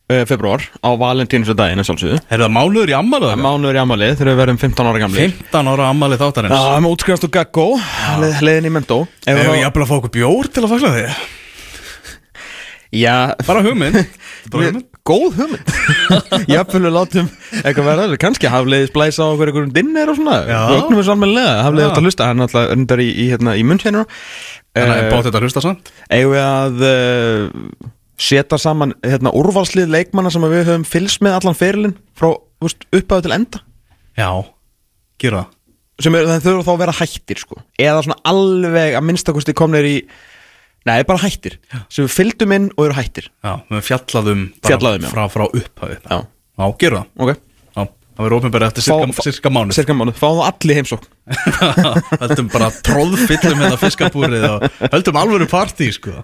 [0.05, 2.19] februar á valentínsdaginn, en sjálfsögðu.
[2.29, 3.31] Er það mánuður í ammali?
[3.41, 6.53] Mánuður í ammali þegar við verðum 15 ára gamli 15 ára ammali þáttarins.
[6.53, 7.65] Já, með útskrifast og gaggó,
[8.21, 11.23] leð, leiðin í mentó Ef við jafnvel að fá okkur bjór til að fagla þig
[12.95, 13.15] Já,
[13.47, 13.97] Bara hugmynd.
[14.53, 15.71] Við- góð hugmynd.
[16.53, 17.27] Jafnvel við látum
[17.59, 18.19] eitthvað verða.
[18.21, 20.37] Kannski hafleiðis blæsa á okkur einhverjum dinner og svona.
[20.47, 20.59] Já.
[20.71, 21.91] Vögnum við svo almennilega, hafleiðis Já.
[21.91, 22.29] átt að hlusta.
[22.29, 23.81] Hann er alltaf undar í, í, hérna, í munn
[24.75, 25.91] Þannig að bátt þetta að hlusta samt?
[26.11, 27.91] við að uh,
[28.21, 32.31] setja saman hérna, úrvalslið leikmanna sem við höfum fylgst með allan ferilinn frá
[32.63, 33.61] úst, upphafi til enda.
[34.15, 34.29] Já,
[35.21, 35.45] gera
[36.01, 37.57] sem er, þau þurfa þá að vera hættir sko.
[37.79, 39.97] eða svona alveg að minnstakosti komnir í
[40.85, 41.55] Nei, bara hættir.
[41.89, 43.31] Sem við fylgdum inn og eru hættir.
[43.41, 45.09] Já, við fjallaðum Fjallaðum, já.
[45.09, 45.95] frá, frá upphafi.
[46.05, 46.19] Já,
[46.55, 47.07] Já, gera það.
[47.25, 47.31] Ok.
[47.33, 47.54] Já,
[48.15, 49.75] það verður ofinbæri eftir cirka, cirka mánuð.
[49.77, 51.09] Cirka mánuð, fáum það allir heimsókn.
[52.23, 56.23] Höldum bara tróðfyllum hérna fiskabúrið og höldum alvöru partí sko.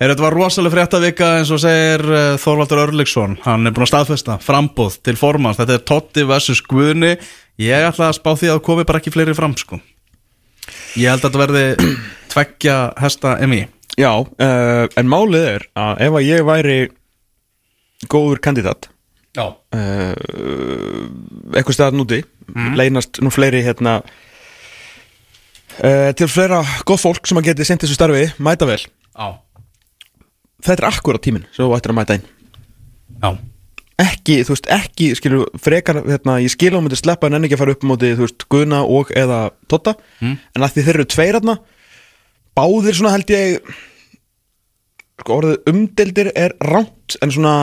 [0.00, 3.90] Er þetta var rosalega fréttavika eins og segir uh, Þorvaldur Örliksson Hann er búin að
[3.90, 6.62] staðfesta frambóð til formans Þetta er Totti vs.
[6.70, 7.10] Guðni.
[7.60, 9.76] Ég ætla að spá því að komi bara ekki fleiri fram sko.
[10.96, 11.92] Ég held að þetta verði
[12.32, 13.66] tveggja hesta emi
[13.98, 16.78] Já, uh, en málið er að ef að ég væri
[18.08, 18.88] góður kandidat
[19.38, 20.14] uh,
[21.54, 22.18] eitthvað staðar núti.
[22.76, 24.00] Leynast nú fleiri hérna
[25.78, 28.82] uh, til fleira góð fólk sem að geti sendt þessu starfi mæta vel.
[29.14, 29.28] Já.
[30.60, 32.26] Þetta er akkurat tíminn sem þú ættir að mæta inn.
[33.20, 33.30] Já.
[34.00, 37.58] Ekki, þú veist, ekki, skilur frekar, hérna, ég skil á myndi sleppa en enn ekki
[37.58, 39.92] að fara upp á móti, þú veist, Guðna og eða Totta,
[40.56, 41.54] en að því þeir eru tveir hérna,
[42.56, 43.60] báðir svona held ég
[45.20, 47.54] sko, orðið umdeldir er ránt en svona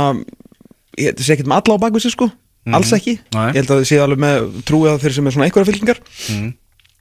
[0.98, 2.30] ég þetta sé ekkert með alla á bakvið sig sko.
[2.68, 3.46] Alls ekki, Nei.
[3.56, 6.00] ég held að þið séð alveg með trúið að þeir sem er svona einhverja fylkingar.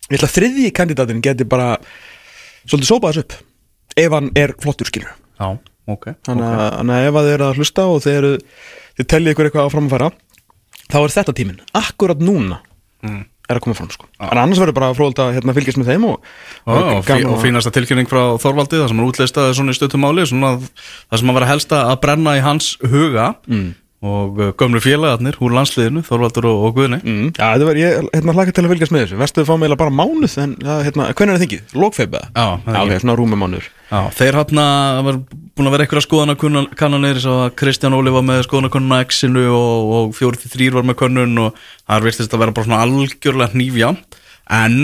[0.07, 1.72] Ég held að þriðji kandidatin geti bara
[2.66, 3.36] svolítið sópað þessu upp
[3.97, 5.49] ef hann er flottur skilur Já,
[5.90, 8.32] ok þannig að, þannig að ef að þið eru að hlusta og eru
[8.97, 10.11] þið tellið ykkur eitthvað á framfæra
[10.86, 12.61] þá er þetta tíminn, akkurat núna
[13.47, 14.09] er að koma fram sko.
[14.18, 16.30] En annars verður bara fróðald að hérna, fylgjast með þeim og,
[16.66, 20.24] Já, og, fí, og fínasta tilkynning frá Þorvaldi það sem er útlistaði svona í stöttumáli
[20.26, 20.64] að-
[21.07, 23.68] það sem að vera helst að brenna í hans huga mm.
[24.05, 26.99] Og uh, gömlu félagarnir úr landsliðinu, Þorvaldur og, og Guðni.
[27.01, 29.20] Mm, Já, þetta var, ég hérna hlaka til að fylgjast með þessu.
[29.22, 31.74] Vestuðu fá meila bara mánuð en hérna, hvernig er það þingið?
[31.80, 32.30] Lókfeib eða?
[32.36, 33.70] Já, það er svona rúmi mánuður.
[33.86, 35.18] Já, þeir hann að var
[35.57, 40.14] búin að vera eitthvað skoðanakannanir svo að Kristján Óli var með skoðanakunnuna X-inu og, og
[40.18, 43.92] 43 var með könnun og það er virtist að vera bara svona algjörlega hnífja
[44.59, 44.76] en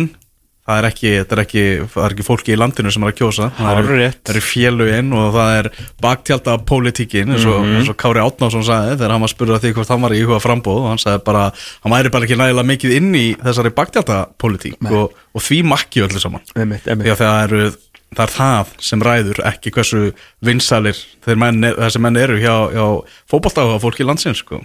[0.63, 3.19] það er ekki, þetta er ekki, það er ekki fólki í landinu sem er að
[3.19, 3.49] kjósa.
[3.59, 3.99] Það eru,
[4.33, 5.69] eru féluginn og það er
[6.05, 9.73] baktjálta pólitíkin eins og, eins og Kári Átnánsson sagði þegar hann var spurður að því
[9.79, 11.47] hvort hann var í íhuga frambóð og hann sagði bara,
[11.83, 16.05] hann væri bara ekki nægilega mikið inn í þessari baktjálta pólitík og, og því makki
[16.07, 16.45] öllu saman.
[16.55, 17.09] Einmitt, einmitt.
[17.09, 17.65] því að það eru
[18.13, 20.05] það er það sem ræður ekki hversu
[20.45, 22.87] vinsalir þeir menn, þessi menn eru hjá, hjá
[23.33, 24.61] fótballtáða fólki landsins sko.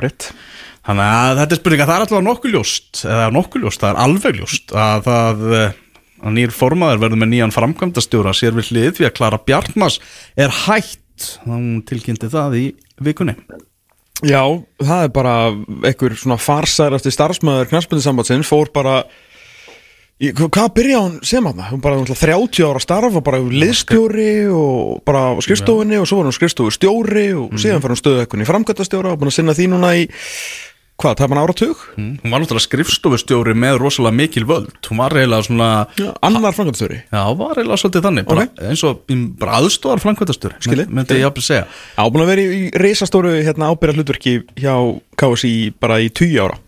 [0.00, 0.30] Rétt
[0.86, 3.92] þannig að þetta er spurning að það er alltaf nokkuð ljóst eða nokkuð ljóst, það
[3.92, 5.80] er alveg ljóst að það eh,
[6.22, 9.98] að nýr formaður verður með nýjan framkvæmdastjóra sér við hlið því að Klara Bjartmas
[10.38, 11.26] er hætt.
[11.46, 12.64] Hún tilkynnti það í
[13.02, 13.36] vikunni.
[14.22, 14.42] Já,
[14.78, 15.34] það er bara
[15.82, 19.00] einhver svona farsærasti starfsmæður knarspindisambandsins fór bara
[20.22, 21.70] hvað byrja hún sem að það?
[21.72, 26.20] Hún bara náttúrulega 30 ára starf og bara liðstjóri og bara á skrifstofunni og svo
[26.20, 29.36] var hún skrifstofu stjóri og síðan fyrir hún stöðu eitthvað í framkvæmdastjóra og búin að
[29.40, 30.06] sinna því núna í
[31.00, 31.84] hvað, það er bara áratug?
[31.96, 32.10] mm.
[32.22, 34.74] hún var náttúrulega skrifstofustjóri með rosalega mikil völd.
[34.88, 37.00] Hún var eiginlega svona Já, annar framkvæmdastjóri.
[37.08, 38.28] Já, var eiginlega svolítið þannig.
[38.28, 39.00] Bara, eins og
[39.40, 41.64] bara aðstofar framkvæmtastur Skilið, myndi ég að segja.
[41.96, 44.76] Já, búin að vera í, reisastóru hérna, ábyrja hlutverki hjá
[45.18, 46.60] KSI bara í 20 ára.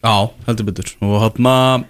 [0.00, 0.14] Já,
[0.48, 0.92] heldur betur.
[1.04, 1.88] Og hann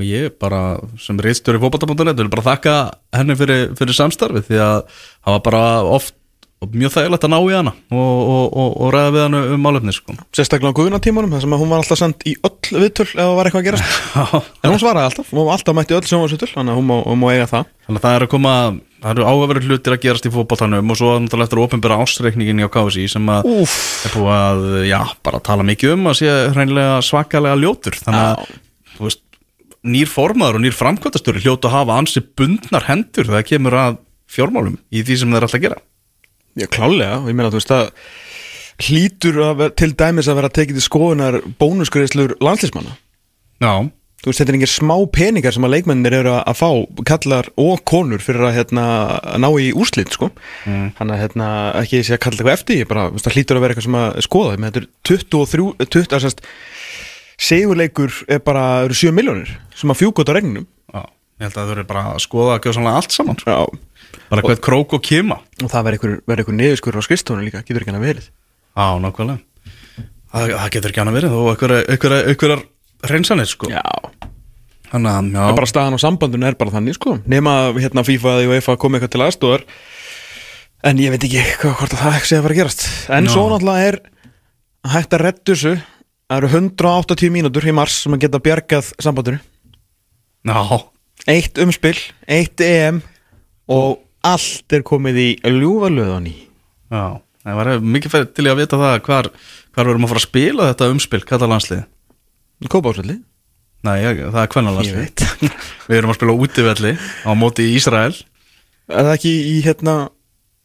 [0.00, 2.76] og ég bara sem reistur í fótbolta.net vil bara þakka
[3.18, 6.16] henni fyrir, fyrir samstarfið því að það var bara oft
[6.60, 9.62] og mjög þægilegt að ná í hana og, og, og, og ræða við hana um
[9.64, 10.12] málefni sko.
[10.36, 13.48] Sérstaklega á guðunatímanum, þar sem hún var alltaf sendt í öll viðtöl ef það var
[13.48, 13.88] eitthvað að gerast.
[14.60, 17.20] En hún svaraði alltaf, hún var alltaf mætti öll sjónvarsviðtöl Þannig að hún má, hún
[17.22, 17.70] má eiga það.
[17.86, 18.52] Þannig að það er að koma,
[19.00, 21.98] það eru áhverjur hlutir að gerast í fótboltanum og svo er náttúrulega eftir að opinbera
[22.04, 26.36] ásreikningin í KSI sem að er búið að, já, bara tala mikið um að sé
[26.52, 27.96] hreinlega svakalega ljótur.
[28.04, 28.60] Þannig að,
[28.98, 29.08] þú
[33.88, 34.00] að
[34.30, 35.80] fjármálum í því sem þeir ætla að gera
[36.58, 37.92] Já, klálega, ég meina þú veist að
[38.80, 42.96] hlýtur að vera, til dæmis að vera tekið til skoðunar bónusgreðslur landslísmanna
[43.60, 43.90] Já,
[44.20, 46.68] Þú veist, þetta er engir smá peningar sem að leikmennir eru að fá,
[47.08, 48.82] kallar og konur fyrir að, hérna,
[49.16, 50.28] að ná í úrslit, sko.
[50.68, 50.90] Mm.
[50.98, 51.46] Þannig að, hérna,
[51.80, 53.86] ekki sé að kalla eitthvað eftir, ég bara, þú veist, það hlýtur að vera eitthvað
[53.86, 54.58] sem að skoða.
[54.58, 56.44] Meina, Þetta er 23, 20, að sérst,
[57.48, 60.68] segurleikur er bara, eru 7 miljónir sem að fjúka út á regnum.
[61.40, 63.54] Ég held að það eru bara að skoða að gjóða allt saman sko.
[63.56, 64.18] Já.
[64.30, 67.62] bara hvert krók og kima Og það verður einhver, verður einhver niðurskurður á skrifstofunum líka,
[67.64, 68.26] getur ekki hann að verið.
[68.76, 69.38] Já, nákvæmlega
[70.30, 72.60] Það, það getur ekki annað verið og einhverjar
[73.08, 73.70] hreinsanir sko.
[73.72, 73.82] Já.
[74.90, 78.52] Þannig að, já, bara staðan á sambandun er bara þannig sko Nefna hérna FIFA og
[78.54, 79.64] UEFA komið eitthvað til aðstóðar
[80.90, 83.44] En ég veit ekki hvort að það ekki sé að fara að gerast En svo
[83.52, 83.98] náttúrulega er
[84.90, 85.74] hægt að reddu þessu
[86.30, 89.38] Það eru 180 mínútur í mars sem að geta bjargað sambandinu
[90.46, 90.58] já,
[91.28, 91.96] Eitt umspil,
[92.28, 93.02] eitt EM
[93.70, 96.36] Og allt er komið í ljúfalöðan í.
[96.92, 99.28] Já Það var mikið fyrir til í að vita það hvar,
[99.72, 103.16] hvar við erum að fara að spila þetta umspil katalanslið Kópásvelli
[103.86, 105.22] Nei, ég, það er Ég kvennalanslið veit.
[105.88, 108.12] Við erum að spila útivelli á móti í Ísrael.
[108.92, 109.94] Er það ekki í hérna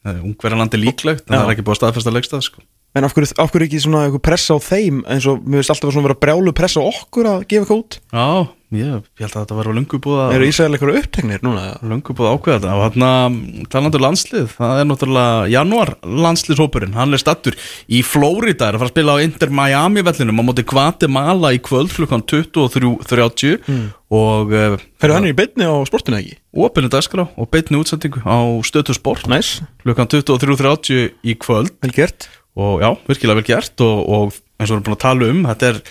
[0.05, 1.39] Ungverjalandi líklegt, en Já.
[1.39, 2.65] það er ekki búið að staðfesta leikstað sko.
[2.95, 5.95] En af hverju, af hverju ekki svona pressa á þeim eins og mér veist alltaf
[5.95, 7.97] að vera brjálu pressa á okkur að gefa út?
[8.11, 8.27] Já,
[8.79, 11.63] ég, ég held að þetta var lungu búið að Eru Ísrael eitthvað uppteknir núna?
[11.85, 13.09] Löngu búið að ákveða þetta og hérna
[13.73, 15.91] talandur landslið, það er náttúrulega januar
[16.25, 17.57] landsliðshópurinn, hann er stattur
[17.87, 21.61] í Flórida, er að fara að spila á Inter Miami vellinum á móti Guatemala í
[21.63, 23.85] kvöld klukkan 23.30 Mm.
[24.13, 26.35] og uh, Ferðu hann í beinni á sportinu ekki?
[26.55, 32.27] opinu dagskrá og beitni útsendingu á stötu sport Næs, klukkan 23.30 í kvöld vel gert
[32.55, 35.41] og já, virkilega vel gert og, og eins og við erum búin að tala um
[35.49, 35.81] þetta er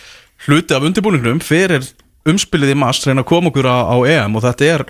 [0.46, 1.84] hluti af undirbúningnum fyrir
[2.28, 4.84] umspilið í mass reyna að koma okkur á, á EM og þetta er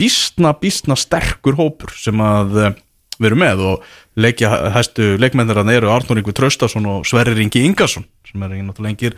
[0.00, 2.78] bísna, bísna sterkur hópur sem að eh,
[3.20, 3.88] við erum með og
[4.20, 8.94] leikja hæstu leikmennir að eru Arnur Ingu Traustason og Sverrir Ingi Ingarsson sem er náttúrulega
[8.94, 9.16] engir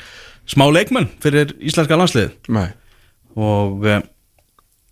[0.48, 2.68] smá leikmenn fyrir íslenska landslið Nei.
[3.38, 4.00] Og e,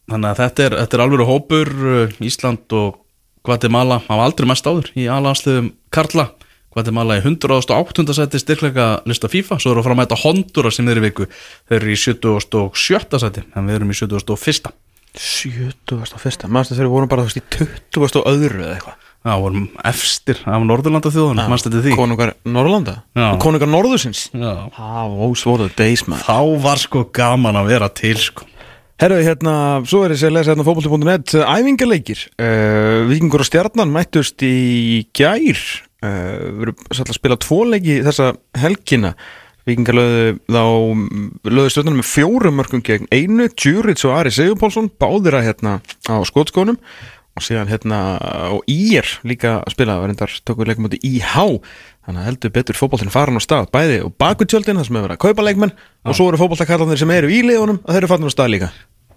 [0.09, 3.01] þannig að þetta er, þetta er alveg hópur eh, Ísland og
[3.47, 6.31] Guatemala hafa aldrei mest áður í aðlandsliðum Karla
[6.71, 8.05] Guatemala í 108.
[8.15, 11.27] seti styrkleika lista FIFA, svo eru að fara að mæta Honduras sem þeir í viku,
[11.67, 13.21] þeir eru í 77.
[13.25, 14.71] seti, en við erum í 71.
[15.19, 16.19] 70.
[16.23, 18.21] fyrsta, maður þegar við vorum bara veist í 20.
[18.21, 22.95] og öðru eða eitthvað Já, vorum efstir af Norðurlanda þjóðunum, mannst þetta því Konungar Norrlanda
[23.13, 23.27] Já.
[23.43, 24.71] Konungar Norðursins Já.
[24.73, 28.47] Það var voru days maður Þá var sko gaman að vera til sko
[29.01, 29.53] Herru, hérna,
[29.89, 35.61] svo er þessi að lesa hérna fótbolti.net Æfingarleikir uh, Víkingur og Stjarnan mættust í gær
[36.01, 39.15] Við erum satt að spila tvo leiki þessa helgina.
[39.69, 40.65] Víkingar lögðu þá
[41.53, 45.75] lögðu stjórnarnir með fjórum mörgum gegn einu Djurits og Ari Sigurpálsson báðir að hérna
[46.09, 46.79] á skotskónum.
[47.39, 47.99] Og síðan hérna
[48.51, 51.37] og Ír líka að spila, var reyndar tókum við leikum átti IH
[52.11, 55.17] þannig að heldur betur fótboltinn farin á stað bæði og bakutjöldin það sem hefur verið
[55.17, 58.27] að kaupa leikmenn og svo eru fótboltakallarnir sem eru í liðunum að þeir eru farin
[58.27, 58.71] á stað líka.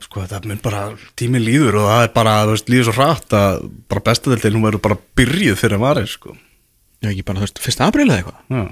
[0.04, 0.84] Sko þetta mun bara,
[1.20, 4.68] tíminn líður og það er bara, þú veist, líður svo hratt að bara bestadeldin, hún
[4.68, 6.36] verður bara byrjuð fyrir að varir, sko.
[7.04, 8.66] Já, ekki bara, þú veist, fyrsta apríl eða eitthvað Já.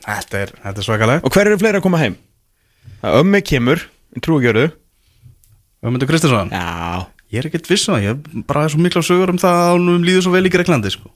[0.00, 1.22] Þetta er, þetta er svakalega.
[1.28, 2.14] Og hver eru fleiri að koma heim?
[3.02, 3.82] Það ömmi kemur,
[4.24, 4.68] trúigjörðu
[5.84, 9.30] Ömmundur Kristinsson, Já ég er ekkert viss um það, ég bara er svo mikla sögur
[9.32, 11.10] um það að hún líður svo vel í Greiklandi, sko.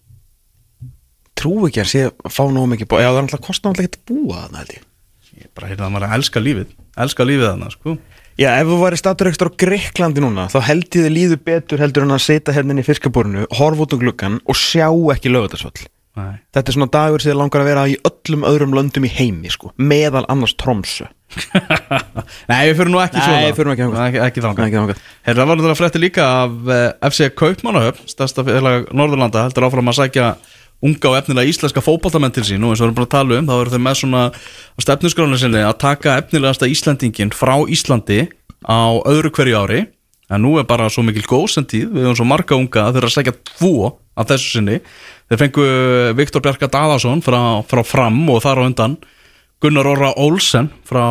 [1.35, 4.11] Trúigjör sé að fá nóg mikið búa Já, það er alltaf kostið alltaf ekki að
[4.13, 4.91] búa þarna held ég
[5.35, 6.69] Ég bara heyrði að maður að elska lífið,
[7.05, 7.97] elska lífið þarna, sko.
[8.39, 11.83] Já, ef þú væri statur ekstra á Greiklandi núna þá held ég þið líður betur
[11.83, 15.31] heldur en að setja hérna inn í fiskaborinu, horfa út um gluggan og sjá ekki
[15.35, 16.35] lögutarsvöll Nei.
[16.55, 19.73] Þetta er svona dagur sem langar að vera í öllum öðrum löndum í heimi, sko
[19.83, 21.09] meðal annars Tromsö
[22.51, 23.47] Nei, við fyrir nú ekki Nei, svona.
[23.49, 24.05] við förum ekki þangað.
[24.07, 25.01] Ekki, ekki þangað.
[25.27, 29.91] Herra, það var þetta frétti líka af eh, FC Kaupmannahöfn, stærsta félag Norðurlanda, heldur áfram
[29.91, 30.29] að sækja
[30.85, 33.39] unga og efnilega íslenska fótballtamenn til sín og eins og við erum búin að tala
[33.41, 34.23] um, þá eru þau með svona
[34.85, 38.21] stefnusgránu sinni að taka efnilegasta Íslandingin frá Íslandi
[38.69, 39.81] á öðru hverju ári
[40.33, 43.11] en nú er bara svo mikil góðsentíð við höfum svo marga unga að þeir eru
[43.13, 43.75] að sækja tvo
[44.15, 44.77] af þessu sinni,
[45.31, 45.67] þeir fengu
[46.19, 48.97] Viktor Bjarka Daðarsson frá, frá Fram og þar á undan
[49.65, 51.07] Gunnar Orra Olsen frá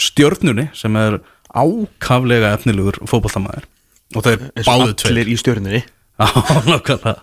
[0.00, 1.20] stjörnunni sem er
[1.54, 3.68] ákaflega efnilegur fótboltamaður
[4.14, 5.82] og þeir báðu tveir allir í stjörnunni
[6.20, 6.28] Já,
[6.70, 7.18] nákvæmlega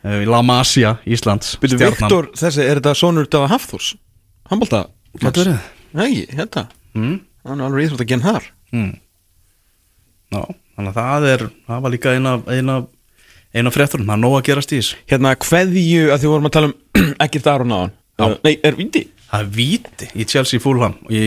[0.00, 1.76] Eh, La Masia, Íslands Byrju.
[1.80, 3.92] Viktor, þessi, er þetta sonur Dava Hafþórs?
[4.48, 4.86] Handbólta?
[5.20, 5.66] Gæti verið.
[5.98, 6.62] Nei, þetta
[6.96, 7.18] mm.
[7.44, 8.92] Hann er alveg íþrótt að genn þar Mm.
[10.30, 10.44] Já,
[10.78, 12.74] þannig að það er það var líka eina, eina,
[13.54, 16.56] eina frétturum, það er nóg að gerast í þess Hérna, hverju, að því vorum að
[16.58, 16.76] tala um
[17.26, 18.36] Ekkert Aron á hann Já.
[18.44, 19.06] Nei, er vindi?
[19.30, 20.96] Það er víti í Chelsea Fulham.
[21.08, 21.20] Í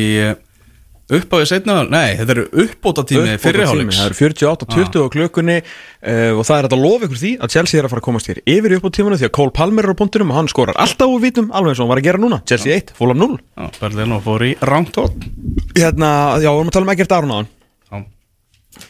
[1.13, 6.45] uppáðið setna, nei, þetta eru uppbóta tími fyrirháleiks Það eru 48-20 á klökunni uh, og
[6.47, 8.75] það er að lofa ykkur því að Chelsea er að fara að komast hér yfir
[8.77, 11.21] upp á tímanu því að Cole Palmer er á punktunum og hann skorar alltaf úr
[11.25, 12.39] vítum, alveg eins og hann var að gera núna.
[12.49, 15.27] Chelsea 1, Fulham 0 Já, Berlin og fór í rangtótt
[15.75, 17.51] Hérna, já, vorum að tala um ekkert Aron á hann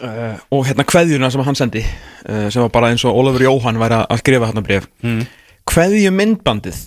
[0.04, 3.80] uh, og hérna kveðjuna sem hann sendi uh, sem var bara eins og Ólafur Jóhann
[3.82, 5.24] væri að skrifa hérna bref mm.
[5.70, 6.82] kveðju myndbandið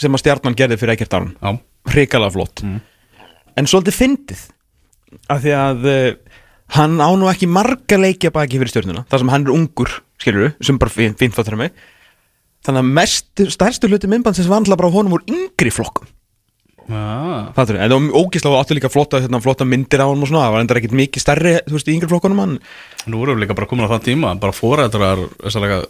[0.00, 1.32] sem að stjarnan gerði fyrir ekkert Aron.
[1.36, 1.58] Já,
[1.92, 2.62] hrikalega flott.
[3.58, 4.44] En svolítið fyndið
[5.28, 6.36] af því að uh,
[6.78, 10.54] hann á nú ekki marga leikja baki fyrir stjórnuna þar sem hann er ungur, skilur
[10.64, 11.74] sem bara fín- fínt þáttur mig.
[12.64, 16.08] Þannig að mest, stærstu hluti myndbandsins var alltaf bara honum úr yngri flokkum.
[16.90, 20.30] Fattur, en það var ógislega og áttu líka flotta, hérna, flotta myndir á honum og
[20.30, 22.56] svona, það var endur ekkit mikið stærri þú veist, í yngri flokkunum hann
[23.10, 25.22] Nú erum við líka bara komin á það tíma bara fóræðrar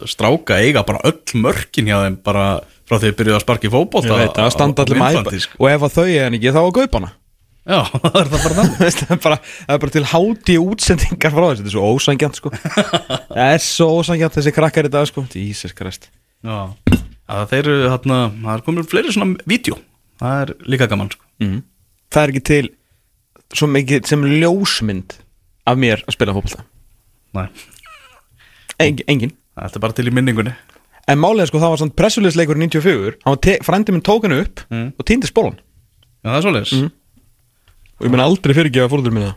[0.09, 2.45] stráka eiga bara öll mörkin hjá þeim bara
[2.85, 5.57] frá því að byrjuðu að sparka í veit, það standa allir æpa sko.
[5.59, 7.11] og ef að þau er hann ekki, þá að gaupa hana
[7.61, 11.35] Já, það er það bara þannig það, er bara, það er bara til háti útsendingar
[11.35, 12.51] frá þessu, þetta er svo ósangjant sko.
[13.37, 15.25] það er svo ósangjant þessi krakkar í dag sko.
[15.35, 16.09] Jesus Christ
[16.41, 16.73] Já,
[17.29, 19.77] að þeir eru þarna það er komin fleiri svona vídeo
[20.21, 21.25] það er líka gaman sko.
[21.41, 21.59] mm.
[22.13, 22.69] það er ekki til
[23.51, 25.17] svo mikið sem ljósmynd
[25.67, 26.63] af mér að spila fótbolta
[27.35, 27.47] Nei,
[28.81, 29.33] Engin, engin.
[29.55, 30.53] þetta er bara til í minningunni
[31.11, 34.37] en málega sko það var svona pressulegsleikur 94, hann var te- frændi minn tók hann
[34.39, 34.93] upp Mm.
[34.97, 35.57] og týndi spólan
[36.23, 36.91] Já, það er svoleiðis Mhm.
[37.99, 39.35] og ég menn aldrei fyrirgefa fóröldur minna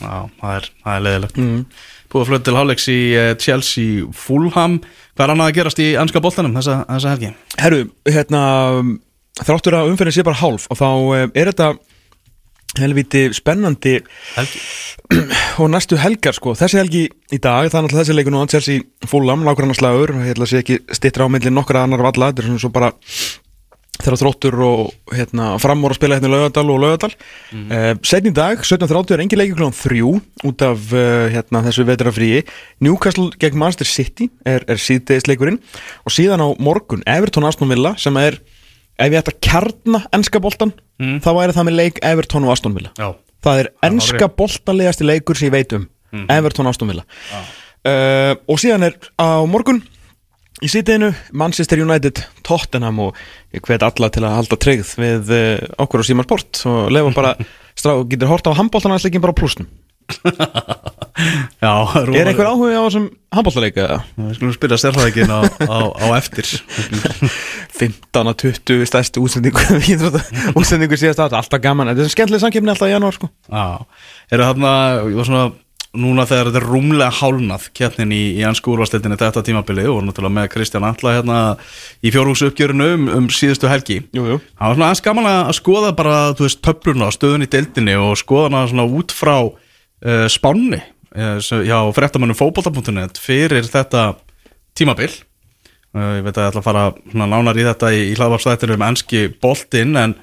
[0.00, 1.64] Já, það er, það er leðilegt mm.
[2.12, 4.80] Búið að flöta til hálfleiks í eh, Chelsea Fulham
[5.16, 7.30] Hvað er annað að gerast í ennska boltanum þessa, þessa helgi?
[7.60, 8.42] Herru, hérna
[9.40, 11.72] þráttur að umferðin sé bara hálf og þá eh, er þetta
[12.80, 13.98] helviti spennandi
[14.36, 14.60] Helgi.
[15.60, 19.08] og næstu helgar sko, þessi helgi í dag er náttúrulega þessi leikur nú að Chelsea
[19.08, 22.44] Fulham nákvæmna slagur, ég held að sé ekki stittra á milli nokkra annar valla, þetta
[22.44, 22.92] er svona svo bara
[24.02, 27.58] þeirra þróttur og hérna, framóra að spila hérna í Laugadal og Laugadal mm.
[27.58, 27.72] -hmm.
[27.76, 30.14] uh, setn í dag, 17.30 er engin leikur klón þrjú
[30.48, 32.42] út af uh, hérna, þessu vetrafríi
[32.80, 35.60] Newcastle gegn Manchester City er, er síðdeis leikurinn.
[36.08, 38.40] Og síðan á morgun Everton Aston Villa sem er
[38.98, 41.16] ef ég ætta að kjarna ennska boltan Mm.
[41.24, 43.08] þá væri það með leik Everton og Aston Villa Já,
[43.42, 44.36] Það er ennska hárrétt.
[44.38, 45.88] boltalegasti leikur sem ég veit um
[46.30, 49.80] Everton Aston Villa uh, Og síðan er á morgun
[50.62, 53.16] í sýtiðinu Manchester United Tottenham og
[53.56, 57.10] ég hvet alla til að halda tryggð við uh, okkur á Síma Sport og lefa
[57.16, 57.34] bara
[57.80, 59.66] strá, getur hort á handbóltanæsleikin bara á plúsnum
[61.62, 61.72] já
[62.12, 63.84] Er einhver áhuga á þessum handbóltaleika?
[63.86, 63.98] eða?
[64.18, 66.46] Við skulum spila sérfæðikinn á, á, á eftir
[67.82, 69.62] 15 að 20 stærstu útsendingu
[70.58, 71.92] útsendingu síðast átt, alltaf gaman.
[71.92, 73.28] Þetta er skemmtileg samkeppni alltaf í janúar sko.
[73.50, 73.66] Já,
[74.32, 74.72] eru þarna
[75.10, 75.44] ég var svona,
[75.92, 80.36] núna þegar þetta er rúmlega hálnað keppnin í, í ansku úrvastildinni þetta tímabilið og náttúrulega
[80.38, 81.40] með Kristján Antla hérna
[82.00, 84.00] í fjórhúsuppgjörinu um, um síðustu helgi.
[84.16, 84.38] Jú, jú.
[84.40, 87.98] Það var svona aðeins gaman að skoða bara, þú veist, töfluna og stöðun í deildinni
[88.00, 94.14] og skoða hana svona út frá uh, spánni uh, hjá fréttamannum fótbolta.net fyrir þetta
[94.78, 95.12] tímabil.
[95.92, 98.78] Uh, ég veit að ég ætla að fara svona nánar í þetta í, í hlaðvarpsættinu
[98.78, 100.14] um enski boltinn en,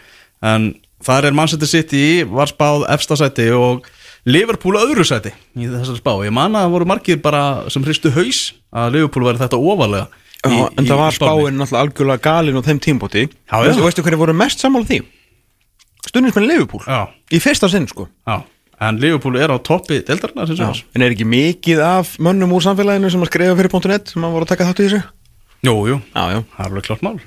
[0.42, 0.72] en
[1.06, 3.86] þar er Manchester City var spáð efstasæti og
[4.30, 6.12] Liverpool öðru sæti í þessari spá.
[6.26, 8.42] Ég man að það voru margir bara sem hristu haus
[8.74, 10.10] að Liverpool væri þetta ofalega.
[10.40, 13.58] Já, en það var spáin náttúrulega algjörlega galinn á þeim tímbóti já.
[13.60, 15.00] veistu, hverju voru mest sammála því?
[16.08, 18.38] Stundins með Liverpool Já, Í fyrsta sinn sko já.
[18.80, 20.62] En Liverpool er á toppi sem
[20.96, 24.38] En er ekki mikið af mönnum úr samfélaginu sem að skrifa fyrir .net sem að
[24.38, 25.02] voru að taka þátt í þessu?
[25.66, 26.44] Jú, jú, Já, já.
[26.56, 27.18] Það er alveg klart mál.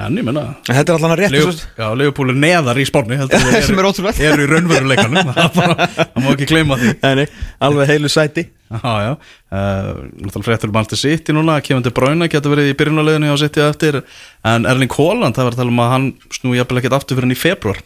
[0.00, 3.18] En ég menna En þetta er alltaf rétt Leif, Já, Leifupúl er neðar í spáni
[3.66, 4.22] Sem er ótrúlegt.
[4.24, 5.32] Eru í raunveruleikanum.
[5.56, 6.94] Það er má ekki gleyma því.
[7.18, 7.26] Nei,
[7.66, 8.46] alveg heilu sæti.
[8.70, 9.10] Já, já.
[9.50, 9.90] Uh,
[10.22, 11.58] Náttúrulega fréttur Manchester City núna.
[11.66, 14.00] Kevin De Bruyne getur verið í byrjunarleginu hjá City eftir.
[14.46, 17.28] En Erling Haaland, það var að tala um að hann snú jafnvel ekkert aftur fyrir
[17.28, 17.82] hann í februar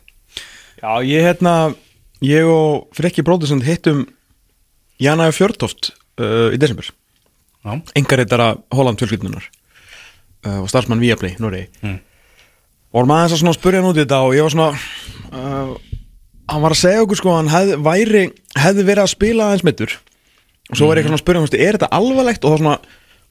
[0.84, 1.54] Já, ég hérna
[2.24, 4.04] Ég og Freki Bróðursson hittum
[5.02, 5.90] Jana Fjörtoft
[6.20, 6.86] uh, í desember.
[7.64, 9.48] Já, Engareitara Holland fjölskyldunar
[10.44, 11.98] uh, og starfsmann Viaplay, Noregi Mm.
[12.94, 14.70] og maður þess að spurja hann út í þetta og ég var svona
[15.34, 15.74] uh,
[16.52, 18.24] hann var að segja okkur sko að hann hefði, væri,
[18.64, 19.96] hefði verið að spila aðeins mittur
[20.70, 22.76] og svo var ég svona að spurja hann, er þetta alvarlegt og þá svona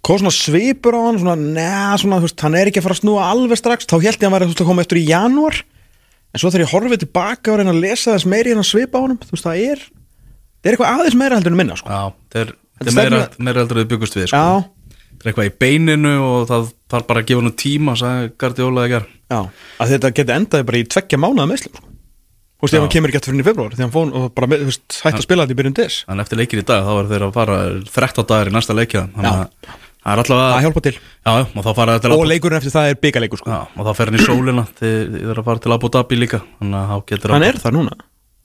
[0.04, 2.98] kom svona svipur á hann svona, neða, svona, þú veist, hann er ekki að fara
[2.98, 5.62] að snúa alveg strax þá held ég að hann væri að koma eftir í janúar
[6.34, 9.00] en svo þegar ég horfið tilbaka og reyna að lesa þess meiri en að svipa
[9.00, 11.88] á honum þú veist, það er það er eitthvað aðeins meira heldur en minna sko.
[11.94, 12.04] Já,
[12.34, 12.54] þetta er,
[12.84, 14.40] Þetta er meira, meira heldur við byggust við sko.
[14.44, 14.83] já, Það
[15.24, 19.08] er eitthvað í beininu og það þarf bara að gefa nú tíma sagði Guardiola þegar
[19.10, 19.40] já,
[19.84, 21.88] að þetta geti endaði bara í tveggja mánuða meðslum sko.
[21.88, 25.00] þú veist, ef hann kemur ekki eftir fyrir februar því hann fór og bara, veist,
[25.00, 26.02] hætti að spila þetta í byrjun des.
[26.12, 27.58] En eftir leikir í dag þá er þeir að fara
[27.90, 29.44] 13 dagar í næsta leikja Þannig að
[30.04, 30.96] það er allavega það hjálpa til.
[31.24, 33.52] Já, og og leikurinn eftir það er byggaleikur sko.
[33.54, 36.18] Já, og þá fer hann í sólina þið þið er að fara til Abu Dhabi
[36.20, 36.42] líka.
[36.60, 37.96] Þannig að þá getur hann er það núna.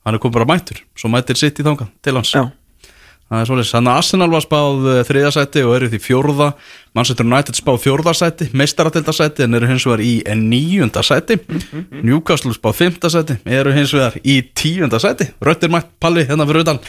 [0.07, 2.31] Hann er komið bara mættur, svo mættir sitt í þanga til hans.
[2.31, 2.45] Já,
[3.29, 6.47] Það er svolítið, þannig að Arsenal var spáð eh, þriðja sæti og eru því fjórða.
[6.97, 11.37] Manchester United spáð fjórða sæti, meistaratilda sæti en eru hins vegar í en níunda sæti.
[12.01, 15.29] Newcastle spáð fymta sæti eru hins vegar í tíunda sæti.
[15.45, 16.81] Röttir mætt Palli hérna fyrir utan.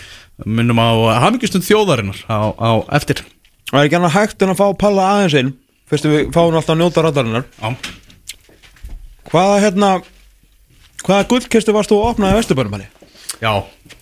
[0.49, 3.21] Minnum á hafingistund þjóðarinnar á, á eftir.
[3.69, 5.53] Það er ekki annað hægt en að fá Palla aðeins inn.
[5.91, 7.75] Fyrst við fáum alltaf að njóta radarinnar Já,
[9.31, 9.89] hvaða hérna
[11.03, 12.87] hvaða gullkistu varst þú að opna í Vesturbænum hann
[13.43, 13.53] já,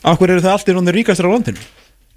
[0.05, 1.57] Akkur eru það allt í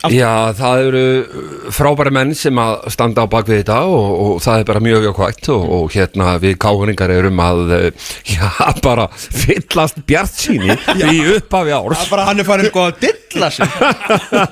[0.02, 0.20] landinu?
[0.20, 4.68] Já, það eru frábæri menn sem að standa á bakvið þetta og, og það er
[4.72, 8.50] bara mjög jákvægt og, og hérna við káringar erum að eh, já,
[8.84, 10.76] bara fyllast bjart síni
[11.14, 12.06] í upphafi árs.
[12.12, 13.80] Bara hann er farin sko að dilla sig.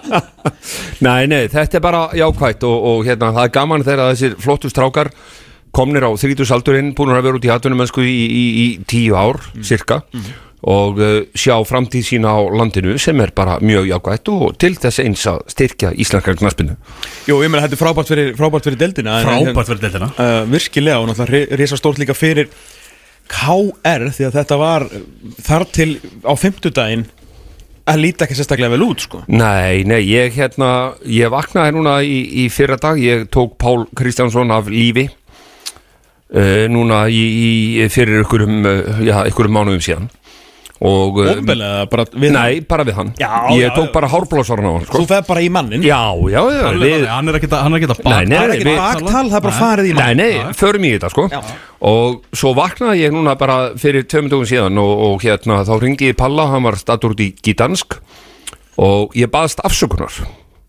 [1.06, 4.72] Nei, nei, þetta er bara jákvægt og, og hérna, það er gaman þegar þessir flottu
[4.72, 5.12] strákar
[5.76, 10.02] komnir á þrítúsaldurinn, búin að vera út í atvinnumensku í, í, í tíu ár, cirka
[10.68, 15.00] og uh, sjá framtíð sína á landinu sem er bara mjög jákvægt og til þess
[15.06, 16.76] eins að styrkja íslenskar knaspinu
[17.30, 20.10] Jú, ég meina þetta er frábært fyrir, frábært fyrir deildina en- frábært fyrir deildina.
[20.20, 22.50] uh, Virkilega og náttúrulega risa stórt líka fyrir
[23.30, 25.00] KR því að þetta var uh,
[25.48, 25.90] þar til
[26.28, 27.06] á fimmtudaginn
[27.90, 29.24] að líta ekki sérstaklega vel út sko.
[29.34, 34.52] Nei, nei, ég hérna ég vaknaði núna í, í fyrra dag ég tók Pál Kristjánsson
[34.54, 35.08] af lífi
[36.36, 37.24] uh, núna í,
[37.80, 40.10] í fyrir ykkurum uh, já, ykkurum mánuðum síðan
[40.80, 43.10] og uh, Ómbelega bara við Nei, bara við hann.
[43.20, 43.94] Já, Ég já, tók já.
[43.98, 45.02] bara hárblásarinn á hann sko.
[45.02, 46.00] Þú fer bara í mannin Já,
[46.32, 48.38] já, já Hann við, er- hann er ekki að hann er ekki að Nei, nei,
[48.40, 49.60] er baktal, það er bara Nei.
[49.60, 51.28] farið í Nei, mann nei, förum í þetta sko.
[51.90, 56.10] Og svo vaknaði ég núna bara fyrir tveimur dögum síðan og, og hérna þá ringdi
[56.14, 58.00] ég Palla, hann var statur út í Gdansk
[58.80, 60.16] og ég baðst afsökunar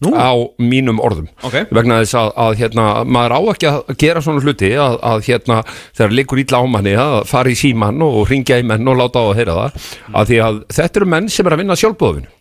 [0.00, 0.14] Nú.
[0.16, 1.28] á mínum orðum.
[1.44, 1.68] Ok.
[1.76, 5.60] vegna þess að, að hérna, maður á ekki að gera svona hluti að, að hérna,
[5.92, 9.20] þegar liggur illa á manni að fara í síman og ringja í menn og láta
[9.20, 9.88] á að heyra það.
[10.14, 12.36] Að því að þetta eru menn sem er að vinna sjálfbóðinu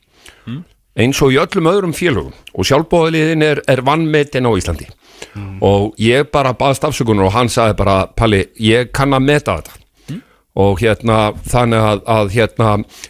[1.00, 2.34] eins og í öllum öðrum félögum.
[2.56, 4.90] Og sjálfbóðaliðin er, er vannmetin á Íslandi.
[5.64, 9.79] Og ég bara baðst afsökunar og hann sagði bara Palli, ég kann að meta þetta
[10.58, 11.18] og hérna
[11.48, 12.70] þannig að, að hérna,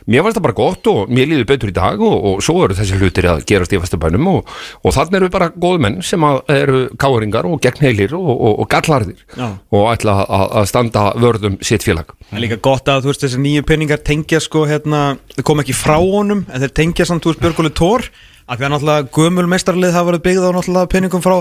[0.09, 2.75] mér varst það bara gott og mér líður betur í dag og, og svo eru
[2.77, 6.81] þessi hlutir að gerast í Vesturbænum og, og þannig eru bara góð menn sem eru
[6.99, 12.11] káringar og gegnheilir og, og, gallarðir og ætla að, að standa vörðum sitt félag.
[12.29, 15.03] Það er líka gott að þú veist þessi nýju peningar tengja sko hérna,
[15.37, 18.09] þau kom ekki frá honum en þeir tengja samt veist Björgóli Tór
[18.49, 21.35] að því að náttúrulega gömul meistarlið það verið byggð á náttúrulega peningum frá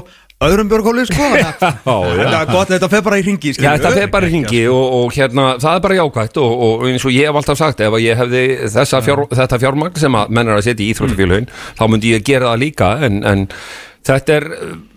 [0.46, 1.72] öðrum Björgóli sko þetta
[2.42, 5.16] er gott, þetta fer bara í ringi Já, þetta fer bara í ringi og, og
[5.16, 8.06] hérna, það er bara jákvætt og, og eins og ég hef alltaf sagt ef að
[8.06, 8.44] ég hefði
[8.76, 12.26] þessa fjár, þetta fjármagn sem að menn er að setja í íþróttafélögin þá myndi ég
[12.28, 13.46] gera það líka en, en
[14.08, 14.46] þetta er,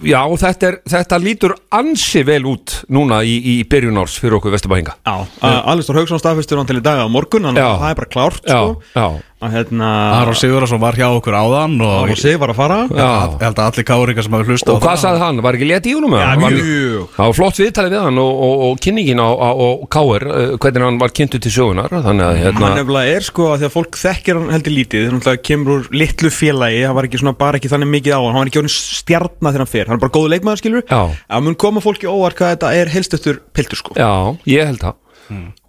[0.08, 4.54] já, þetta, er, þetta lítur ansi vel út núna í, í byrjun árs fyrir okkur
[4.56, 5.26] vesturbæðinga Já,
[5.74, 8.60] Alistór Haugsson staðfestur hann til í dag á morgun að það er bara klárt Já,
[8.62, 8.78] sko.
[8.94, 9.08] já,
[9.50, 9.88] hérna
[10.20, 13.10] Aron Sigurðarsson var hjá okkur áðan og og sig var að fara já.
[13.34, 15.42] ég held að allir káringar sem hafa hlusta Og hvað sagði hann?
[15.42, 16.14] Var ekki létt í húnum?
[16.14, 17.08] Já, mjög.
[17.16, 20.54] Það var flott viðtalið við hann og, og, og kynningin á, á, á Káir, uh,
[20.62, 23.70] hvernig hann var kynntu til sögunar Þannig að hérna hann nefnilega er sko að því
[23.70, 27.22] að fólk þekkir hann heldur lítið þannig að kemur úr litlu félagi hann var ekki
[27.22, 29.92] svona bara ekki þannig mikið á hann hann var ekki orðin stjarnar þegar hann fer
[29.92, 31.02] hann er bara góðu leikmaður skilur Já.
[31.32, 34.12] að mun koma fólki óvart hvað þetta er helstöttur piltur sko Já,
[34.50, 35.00] ég held það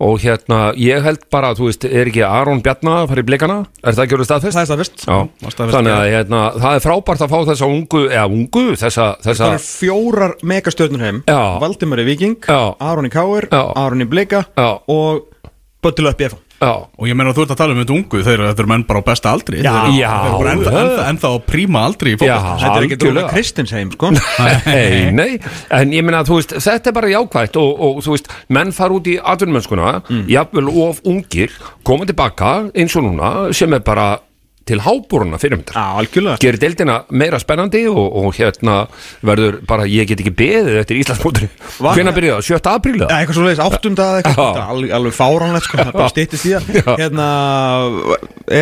[0.03, 3.59] Og hérna, ég held bara, þú veist, er ekki Aron Bjarnar að fara í blikana?
[3.83, 4.57] Er það ekki orðið staðfest?
[4.57, 5.17] það er staðfest Já,
[5.49, 9.43] staðfest, þannig að hérna, það er frábært að fá þessa ungu, eða ungu, þessa, þessa
[9.45, 11.41] það er fjórar megastjörnur heim Já.
[11.63, 12.39] Valdimar í Viking.
[12.53, 13.49] Aron í Káir.
[13.53, 14.47] Aron í Blika
[14.91, 15.29] og
[15.83, 18.63] FH Já, Og ég meina þú ert að tala um þetta ungu Þeir eru, þetta
[18.65, 19.73] eru menn bara á besta aldri Já.
[19.73, 20.11] Þeir eru- Já.
[20.13, 22.19] Þeir eru bara ennþá, ennþá, ennþá á príma aldri Já.
[22.23, 23.27] þetta er ekki Algjörlega.
[23.27, 25.31] Dóra Kristins heim sko Nei, nei,
[25.71, 28.95] en ég meina þú veist, þetta er bara jákvætt og, og þú veist, menn fara
[28.99, 30.25] út í atvinnumennskuna, Mm.
[30.29, 31.51] jafnvel of ungir,
[31.85, 34.19] koma tilbaka eins og núna, sem er bara
[34.69, 35.75] til hábúruna fyrirmyndar.
[35.77, 36.37] Já, algjörlega.
[36.43, 38.77] Gerir deildina meira spennandi og, og hérna
[39.27, 41.49] verður bara, ég get ekki beðið eftir Íslandsmótinu.
[41.83, 42.71] Var- hvenær byrjaði það, 7.
[42.73, 43.19] apríl Já, eða?
[43.23, 44.53] eitthvað svo leiðis, áttunda eða eitthvað Já.
[44.53, 46.93] Þetta er alveg, alveg fáránlegt sko, það bara stýttist í það.
[47.03, 47.27] Hérna,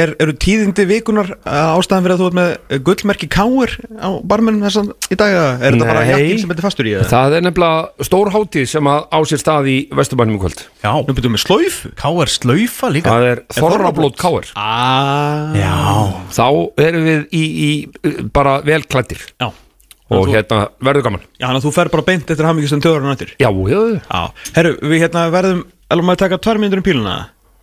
[0.01, 4.65] er, eru tíðindi vikunar uh, ástæðan fyrir að þú ert með gullmerki káir á barmennum
[4.67, 7.09] þessan í dag er þetta bara jakkin sem þetta fastur í eða?
[7.11, 10.65] það er nefnilega stór hátíð sem að á sér stað í Vesturbænum í kvöld.
[10.85, 12.31] Já, Nú byrjuðum við slóifu K.R.
[12.31, 13.15] slaufa líka
[15.91, 15.97] Já,
[16.37, 16.47] þá
[16.87, 21.25] erum við í, í bara vel klættir Já, og þú- hérna verður gaman.
[21.39, 23.35] Já, þannig að þú fer bara beint eftir hamingistum þjóðurinn eftir.
[23.43, 24.23] Já, já, Já,
[24.57, 27.15] herru, við hérna verðum Elum maður taka tvær mínútur um píluna?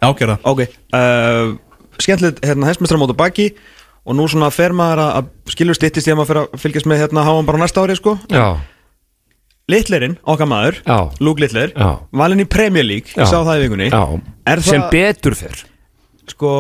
[0.04, 1.56] Ágjörða Ok, uh,
[2.04, 3.54] skemmtilegt hérna heimsmestramót á baki
[4.08, 7.02] Og nú svona fer maður að- skilur styttist ég að maður fer að fylgjast með
[7.06, 8.18] hérna háan bara næsta ári sko.
[8.32, 8.58] Já,
[9.68, 11.10] Littlerinn, okkar maður, Já.
[11.20, 11.90] Luke Littler Já.
[12.16, 13.26] Valinn í Premier League, Já.
[13.26, 13.90] ég sá það í vikunni.
[13.92, 14.22] Já.
[14.48, 15.66] Er sem betur fyrr
[16.32, 16.52] sko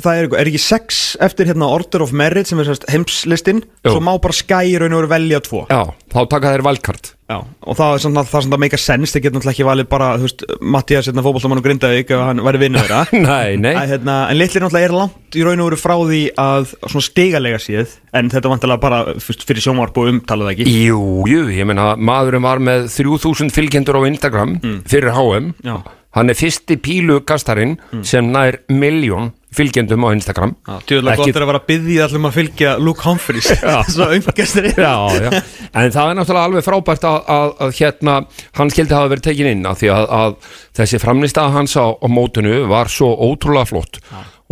[0.00, 3.90] Það er, er ekki sex eftir hérna Order of Merit sem er sérst heimslistin Jú.
[3.92, 5.66] Svo má bara Sky í raun og veru velja tvo.
[5.68, 5.82] Já,
[6.14, 7.10] þá taka þeir valkart.
[7.28, 9.86] Já, og það er svona það sem það meika sens Það geta náttúrulega ekki valið
[9.92, 10.42] bara, þú veist,
[10.74, 12.92] Mattias hérna fótbolltamann og Grindavík ef hann væri vinnur
[13.28, 16.20] nei, nei, Að, hérna, En litlir náttúrulega er langt í raun og veru frá því
[16.42, 20.68] að svona stigalega séð En þetta vantilega bara fyrst, fyrir sjónvarp og umtalað ekki.
[20.88, 21.00] Jú,
[21.30, 24.58] jú, ég meina maðurinn var með 3000 fylgjendur á Instagram
[24.88, 25.76] fyrir HM Já.
[26.16, 30.54] Hann er fyrsti pílukastarinn sem nær miljón fylgjendum á Instagram.
[30.88, 33.50] Tjóðlega Ekki- gott er að vera að byggja allum að fylgja Luke Humphries.
[33.94, 35.28] Svo umgæstir já, já.
[35.76, 38.14] en það er náttúrulega alveg frábært að, að, að hérna
[38.58, 40.36] hann skildi hafa verið tekin inn af því að, að
[40.80, 44.00] þessi framlýstaða hans á, á mótinu var svo ótrúlega flott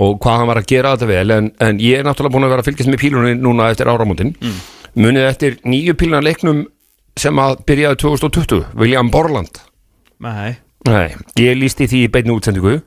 [0.00, 1.36] og hvað hann var að gera þetta vel.
[1.36, 4.34] En, en ég er náttúrulega búin að vera að fylgjast með pílunni núna eftir áramótin.
[4.40, 4.60] Mm.
[5.00, 6.64] munið eftir nýju píluna leiknum
[7.20, 9.60] sem að byrjaði 2020 William Borland.
[10.20, 10.58] Nei
[10.88, 12.78] Nei, ég lísti því í beinni útsendingu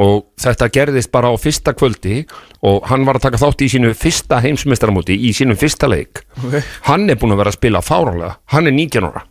[0.00, 2.22] og þetta gerðist bara á fyrsta kvöldi
[2.64, 6.22] og hann var að taka þátt í sínu fyrsta heimsmeistaramóti í sínum fyrsta leik.
[6.44, 6.58] Ok.
[6.88, 8.34] hann er búin að vera að spila fáránlega.
[8.52, 9.24] Hann er 19 ára.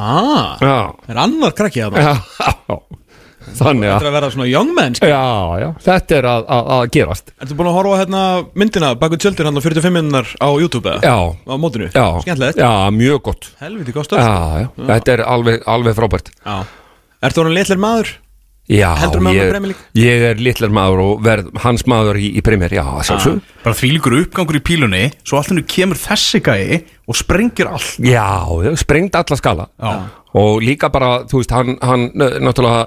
[0.00, 0.76] Ah, já,
[1.10, 2.86] er annar krakki að það
[3.56, 5.08] þannig Þetta er að vera svona young man sko.
[5.10, 5.20] já,
[5.58, 7.32] já, þetta er að, að, að gerast.
[7.42, 8.20] Ertu búin að horfa á hérna
[8.62, 11.00] myndina Baku tjöldir hann á 45 minnar á YouTube eða?
[11.02, 11.16] já,
[11.50, 11.88] Á mótinu?
[11.90, 12.60] Já, Skemmtilegt.
[12.62, 13.48] Já, mjög gott.
[13.62, 16.30] Helviti góð stöð já, já, þetta er alveg, alveg frábært.
[16.46, 16.58] Já
[17.20, 18.12] Ertu orðin litlir maður?
[18.70, 18.90] já,
[19.34, 23.74] ég, ég er litlar maður og verð hans maður í, í Premier, já, sjálfsög Bara
[23.74, 27.96] þvílíkur uppgangur í pílunni Svo allt henni kemur þessi gæi Og sprengir allt.
[28.06, 28.46] Já,
[28.78, 29.66] sprengt alla skala.
[29.82, 29.94] Já.
[30.38, 32.84] og líka bara, þú veist, hann, hann náttúrulega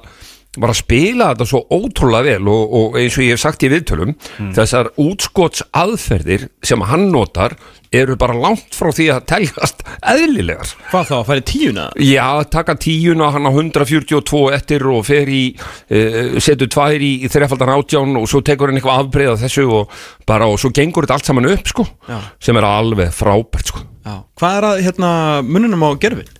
[0.63, 3.71] var að spila þetta svo ótrúlega vel og, og eins og ég hef sagt í
[3.73, 4.13] viðtölum
[4.55, 7.57] þessar útskots aðferðir sem hann notar
[7.93, 9.83] eru bara langt frá því að teljast
[10.13, 11.85] eðlilegar Hvað þá, að færi tíuna?
[12.01, 17.31] Já, taka tíuna, hann á 142 eftir og fer í, uh, setur tvær í, í
[17.31, 19.97] þrefaldan átján og svo tekur hann eitthvað afbreyða þessu og
[20.29, 22.19] bara, og svo gengur þetta allt saman upp, sko, Já.
[22.43, 23.85] sem er alveg frábært, sko.
[24.03, 25.09] Já Hvað er að, hérna,
[25.47, 26.31] muninum á gerfin?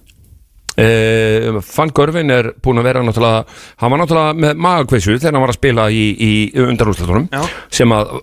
[0.74, 3.44] Uh, Fann Görvin er búin að vera náttúrulega,
[3.78, 6.32] hann var náttúrulega með magakveisu þegar hann var að spila í, í
[6.64, 7.44] undarúslutunum Já.
[7.70, 8.14] sem að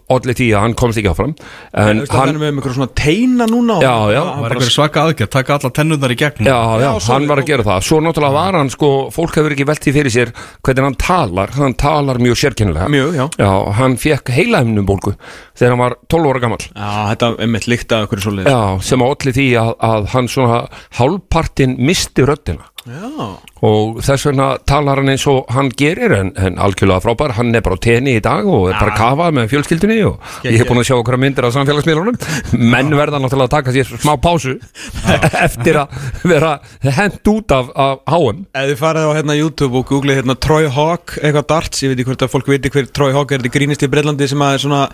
[0.41, 1.35] því að hann komst ekki áfram.
[1.71, 4.21] En Þú veist að hann hann, er með einhverjum svona teina núna og- Já, já.
[4.21, 7.29] hann Það var eitthvað svaka aðgerð Taka alla tennundar í gegn já, já, Já, hann
[7.31, 7.87] var að gera það.
[7.87, 10.33] Svo náttúrulega var hann, sko, fólk hefur ekki velt því fyrir sér
[10.67, 12.89] hvernig hann talar, hann talar mjög sérkennilega.
[12.91, 13.29] Mjög, já.
[13.39, 15.15] Já, hann fekk heilaemnum bólgu
[15.55, 16.67] þegar hann var 12 ára gamall.
[16.75, 18.09] Já, þetta er mitt líkt að
[22.41, 22.65] Já, röddina.
[22.89, 27.55] Já, og þess vegna talar hann eins og hann gerir en, en algjörlega frábær, hann
[27.55, 30.81] er bara tenni í dag og er bara kafað með fjölskyldunni og ég hef búin
[30.81, 32.17] að sjá okkur myndir á samfélagsmiðlunum.
[32.57, 34.57] Menn verða náttúrulega að taka sér smá pásu
[35.45, 36.57] eftir að vera
[36.97, 38.45] hent út af, af háum.
[38.57, 42.01] Ef þið farið á hérna YouTube og googlið hérna Troy Hawk eitthvað darts, ég veit
[42.01, 44.57] ekki hvort að fólk viti hver Troy Hawk er, þetta grínist í Breitlandi sem að
[44.57, 44.85] er svona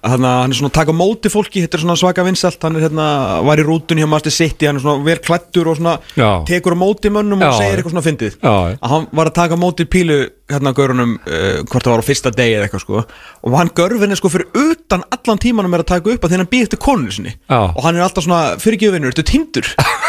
[0.00, 2.78] Þannig að hann er svona að taka móti fólki, þetta er svona svaka vinsalt, hann
[2.78, 3.06] er hérna,
[3.44, 6.30] var í rútunni hjá Master City, hann er svona vel klættur og svona Já.
[6.48, 7.58] tekur á móti mönnum og Já.
[7.58, 8.38] segir eitthvað svona fyndið.
[8.40, 8.54] Já.
[8.80, 10.18] Að hann var að taka móti pílu
[10.50, 13.04] hérna gaurunum, uh, hvort það var á fyrsta degi eða eitthvað sko,
[13.44, 16.40] og hann görfin er sko fyrir utan allan tímanum er að taka upp að því
[16.40, 17.36] hann býð eftir koninu sinni.
[17.52, 19.68] Og hann er alltaf svona, fyrirgjöfinur, ertu tindur?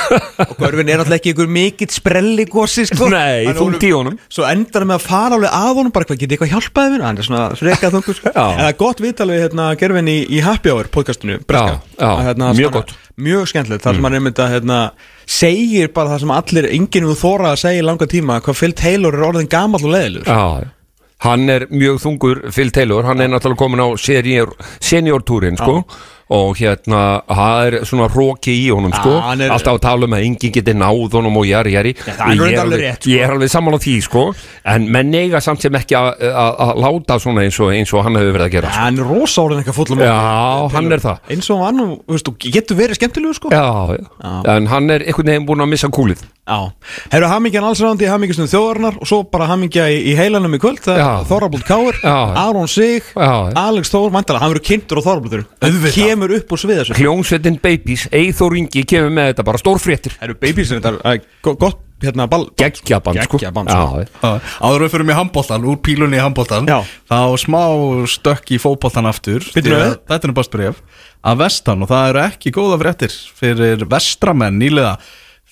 [0.48, 3.10] og görfin er alltaf ekki einhver mikill sprelli gósi sko.
[3.14, 4.18] Nei, þungt í honum.
[4.32, 7.06] Svo endar hann með að fara alveg að honum bara hvað getið eitthvað hjálpaði mér
[7.08, 8.34] hann er svona frekað þungur sko.
[8.36, 8.44] Já.
[8.48, 11.40] en það er gott viðtalið hérna, gerfin í, í Happy Hour podcastinu.
[11.46, 11.64] Já,
[12.02, 12.94] já, hérna, mjög gott.
[13.22, 14.82] mjög skemmtilegt þar sem hann einmitt að hérna,
[15.32, 18.76] segir bara það sem allir enginn við þóra að segja í langa tíma hvað Phil
[18.78, 20.72] Taylor er orðin gamall og leðilur Já,
[21.28, 25.84] hann er mjög þungur Phil Taylor, hann er náttúrulega komin á senior, senior túrin sko
[26.32, 30.14] og hérna, það er svona róki í honum sko, hann er- alltaf að tala um
[30.16, 33.12] að enginn geti náð honum og jari það er ég, er alveg rétt, sko.
[33.12, 34.24] ég er alveg sammála því sko.
[34.66, 38.32] En menn eiga samt sem ekki að- láta svona eins og, eins og hann hefur
[38.38, 38.80] verið að gera sko.
[38.80, 41.18] Hann er rosa orðin eitthvað fullum Já, hann er það.
[41.30, 43.50] Eins og hann, nú, þú veist, þú getur verið skemmtilegu sko.
[43.52, 46.24] Já, já, en hann er einhvern veginn búin að missa kúlið.
[46.48, 46.72] Já,
[47.12, 50.82] hefur hamingjan allsræðandi hamingjastum þjóðarinnar og svo bara hamingja í, í heilanum í kvöld
[51.30, 51.96] Þorrablút Káur.
[52.04, 53.04] Aron Sig.
[53.16, 55.94] Alex Þór, mæntalega, hann verður kynntur á Auðvitað.
[56.22, 56.98] Kemur upp úr sviða þessu.
[57.00, 61.56] Hljómsveitin Babies, Eithor Ingi kemur með þetta bara stórfréttir Það eru babies þetta er go-
[61.56, 63.38] gott hérna ball Geggjaband sko.
[63.38, 64.32] Sko.
[64.62, 66.66] Áður við fyrir mig handbóltan, úr pílunni í handbóltan.
[66.66, 67.62] Þá smá
[68.10, 69.46] stökk í fótbóltan aftur.
[69.54, 69.98] Að við.
[70.10, 70.82] Þetta er bref
[71.22, 74.96] Að vestan og það eru ekki góða fréttir Fyrir vestramenn nýlega.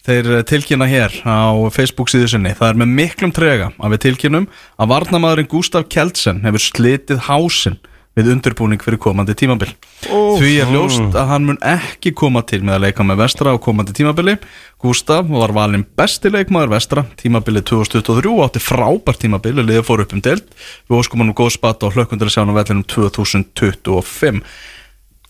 [0.09, 2.55] Þeir tilkynna hér á Facebook síðu sinni.
[2.57, 4.47] Það er með miklum trega að við tilkynum
[4.79, 7.77] Að varnamaðurinn Gustaf Kjeldsen Hefur slitið hásinn
[8.19, 9.69] við undirbúning fyrir komandi tímabil.
[10.05, 13.57] Því er ljóst að hann mun ekki koma til með að leika með vestra á
[13.63, 14.35] komandi tímabili.
[14.79, 20.17] Gustaf var valinn besti leikmaður vestra tímabilið 2023 og átti frábært tímabili liðið fór upp
[20.17, 20.51] um deild.
[20.89, 24.43] Við óskum hann um góð spatt og hlökkundur að sjá hann á vellinum 2025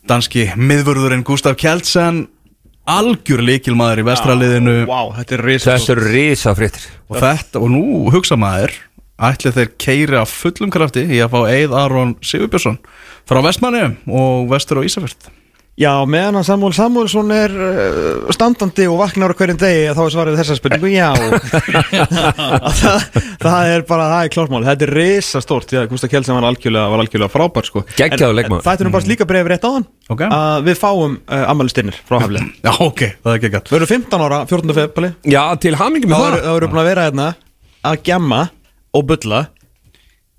[0.09, 2.23] Danski miðvörðurinn Gustaf Kjeldsen
[2.89, 7.83] algjör leikilmaður í vestraliðinu þetta er risa Þessu eru risa fréttir og þetta, og nú
[8.13, 8.73] hugsa maður
[9.19, 12.79] ætli þeir keiri af fullum krafti í að fá Eið Aron Sigurbjörnsson
[13.29, 15.29] frá Vestmanni og vestur á Ísafjörð.
[15.79, 20.11] Já, meðan að Samuel Samuelsson er uh, standandi og vaknar á hverjum degi þá er
[20.11, 21.07] svarið þessar spurningu já.
[22.79, 23.05] Það,
[23.39, 26.91] það er bara, það er klármál þetta er risa stórt, já, Gustaf Kjeldsen var algjörlega,
[26.91, 27.83] var algjörlega frábær sko.
[27.95, 28.59] Leikmaður.
[28.59, 30.23] en Það er nú bara líka bregð rétt á hann Ok.
[30.27, 34.25] að við fáum uh, ammælistinnir frá Haflið Já, ok, það er gætt Við erum 15
[34.27, 34.75] ára, 14.
[34.81, 35.75] februari Já, til
[36.33, 36.55] eru- það.
[36.57, 37.29] erum við búin að vera hérna
[37.87, 38.41] að gemma
[38.95, 39.45] og bulla?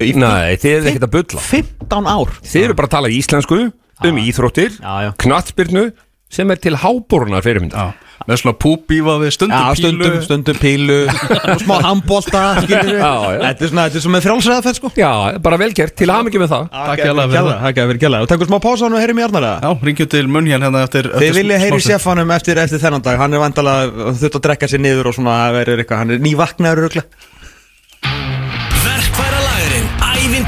[0.00, 1.40] Í Nei, þið eru ekkert að bulla.
[1.44, 2.30] 15 ár.
[2.40, 3.58] Þið eru bara að tala íslensku
[4.00, 5.10] um íþróttir Já, já.
[5.20, 5.90] Knattspyrnu
[6.32, 7.90] sem er til háboruna fyrirmynda
[8.28, 9.80] með svona púbífa við stundum Já, pílu.
[9.80, 10.96] stundum, stundum pílu.
[11.08, 13.38] Og smá handbólta skilur við Já, já.
[13.44, 14.90] Þetta er svona, þetta er svona með frjálsræðaferð sko.
[15.00, 15.10] Já,
[15.46, 16.66] bara velgert, til hamingi með það.
[16.76, 17.64] Takk hérlega fyrir það.
[17.64, 20.50] Takk fyrir gæla Og takum smá pása og heyrim í Arnara Já, ringjum til munn
[20.52, 21.96] hérna eftir Þið eftir viljið heyri smástund.
[21.96, 23.18] sjefanum eftir, eftir þennan dag.
[23.24, 26.02] Hann er vandalega þurft að drekka sér niður og svona það verður eitthvað.
[26.04, 27.28] Hann er nývaknaður röglega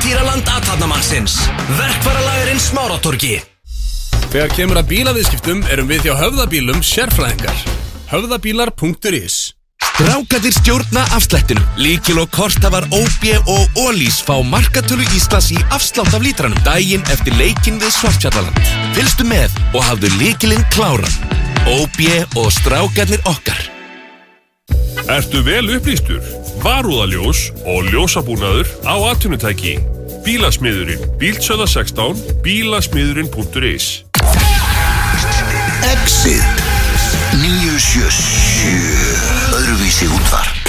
[0.02, 1.34] ævintýraland aðtarnamannsins
[1.78, 3.36] Verkfæralagurinn Smáratorgi.
[4.32, 7.60] Þegar kemur að bílaviðskiptum erum við hjá höfðabílum sérfræðingar.
[8.10, 9.36] Höfðabílar.is
[9.92, 11.68] Strákatir stjórna afslættinum.
[11.78, 17.36] Líkil og kortafar OB og Ólís fá markatölu Íslands í afslátt af lítranum daginn eftir
[17.38, 18.58] leikin við Svartfjallaland.
[18.98, 21.14] Fylgstu með og hafðu líkilinn kláran.
[21.78, 22.02] OB
[22.42, 23.62] og strákarnir okkar
[25.11, 26.23] Ertu vel upplýstur?
[26.62, 29.78] Varúðaljós og ljósabúnaður á atvinnutæki.
[30.23, 34.05] Bílasmiðurinn Bílsöða 16 Bílasmiðurinn.is
[35.93, 36.62] Exit
[37.43, 40.61] 977 Öðruvísi útvarp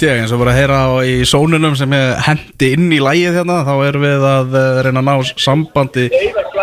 [0.00, 1.92] held ég eins og bara að heyra á í sónunum sem
[2.24, 6.06] hendi inn í lægið hérna þá erum við að eh, reyna að ná sambandi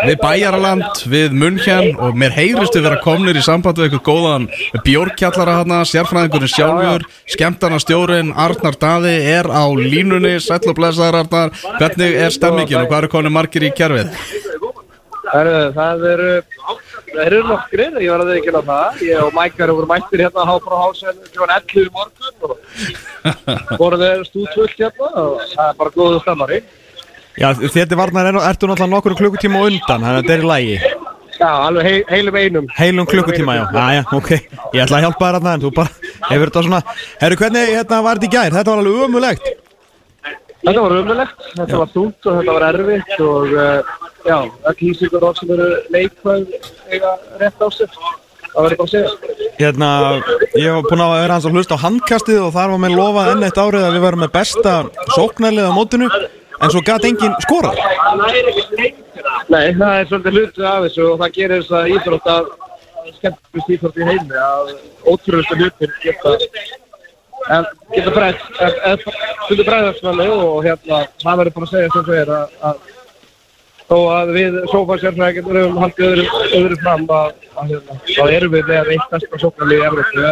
[0.07, 4.49] við Bæjaraland, við Munhjan og mér heyrist við vera komnir í sambandi við eitthvað góðan
[4.87, 10.37] bjórkjallara hérna, sérfræðingurinn sjálfur, skemmtana stjórin Arnar Daði er á línunni.
[10.41, 14.56] Sæll og blessaður Arnar, hvernig er stemmingin og hvað eru konið margir í kjærfið?
[15.27, 16.31] Það eru,
[17.11, 19.01] það eru nokkrir, ég var að ekki að það.
[19.07, 21.47] Ég og Mækar voru mættir hérna á hásen kl.
[21.47, 22.53] 11 í morgun og
[23.81, 26.61] voru þeir stútvöld hérna og það er bara góðu stemmari.
[27.37, 30.47] Já, þetta varnar er, ertu náttúrulega nokkur klukkutíma á undan, þannig að þetta er í
[30.49, 30.77] lægi
[31.37, 32.69] Já, alveg heil, heilum einum.
[32.73, 34.31] Heilum klukkutíma, já, já, já, ok
[34.73, 35.91] Ég ætla að hjálpa þér að það, en þú bara
[36.31, 36.79] hefur þetta svona
[37.21, 38.55] Herru, hvernig hérna, var þetta í gær?
[38.57, 39.51] Þetta var alveg umulegt
[40.67, 43.91] Þetta var umulegt, þetta var þungt og þetta var erfitt og uh,
[44.27, 44.37] já,
[44.67, 46.41] öll hýsingur og sem eru leikvæð
[46.91, 47.93] eiga rétt á sig.
[48.47, 49.45] Það verður bara að segja.
[49.57, 49.91] Hérna,
[50.59, 53.31] ég var búinn að vera hans að hlusta á handkastið og þar var mér lofað
[53.31, 54.73] enn eitt árið að við verum með besta
[55.15, 57.79] sóknarlið á mótinu en svo gæti enginn skorað
[59.47, 62.49] Nei, það er svolítið hlutu af þessu og það gerir þess að íþrótt að
[63.17, 64.73] skemmtist íþrótt í heimi að
[65.07, 66.35] ótrúlustu hlutir geta
[67.55, 68.93] en geta breytt eða
[69.45, 72.79] stundu breyðarsmanni og hérna það verður bara að segja sem þau er að, að
[73.87, 76.25] þó að við sófansjárfrækjum höfum haldið öðru,
[76.59, 80.25] öðru fram að, að hérna, þá erum við með eitt besta sóknarlið í Evrópu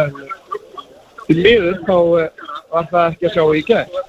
[1.26, 2.44] í miður þá eh,
[2.74, 4.04] var það ekki að sjá í gæð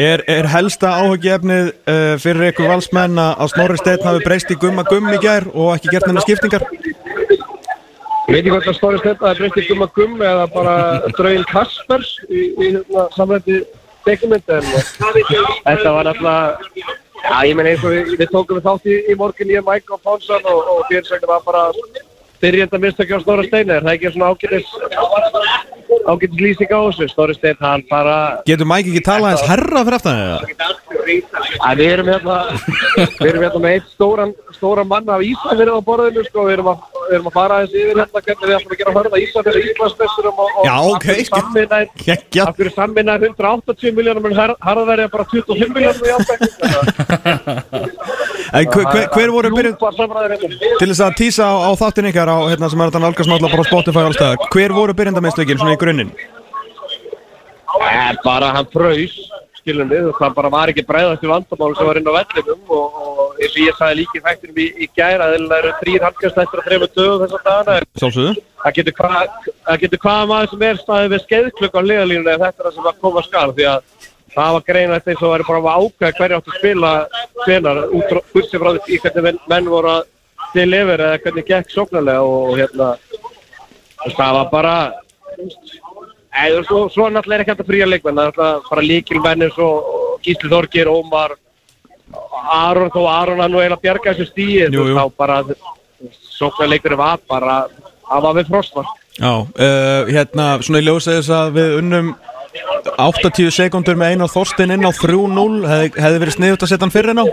[0.00, 4.84] Er, er helsta áhugjefnið uh, fyrir ykkur valsmenn að Snorri Steinn hafi breyst í gumma
[4.86, 6.64] gumm í gær og ekki gert hennar skiptingar?
[8.30, 10.74] Ég veit ekki hvort það stórist þetta að breytti gumma gumm eða bara
[11.16, 13.56] draugin Kaspers í, í hérna, samrætti
[14.06, 16.76] teiknumind en þetta var alltaf
[17.20, 19.92] Já, ég meina eins og við, við tókum við þátt í, í morgun ég, Mike
[19.96, 21.64] og Ponsson og, og fyrirsögnin var bara
[22.40, 23.74] byrjenda mistökja á Snorra Steini.
[23.74, 24.70] Er það ekki svona ágætis
[26.08, 27.10] ágætis lýsing á þessu?
[27.12, 28.16] Snorri Steinn hann bara
[28.48, 30.38] Getur Mike ekki talað eins herra fyrir aftan eða?
[31.00, 32.36] Að við erum hérna
[33.20, 36.70] við erum hérna með eitt stóran, stóran mann af Ísafjörðu á borðinu sko, við erum
[36.72, 36.78] að,
[37.08, 40.36] við erum að fara aðeins yfir hérna hvernig við ætlum að gera hörða Ísafjörðu Íslandsmesturum
[40.44, 41.06] og, og Já, ok,
[42.44, 44.36] af hverju er- er 180 miljónum en
[44.68, 46.54] harðverði er bara 25 miljónum í ástækning
[48.50, 49.50] En hver, voru
[49.94, 50.48] samræður hérna.
[50.80, 53.54] Til þess að tísa á, á þáttin ykkar á, hérna, sem er þetta nálgast náttúrulega
[53.54, 56.10] bara á Spotify allstað Hver voru byrjandamistökin svona í grunninn?
[57.80, 59.14] Eh, bara hann fraus
[59.70, 62.72] skilum við og það bara var ekki bregðast í vandamál sem var inn á vellinum
[62.74, 65.72] og, og eins og ég sagði líka í fæktinum í, í gæra að það eru
[65.80, 68.44] þrýr halkastættir að þreymur dögum þess að dana Sjálfsögðu.
[68.60, 69.16] Það getur hvað
[69.68, 72.76] það getur hvað maður sem er staðið við skeiðklukk á liðalínuna ef þetta er það
[72.78, 73.80] sem að koma skal því að
[74.30, 76.90] það var greinlegt eins og væri bara að ákveða hverju áttu að spila
[77.46, 80.02] hvenar út frá- burtséð frá því hvernig menn, voru að
[80.54, 82.92] deliver eða hvernig gekk sóknarlega og, og hérna
[84.16, 84.74] það var bara
[86.30, 88.16] eða svo, svo náttúrulega er ekki hægt að fría leikmenn.
[88.16, 91.36] Það er náttúrulega bara líkilmenn eins og Gísli Þorgir, Ómar
[92.50, 94.96] Aron þó Aron hann nú eiginlega bjarga þessu stíi Jú, jú.
[94.96, 95.42] þá bara
[96.40, 97.60] sóknarleikurinn var bara
[98.08, 98.96] það var við frostmark.
[99.20, 102.12] Já, uh, hérna, svona í ljósið þess að við unnum
[102.98, 106.94] 80 sekundur með Einar Þorstein inn á 3-0 hefði, hefði verið sniðut að setja hann
[106.94, 107.26] fyrir inn á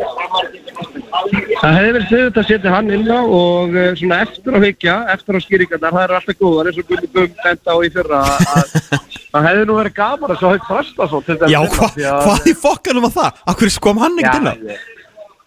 [1.57, 4.95] Það hefði verið sniðut að setja hann inn á og uh, svona eftir að hyggja,
[5.13, 8.19] eftir á skýringarnar, það eru alltaf góðar eins og Gunni Bum benda á í fyrra
[8.21, 8.75] að- að
[9.31, 12.53] það hefði nú verið gaman að Hauk Þrastason til dæmis Já, hva, að- hvað í
[12.61, 13.41] fokkanum var það?
[13.53, 14.55] Akkur kom hann ekkert inn á?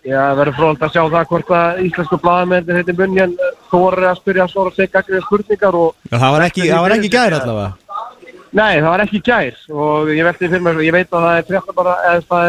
[0.00, 3.34] Já, það verður fróðald að sjá það hvort að íslensku blaðamennin heiti munjan
[3.70, 7.10] þóri að spyrja svona sig gagnið spurningar og Já, það var ekki, það var ekki
[7.14, 7.72] gæri allavega
[8.50, 11.44] Nei, það var ekki í gær og ég fyrir ég veit að það er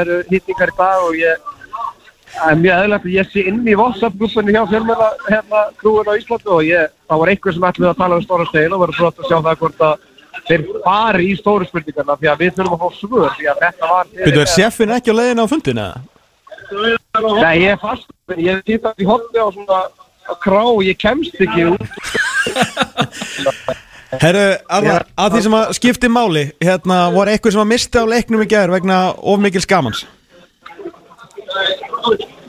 [0.02, 1.50] eru hýtningar í dag og ég
[2.36, 6.14] það er mjög eðlilegt að ég sé inn í WhatsApp-grúpunni hjá fjölmjöla hérna krúin á
[6.20, 9.00] Íslandi og ég, það var einhver sem ætluði að tala um stóra steil og verður
[9.00, 9.94] frótt að sjá það hvort að
[10.48, 13.86] þeir fari í stóru spurningarna því að við þurfum að fá svör því að þetta
[13.92, 15.96] var Byrju, er sjeffin ekki á leiðinu á fundin eða?
[17.42, 18.08] Nei, ég er fast,
[18.40, 19.80] ég sýta í hotni á svona
[20.40, 21.84] krá, ég kemst ekki út.
[24.22, 28.06] Herru, Arnar, að því sem að skipti máli hérna, voru eitthvað sem að misti á
[28.12, 30.00] leiknum í gær vegna of mikil skamans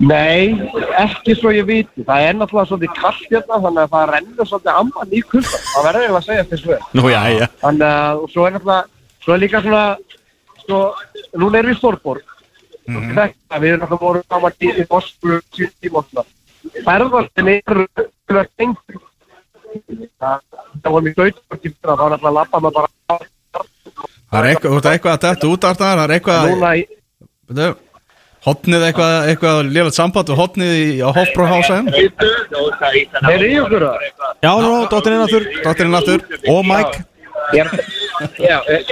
[0.02, 0.56] Nei,
[0.98, 2.04] ekki svo ég viti.
[2.06, 5.60] Það er náttúrulega svolítið kallt hérna, þannig að það rennur svolítið amman í kulda.
[5.68, 6.88] Það verður eiginlega að segja þess veg.
[6.98, 9.84] Nú, já, já Þannig að, og svo er náttúrulega, svo er líka svona,
[10.62, 10.80] sko,
[11.38, 12.36] núna erum við í Stórborg.
[12.90, 16.26] Mm Þetta, við erum náttúrulega voru saman í, í tíma og svona.
[16.82, 19.02] Ferðartin eru fyrir að tengja.
[20.22, 20.40] Það
[20.82, 22.90] það vorum í Deutschborg í fyrra, þá er náttúrulega að lappa maður bara
[24.32, 26.84] Það er eitthvað, þú ert eitthvað að detta út Arnar, það er eitthvað núna í,
[27.52, 27.66] Veitu,
[28.42, 33.96] Hotnið eitthvað, eitthvað lélægt samband og hotnið í- á Hofbró hásaðum er í okkur það?
[34.42, 36.20] Já, nú, dóttirinn aftur Dóttirinn aftur
[36.50, 37.04] Og Mike
[37.52, 37.68] Ég er,
[38.38, 38.82] Já, eh,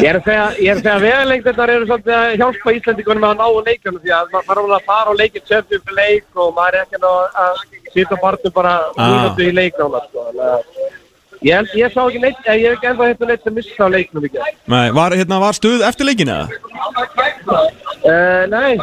[0.00, 3.26] ég er að segja, ég er að segja að vegalengdurnar eru svolítið að hjálpa Íslandingunum
[3.28, 6.48] að ná leikjunum því að maður alveg að fara og leikja tjöfnum fyrir leik og
[6.56, 7.04] maður er ekki að,
[7.44, 7.54] að
[7.92, 9.04] á barnum bara Ah.
[9.12, 10.18] mínútu í leik nána, sko.
[10.28, 10.60] Þannig að
[11.42, 13.88] Ég, ég sá ekki neitt, eh, ég hef ekki ennþá hérna neitt sem missa á
[13.90, 14.38] leiknum ekki.
[14.70, 16.46] Nei, var, hérna, var stuð eftir leikin eða?
[18.02, 18.76] Uh, nei,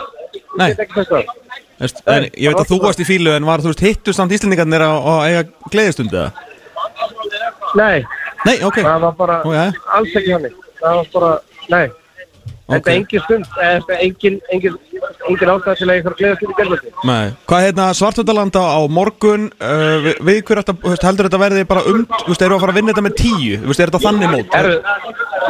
[0.59, 0.69] Nei.
[0.69, 1.31] ég get ekki þess að.
[1.79, 4.83] En, ég veit að þú varst í fílu en var þú veist hittu samt Íslendingarnir
[4.83, 6.31] á, á eiga gleðistundu eða?
[7.79, 8.03] Nei,
[8.47, 9.63] Nei, ok það var bara já.
[9.95, 10.53] alls ekki hannig.
[10.79, 11.31] Það var bara,
[11.71, 11.85] nei.
[12.69, 14.75] Þetta er engin stund, þetta er engin, engin,
[15.29, 16.91] engin ástæð til að ég þarf að gleða stund í gerðmöndi.
[17.09, 17.31] Nei.
[17.49, 21.63] Hvað hérna svartöldaland á, morgun uh, við, við hver þetta, þú veist, heldur þetta verði
[21.71, 23.91] bara um Þú veist, eru að fara að vinna þetta með tíu Þú veist, er
[23.93, 24.53] þetta þannig mót?
[24.53, 24.75] Herru,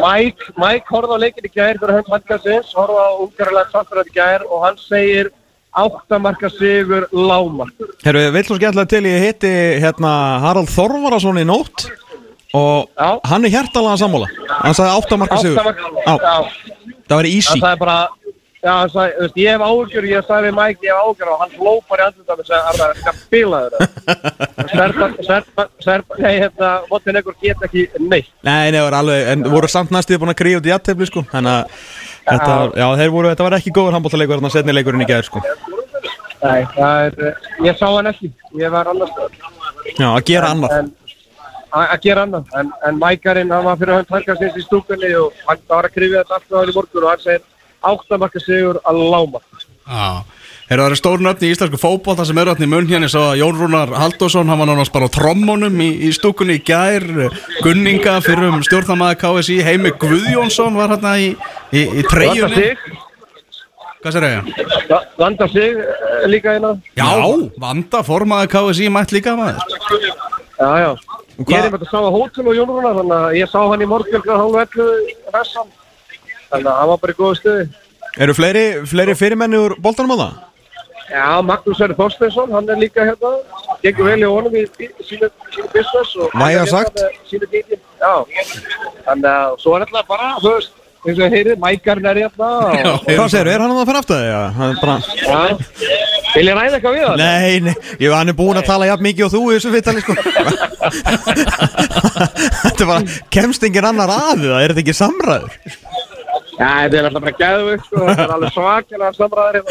[0.06, 4.16] Mike, Mike horfði á leikin í gær fyrir hönd handkastins, horfði á ungarlega svarturöð í
[4.16, 5.32] gær og hann segir
[5.80, 7.90] áttamarka sigur lámark.
[8.06, 9.52] Herru, við svo skemmtilega til ég hitti
[9.84, 10.14] hérna
[10.46, 11.90] Harald Þorvarason í nótt
[12.58, 13.20] og Já.
[13.30, 16.79] hann er hjertalega sammála hann sagði áttamarka sigur Áttamarka, já.
[17.10, 17.98] Það var easy Hann sagði bara,
[18.60, 21.56] já, þú veist, ég hef áhugjur, ég sagði við Mike, ég hef áhugjur og hann
[21.58, 23.88] hlópar í andlundan og hvað spilaður það?
[24.76, 28.30] Serba, Serba, Serba, nei, hérna, Montenegro get ekki neitt.
[28.46, 31.10] Nei, nei, það var alveg, en voru samt næstuði búin að gríða út í aðtefli
[31.10, 31.84] sko Þannig að
[32.30, 35.28] þetta, já, þeir voru, þetta var ekki góður handbóltaleikur Þannig að setni leikurinn í gær
[35.28, 35.44] sko
[36.40, 39.12] Nei, það er, eh, ég sá hann ekki, ég var annars.
[39.98, 40.92] Já, að gera annað
[41.72, 45.62] að gera annað, en, en Mækarinn, hann var fyrir hönd handkastins í stúkunni og hann
[45.70, 47.44] var að krifja þetta allt með hann í morgun og hann segir
[47.90, 49.66] áttamarka sigur að lámark.
[49.90, 50.22] Já,
[50.70, 53.24] Heyrðu, það eru stór nöfn í íslensku fótbolta sem eru hann í munn hérna, svo
[53.32, 57.06] að Jón Rúnar Halldórsson, hann var nánast bara á trommunum í, í stúkunni í gær,
[57.66, 61.32] Gunninga fyrir um stjórnamaður KSI, Heimi Guðjónsson var hérna í,
[61.74, 62.68] í, í treyjunni.
[64.00, 64.52] Hvað sér ég?
[64.88, 66.76] Va- vanda sig eh, líka hérna.
[66.96, 67.10] Já,
[67.60, 69.58] Vanda, formaður KSI mætt líka maður.
[70.60, 70.92] Já, já.
[71.40, 73.84] Ég er einmitt að sá að hótel og Jón Rúnar, þannig að ég sá hann
[73.84, 74.24] í kl.
[74.28, 75.70] hálf 11 hessan.
[76.50, 77.66] Þannig að hann var bara í góðu stuði.
[78.20, 80.34] Eru fleiri, fleiri fyrirmenni úr boltanum á það?
[81.10, 83.32] Já, Magnús Sverri Þorsteinsson, hann er líka hérna,
[83.82, 84.66] gengur vel í honum í,
[85.08, 85.30] sínu,
[85.74, 87.00] business hérna sagt.
[89.08, 90.76] þannig að svo er alltaf bara, þú veist,
[91.08, 94.26] eins og heyrið, Mækarinn er hérna og, Hvað segir, er hann að fara aftur það?
[94.28, 95.40] Já, hann bara Já,
[96.36, 97.16] vil ég ræða eitthvað við það?
[97.24, 100.04] Nei, nei, ég, hann er búinn að tala jafn mikið og þú í þessu vittali
[100.04, 100.14] sko
[102.60, 105.52] Þetta er bara, kemst engin annar að það, er þetta ekki samræður?
[106.60, 109.70] Já, þetta er alltaf bara gæðvögt, sko, þetta er alveg svakalega samræðar hérna.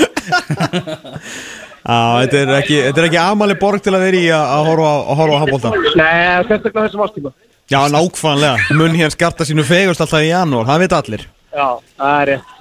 [1.89, 4.63] Já, þetta er ekki, þetta er ekki amali borg til að vera í að, að
[4.71, 5.69] horfa, á- að horfa á handbólta
[6.01, 7.31] Nei, þetta er þessum ástíma.
[7.69, 11.67] Já, nákvæmlega, mun hér skarta sínu fegust alltaf í janúar, það veit allir Já,
[11.99, 12.55] það er rétt.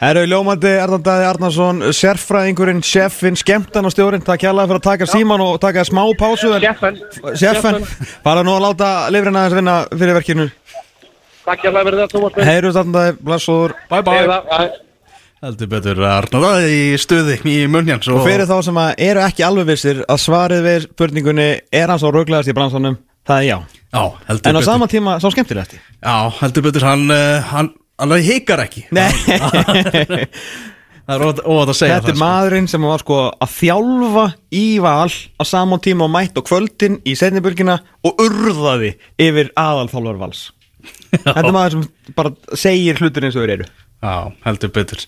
[0.00, 5.44] Herru, Ljómandi Erðandæði Arnarsson, sérfræðingurinn, sjeffin, skemmtan og stjórinn, takk hérlega fyrir að taka síman
[5.44, 6.52] og taka smá pásu.
[7.40, 7.80] Sjeffen,
[8.24, 10.48] bara nú að láta lifrin aðeins vinna fyrir verkinu
[11.44, 12.24] Takk hjá það fyrir.
[12.24, 12.48] Minn.
[12.48, 14.68] Herru, Erðandæði, blessur Bye bye.
[15.44, 17.98] Heldur betur Arnar í stuði í hérna.
[18.14, 22.04] Og fyrir þá sem að eru ekki alveg vissir að svarið við spurningunni er hans
[22.04, 22.96] á rauglegast í bransanum,
[23.28, 23.58] það er já
[23.94, 24.64] Já, En á betur.
[24.66, 27.68] sama tíma sá skemmtilegt Já, heldur betur, hann, uh, hann,
[28.00, 28.86] hann hikar ekki.
[28.90, 29.06] Nei,
[31.04, 32.16] Það er óvægt að segja þetta er það.
[32.16, 32.24] sko.
[32.24, 34.22] maðurinn sem var sko að þjálfa
[34.56, 37.74] í val á sama tíma og mætt á kvöldin í setnibörgina
[38.08, 40.46] og urðaði yfir aðalþálfar vals
[41.14, 43.68] Þetta er maður sem bara segir hlutur eins og þeir eru
[44.04, 45.00] Já, heldur betur.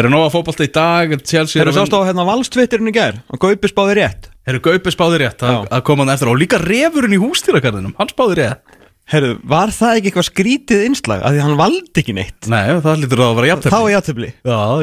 [0.00, 3.98] Eru nóga fótbolta í dag, eru sást á hérna valstvittirinn í gær og Gaupi spáði
[3.98, 7.94] rétt Eru Gaupi spáði rétt að, að koma hann eftir og líka refurinn í hústýrakarðinum,
[7.98, 8.74] hann spáði rétt.
[9.08, 12.98] Herru, var það ekki eitthvað skrítið innslag að því hann valdi ekki neitt Nei, það
[13.00, 13.70] lítur að vera jafntefni.
[13.72, 13.92] Þá er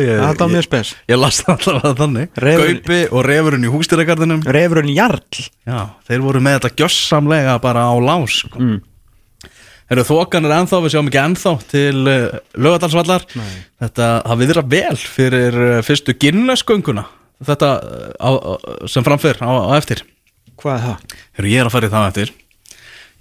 [0.01, 2.31] ég, Það var mjög ég, spes ég las það allavega þannig.
[2.41, 4.41] Refurinn- Gaupi og refurinn í hústýrakarðinum.
[4.57, 5.21] Refurinn Jarl
[5.69, 5.77] Já,
[6.09, 8.57] þeir voru með þetta gjössamlega bara á lás sko.
[8.57, 8.79] mm.
[9.93, 14.95] Eru þokan er ennþá, við sjáum ekki ennþá til uh, lögadalsvallar Þetta, það viðra vel
[14.97, 16.17] fyrir uh, fyrstu
[17.43, 17.69] Þetta
[18.15, 18.51] á, á,
[18.87, 20.03] sem framfyr á, á eftir.
[20.55, 21.15] Hvað er það?
[21.35, 22.33] Eru ég er að fara í það eftir.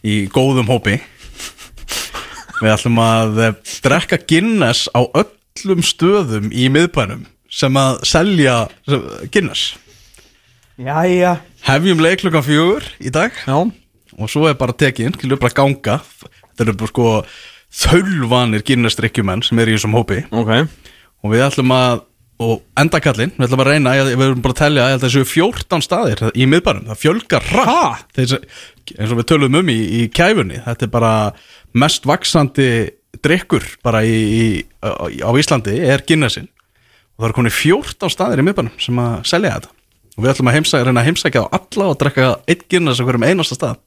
[0.05, 0.99] Í góðum hópi.
[2.61, 3.55] Við ætlum að uh,
[3.85, 9.03] drekka Guinness á öllum stöðum í miðbænum sem að selja sem,
[9.35, 9.75] Guinness.
[10.79, 11.37] Jæja.
[11.67, 13.35] Hefjum leik klukkan fjögur í dag.
[13.47, 13.59] Já.
[14.15, 15.99] Og svo er bara tekin, skilur bara ganga.
[16.55, 17.11] Þetta eru bara sko
[17.75, 20.23] þölvanir gynnastrikkjumenn sem er í þessum hópi.
[20.31, 20.53] Ok.
[21.25, 22.05] Og við ætlum að
[22.43, 26.23] og endakallinn, við ætlum að reyna við erum bara að held að þessu 14 staðir
[26.35, 30.93] í miðbærum, það fjölgar rætt eins og við tölum um í, í kæfunni, þetta er
[30.93, 31.13] bara
[31.79, 32.69] mest vaksandi
[33.23, 34.47] drikkur bara í, í,
[34.83, 36.51] á, Íslandi er Guinnessin
[37.15, 39.75] og það eru konið 14 staðir í miðbærum sem að selja þetta.
[40.15, 43.07] Og við ætlum að heimsækja, reyna að heimsækja á alla og drekka eitt Guinness á
[43.07, 43.79] hverjum einasta stað.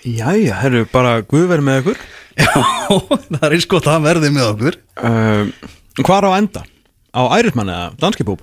[0.00, 2.02] Jæja, herru, bara Guð verið með ykkur.
[2.40, 2.50] Já,
[3.30, 4.78] það er eins gott að hann verði með okkur.
[5.06, 5.50] Um,
[6.00, 6.62] Hvar á enda?
[7.10, 8.42] Á Ærismann eða Danski Púp?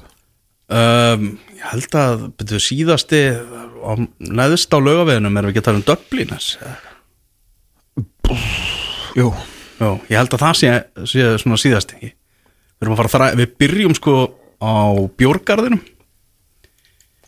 [0.70, 1.28] um,
[1.58, 5.88] Ég held að betur, síðasti á, neðst á laugaveginum erum við ekki að tala um
[5.88, 6.50] Dublinas
[9.18, 9.32] Jú.
[9.78, 10.70] Jó, ég held að það sé,
[11.10, 11.98] sé svona síðasti.
[12.02, 14.16] Við erum að fara að þræ, við byrjum sko
[14.62, 14.74] á
[15.18, 15.82] Björgarðinum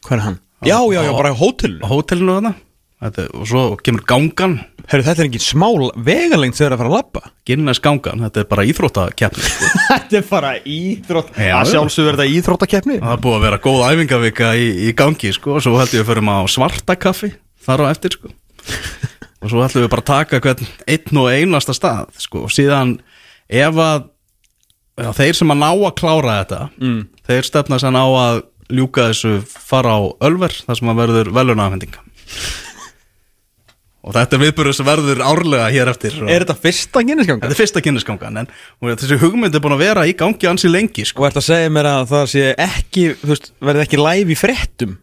[0.05, 0.37] Hvað er hann?
[0.65, 1.87] Já, já, já, bara á hótelinu.
[1.87, 2.51] Hótelinu þarna.
[2.99, 4.57] Þetta, og svo kemur gangan
[4.89, 5.67] Herru, þetta er ekki smá
[6.01, 9.67] vegalengt þegar að fara að labba Guinness gangan, þetta er bara íþróttakeppni sko.
[9.89, 11.71] Þetta er bara íþrótt Já, Að já.
[11.75, 15.55] sjálfsögur er þetta íþróttakeppni Það er búið að vera góð æfingavika í, í gangi sko.
[15.59, 17.31] og svo held ég að maður á svarta kaffi
[17.67, 18.31] þar á eftir sko.
[19.45, 22.45] og svo ætlum við bara að taka hvern einn og einasta stað sko.
[22.49, 22.95] og síðan
[23.49, 24.07] ef að
[24.99, 27.01] já, þeir sem að ná að klára þetta Mm.
[27.29, 28.41] þeir stefna sér ná að
[28.73, 32.01] ljúka þessu fara á Ölver þar sem að verður velunafendinga
[33.99, 37.43] og þetta er viðbörður sem verður árlega hér eftir Er þetta fyrsta kynnisganga?
[37.43, 38.49] þetta er fyrsta kynnisgangan en
[38.93, 41.25] þessi hugmynd er búin að vera í gangi ansi lengi sko.
[41.25, 43.05] Og ert að segja mér að það sé ekki,
[43.59, 44.97] verði ekki live í fréttum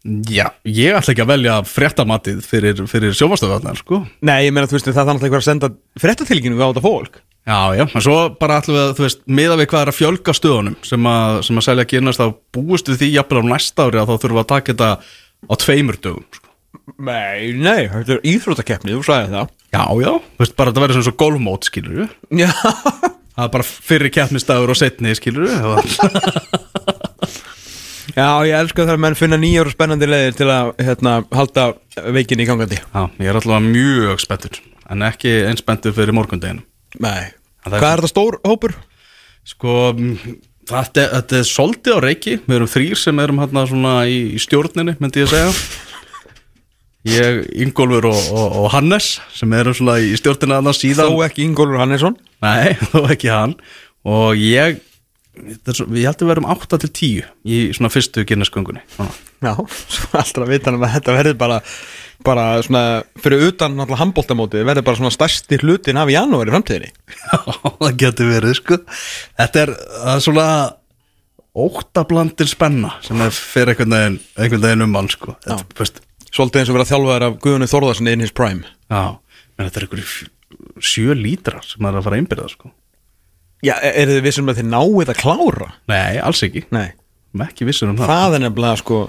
[0.00, 3.98] Já, ég ætla ekki að velja fréttamatið fyrir, fyrir sjómastöðvarnar, sko.
[4.24, 5.68] Nei, ég meina, veist, það þannig að senda
[6.00, 9.58] fréttatilkynningu á þetta fólk Já, já, en svo bara ætlum við að, þú veist, miða
[9.60, 13.00] við hvað er að fjölga stöðunum sem að, sem að selja kynast þá búist við
[13.00, 14.90] því jafnvel á næsta ári að þá þurfum við að taka þetta
[15.52, 16.49] á tveimur dögum, sko.
[17.00, 20.96] Nei, nei, þetta er íþróttakeppni, þú sagði það Já, já, þú veist, bara þetta verður
[20.98, 22.14] svona svo golfmót, skilur við.
[22.42, 22.50] Já
[23.30, 25.60] Það er bara fyrir keppnistagur og setni, skilur við.
[28.16, 31.66] Já, ég elska þegar menn finna nýjar og spennandi leiðir til að, hérna, halda
[32.10, 34.58] veikinni í gangandi Já, ég er alltaf mjög spenntur,
[34.90, 36.64] en ekki eins spenntur fyrir morgundeginu.
[36.98, 37.30] Nei
[37.62, 38.74] Það Hvað er þetta stór hópur?
[39.46, 40.34] Sko, mm,
[40.72, 44.42] þetta, þetta er svolítið á reiki Við erum þrýr sem erum hérna svona í, í
[44.42, 45.52] stjórninni, myndi ég segja
[47.08, 51.14] Ég, Ingólfur og, og, og Hannes sem erum svona í stjórninni annars síðan.
[51.14, 52.18] Þó ekki Ingólfur Hannesson?
[52.44, 53.56] Nei, þó ekki hann.
[54.04, 54.82] Og ég,
[55.72, 58.84] svo, ég held að við verum 8 til 10 í svona fyrstu kynnesgöngunni.
[59.40, 59.54] Já,
[59.96, 61.60] svo alltaf að vita um að þetta verður bara
[62.20, 66.90] bara svona, fyrir utan náttúrulega handbóltamótið verður bara svona stærsti hlutin af janúar í framtíðinni.
[67.16, 67.38] Já,
[67.80, 68.78] það getur verið, sko.
[69.40, 69.72] Þetta er,
[70.12, 70.46] er svona
[71.56, 75.38] óttablandir spenna sem er fyrir einhvern veginn, einhvern veginn um mann, sko.
[75.46, 79.18] Þetta, Svolítið eins og vera þjálfaður af Guðunni Þórðarsin in his prime Já,
[79.58, 80.28] menn þetta er einhverju
[80.90, 82.70] sjö lítrar sem það er að fara að einbyrða sko.
[83.66, 85.70] Já, e- eru þið vissum að þið náið að klára?
[85.90, 86.88] Nei, alls ekki Nei
[87.30, 89.00] Við ekki vissur um það Það er nefnilega sko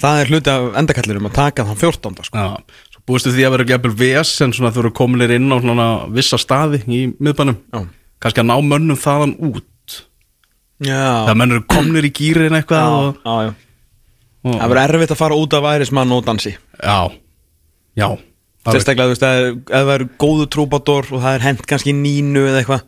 [0.00, 2.24] Það er hluti af endakallirum að taka þann 14.
[2.26, 2.48] sko Já,
[2.94, 5.88] svo búistu því að vera gefnir VS en svona þú eru kominir inn á svona
[6.16, 7.82] vissa staði í miðbænum Já.
[8.24, 9.66] kannski að ná mönnum þaðan út
[10.80, 13.52] Já, þegar menn eru komnir í gýrin eitthvað já, og, já,
[14.46, 16.54] Það verður erfitt að fara út af værismann og dansi.
[16.80, 17.00] Já,
[18.00, 18.08] já.
[18.70, 19.26] Sérstaklega, þú veist,
[19.72, 22.82] ef það er góðu trúbador og það er hent kannski nínu eða eitthvað.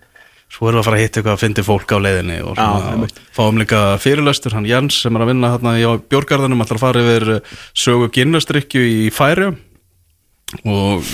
[0.53, 2.61] Svo erum við að fara að hitta eitthvað að fyndi fólk á leiðinni og Já,
[2.61, 3.21] svona, einmitt.
[3.33, 7.05] fáum líka fyrirlöstur, hann Jens sem er að vinna hérna í Björgarðinum, ætlar að fara
[7.07, 9.49] yfir uh, sögu gynnastrykju í færi
[10.69, 11.09] og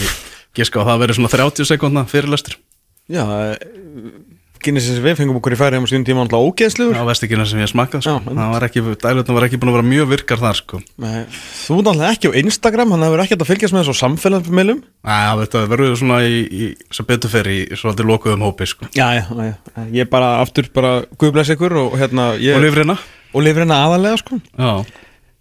[0.58, 2.58] giska á það verið svona 30 sekundna fyrirlöstur
[3.06, 3.22] Já,
[4.62, 7.70] Guinness við fengum okkur í færi um síðan tíma alltaf ógeðslugur á vestikina sem ég
[7.70, 8.16] smakka sko.
[8.18, 10.80] Já, það var ekki, dælutna var ekki búin að vera mjög virkar þar sko.
[11.04, 11.18] Nei,
[11.62, 14.02] Þú náttúrulega ekki á Instagram Þannig að það verður ekkert að fylgjast með þessu á
[14.02, 14.80] samfélagsmiðlum.
[15.06, 18.88] Æ, þetta verður svona í, í sem betur fer í svolítið lokuðum hópi sko.
[18.94, 19.84] já, já, já, já.
[20.02, 22.98] Ég bara aftur bara guðblæs ykkur og hérna ég, og lifrina.
[23.34, 24.40] Og lifrina aðalega sko.
[24.58, 24.72] Já,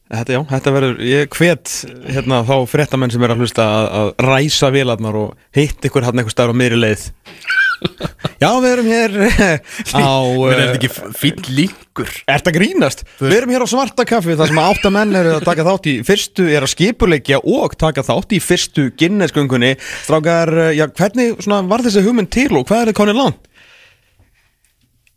[0.08, 1.72] Þetta, já, þetta verður, ég hvet
[2.16, 6.22] hérna þá fréttamenn sem er að hlusta að, að ræsa vélarnar og hitt ykkur hann
[6.22, 7.02] eitthvað staður á miðri leið
[8.44, 13.04] Já, við erum hér á við erum eh, ekki fín líkur Er þetta grínast?
[13.22, 15.96] Við erum hér á svarta kaffi þar sem átta menn eru að taka þátt í
[16.06, 19.74] fyrstu, er að skipuleikja og taka þátt í fyrstu Guinness-göngunni.
[20.06, 23.50] Strákar, eh, já, hvernig svona, var þessi hugmynd til og hvað er þið konið langt?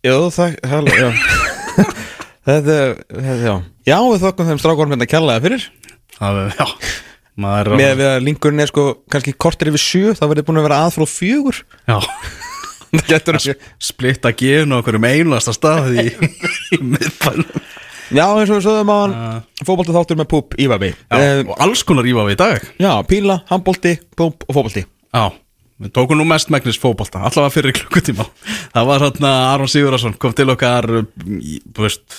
[0.00, 1.10] Jú, það, hella, já.
[2.50, 2.76] Þetta,
[3.12, 3.54] þetta, já.
[3.84, 5.66] Já, við þokkum þeim strákarum hérna kjallaði fyrir.
[6.16, 6.66] Það, Já,
[7.40, 10.80] maður Með að linkurinn er sko kannski kortir yfir sjö þá verður búin að vera
[10.86, 11.60] aðfróð fjögur.
[11.84, 11.98] Já,
[12.90, 13.54] Það getur ekki
[13.90, 16.06] splitta genu okkur um einlasta stað í,
[16.76, 17.60] í miðbænum.
[18.10, 19.12] Já, eins og við sögðum á hann
[19.62, 22.64] Fótbolti þáttur með púp, Ívabi Já, og alls konar ífa við í dag.
[22.82, 24.82] Já, píla, handbolti, púp og fótbolti.
[25.14, 25.28] Já,
[25.78, 28.26] við tókum nú mest megnis fótbolta allavega fyrir klukkutíma.
[28.74, 32.18] Það var hérna Aron Sigurðarsson kom til okkar þú veist,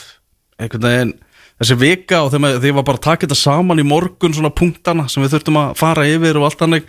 [0.62, 1.14] einhvern veginn
[1.62, 5.10] þessi vika og þegar því var bara að taka þetta saman í morgun svona punktana
[5.12, 6.88] sem við þurftum að fara yfir og allt hannig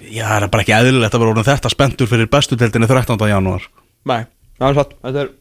[0.00, 3.20] Já, það er bara ekki eðlilegt að vera orðin þetta spenntur fyrir bestudeldinni 13.
[3.28, 3.66] janúar.
[4.08, 4.22] Nei,
[4.56, 4.96] það er satt.
[5.04, 5.36] Þetta er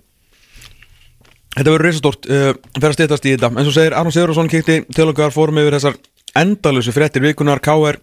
[1.49, 3.49] Þetta verður reisastórt uh, Fyrir að stýttast í þetta.
[3.57, 5.97] En svo segir Arnón Sigurðarsson kíkti til okkar Fórum yfir þessar
[6.37, 7.61] endalusi fréttir vikunar.
[7.63, 7.97] KR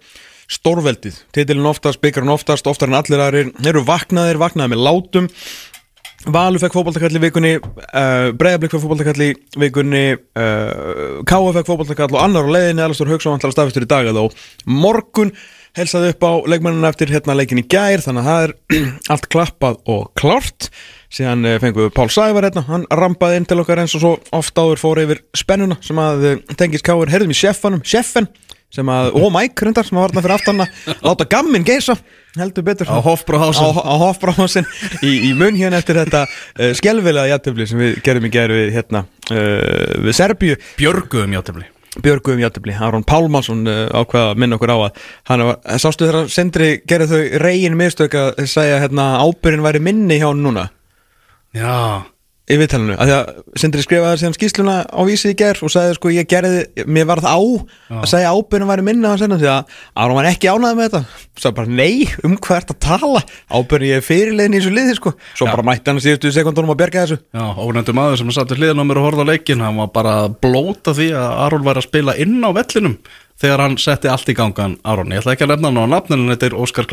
[0.51, 5.31] stórveldið, titilin oftast, byggarinn oftast oftar en allir aðrir, eru vaknaðir vaknaðir með látum.
[6.33, 9.29] Valur fekk fótboltakall í vikunni uh, Breiðablík fekk fótboltakall í
[9.63, 12.83] vikunni uh, Káa fekk fótboltakall og annar á leiðinni.
[12.83, 14.27] Alastór Hauksson vantar að staðfistur í dag eða á
[14.67, 15.31] morgun
[15.77, 18.55] helsaði upp á leikmennina eftir hérna leikin í gær þannig að það er
[19.15, 20.71] allt klappað og klárt.
[21.13, 24.15] Síðan uh, fengum við Pál Sævar hérna hann rampaði inn til okkar eins og svo
[24.37, 28.29] oft áður fór yfir spennuna sem að uh, tengist Káar herðum í sjeffanum, sjeffen
[28.75, 31.95] sem að, og Mike reyndar sem að varna fyrir aftan að láta gammin geisa
[32.37, 32.91] heldur betur.
[32.91, 34.67] Á Hofbráhausen
[35.07, 38.75] í, í mun hérna eftir þetta uh, skelvilega jættöfli sem við gerum í gæru við
[38.77, 40.61] hérna uh, við Serbíu.
[40.81, 41.71] Björguðum játefli
[42.05, 46.33] Björgum jættöfli, Aron Pálmarsson uh, ákveða að minna okkur á að hann var, sástu þegar
[46.33, 50.69] Sendri gerði þau reygin mistök að segja hérna ábyrðin væri minni hjá hann núna?
[51.57, 52.05] Já
[52.47, 55.97] í viðtalinu, að því að Sindri skrifaði síðan skýsluna á vísi í ger og sagði
[55.97, 57.43] sko ég gerði, mér var það á
[57.99, 59.75] að segja ábyrðin væri minna að senna því að
[60.05, 61.25] Aron var ekki ánæði með þetta.
[61.43, 63.25] Sagði bara nei, um hvað ert að tala?
[63.51, 65.15] Ábyrðin ég er fyrirlegin í þessu liði sko.
[65.35, 67.21] Svo bara mætti hann síðustu sekundunum að bjarga þessu.
[67.35, 69.93] Já, ónefndu maður sem satt við hliðan á mér og horfði á leikin hann var
[69.99, 72.99] bara að blóta því að Aron væri að spila inn á vellinum
[73.41, 75.13] þegar hann setti allt í gangan Aron.
[75.13, 76.89] Ég ætla ekki að nefna hann á nafninu en þetta er Óskar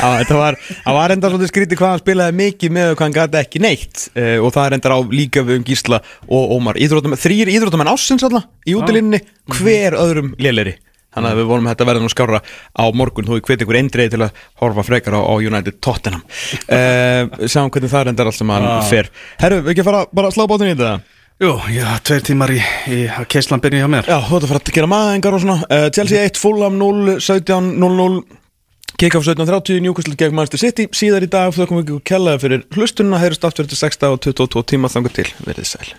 [0.00, 3.06] Já, þetta var, það var enda svolítið skrítið hvað hann spilaði mikið með og hvað
[3.06, 4.04] hann gæti ekki neitt.
[4.16, 6.80] Uh, og það er enda á líka við um Gísla og Ómar.
[6.80, 9.22] Íþróttamenn, þrýr íþróttamenn ássins alltaf í útilinni,
[9.58, 10.76] hver öðrum léleri.
[11.10, 13.26] Þannig að við vonum að þetta verði nú skára á morgun.
[13.26, 16.22] Þú er hvet ykkur eindreið til að horfa frekar á, á United Tottenham.
[16.70, 18.76] Uh, sjáum hvernig það reyndar allt sem hann Já.
[18.90, 19.10] fer.
[19.42, 22.58] Herru, við ekki fara bara að slá bátinn í þetta Jú, já, tveir tímar í,
[22.92, 22.98] í
[23.32, 24.10] keislan byrja hjá mér.
[24.12, 25.56] Já, þú ert að fara að gera maðengar og svona.
[25.72, 28.20] Uh, Chelsea 1, Fulham 0, 17, 0-0
[29.00, 30.90] Kick-off 17.30, Newcastle gegn Manchester City.
[30.92, 34.20] Síðar í dag, þau komum ekki að kellaði fyrir hlustunna Heyrust aftur til 6 og
[34.28, 35.94] 22 tíma þangar til, verið sæl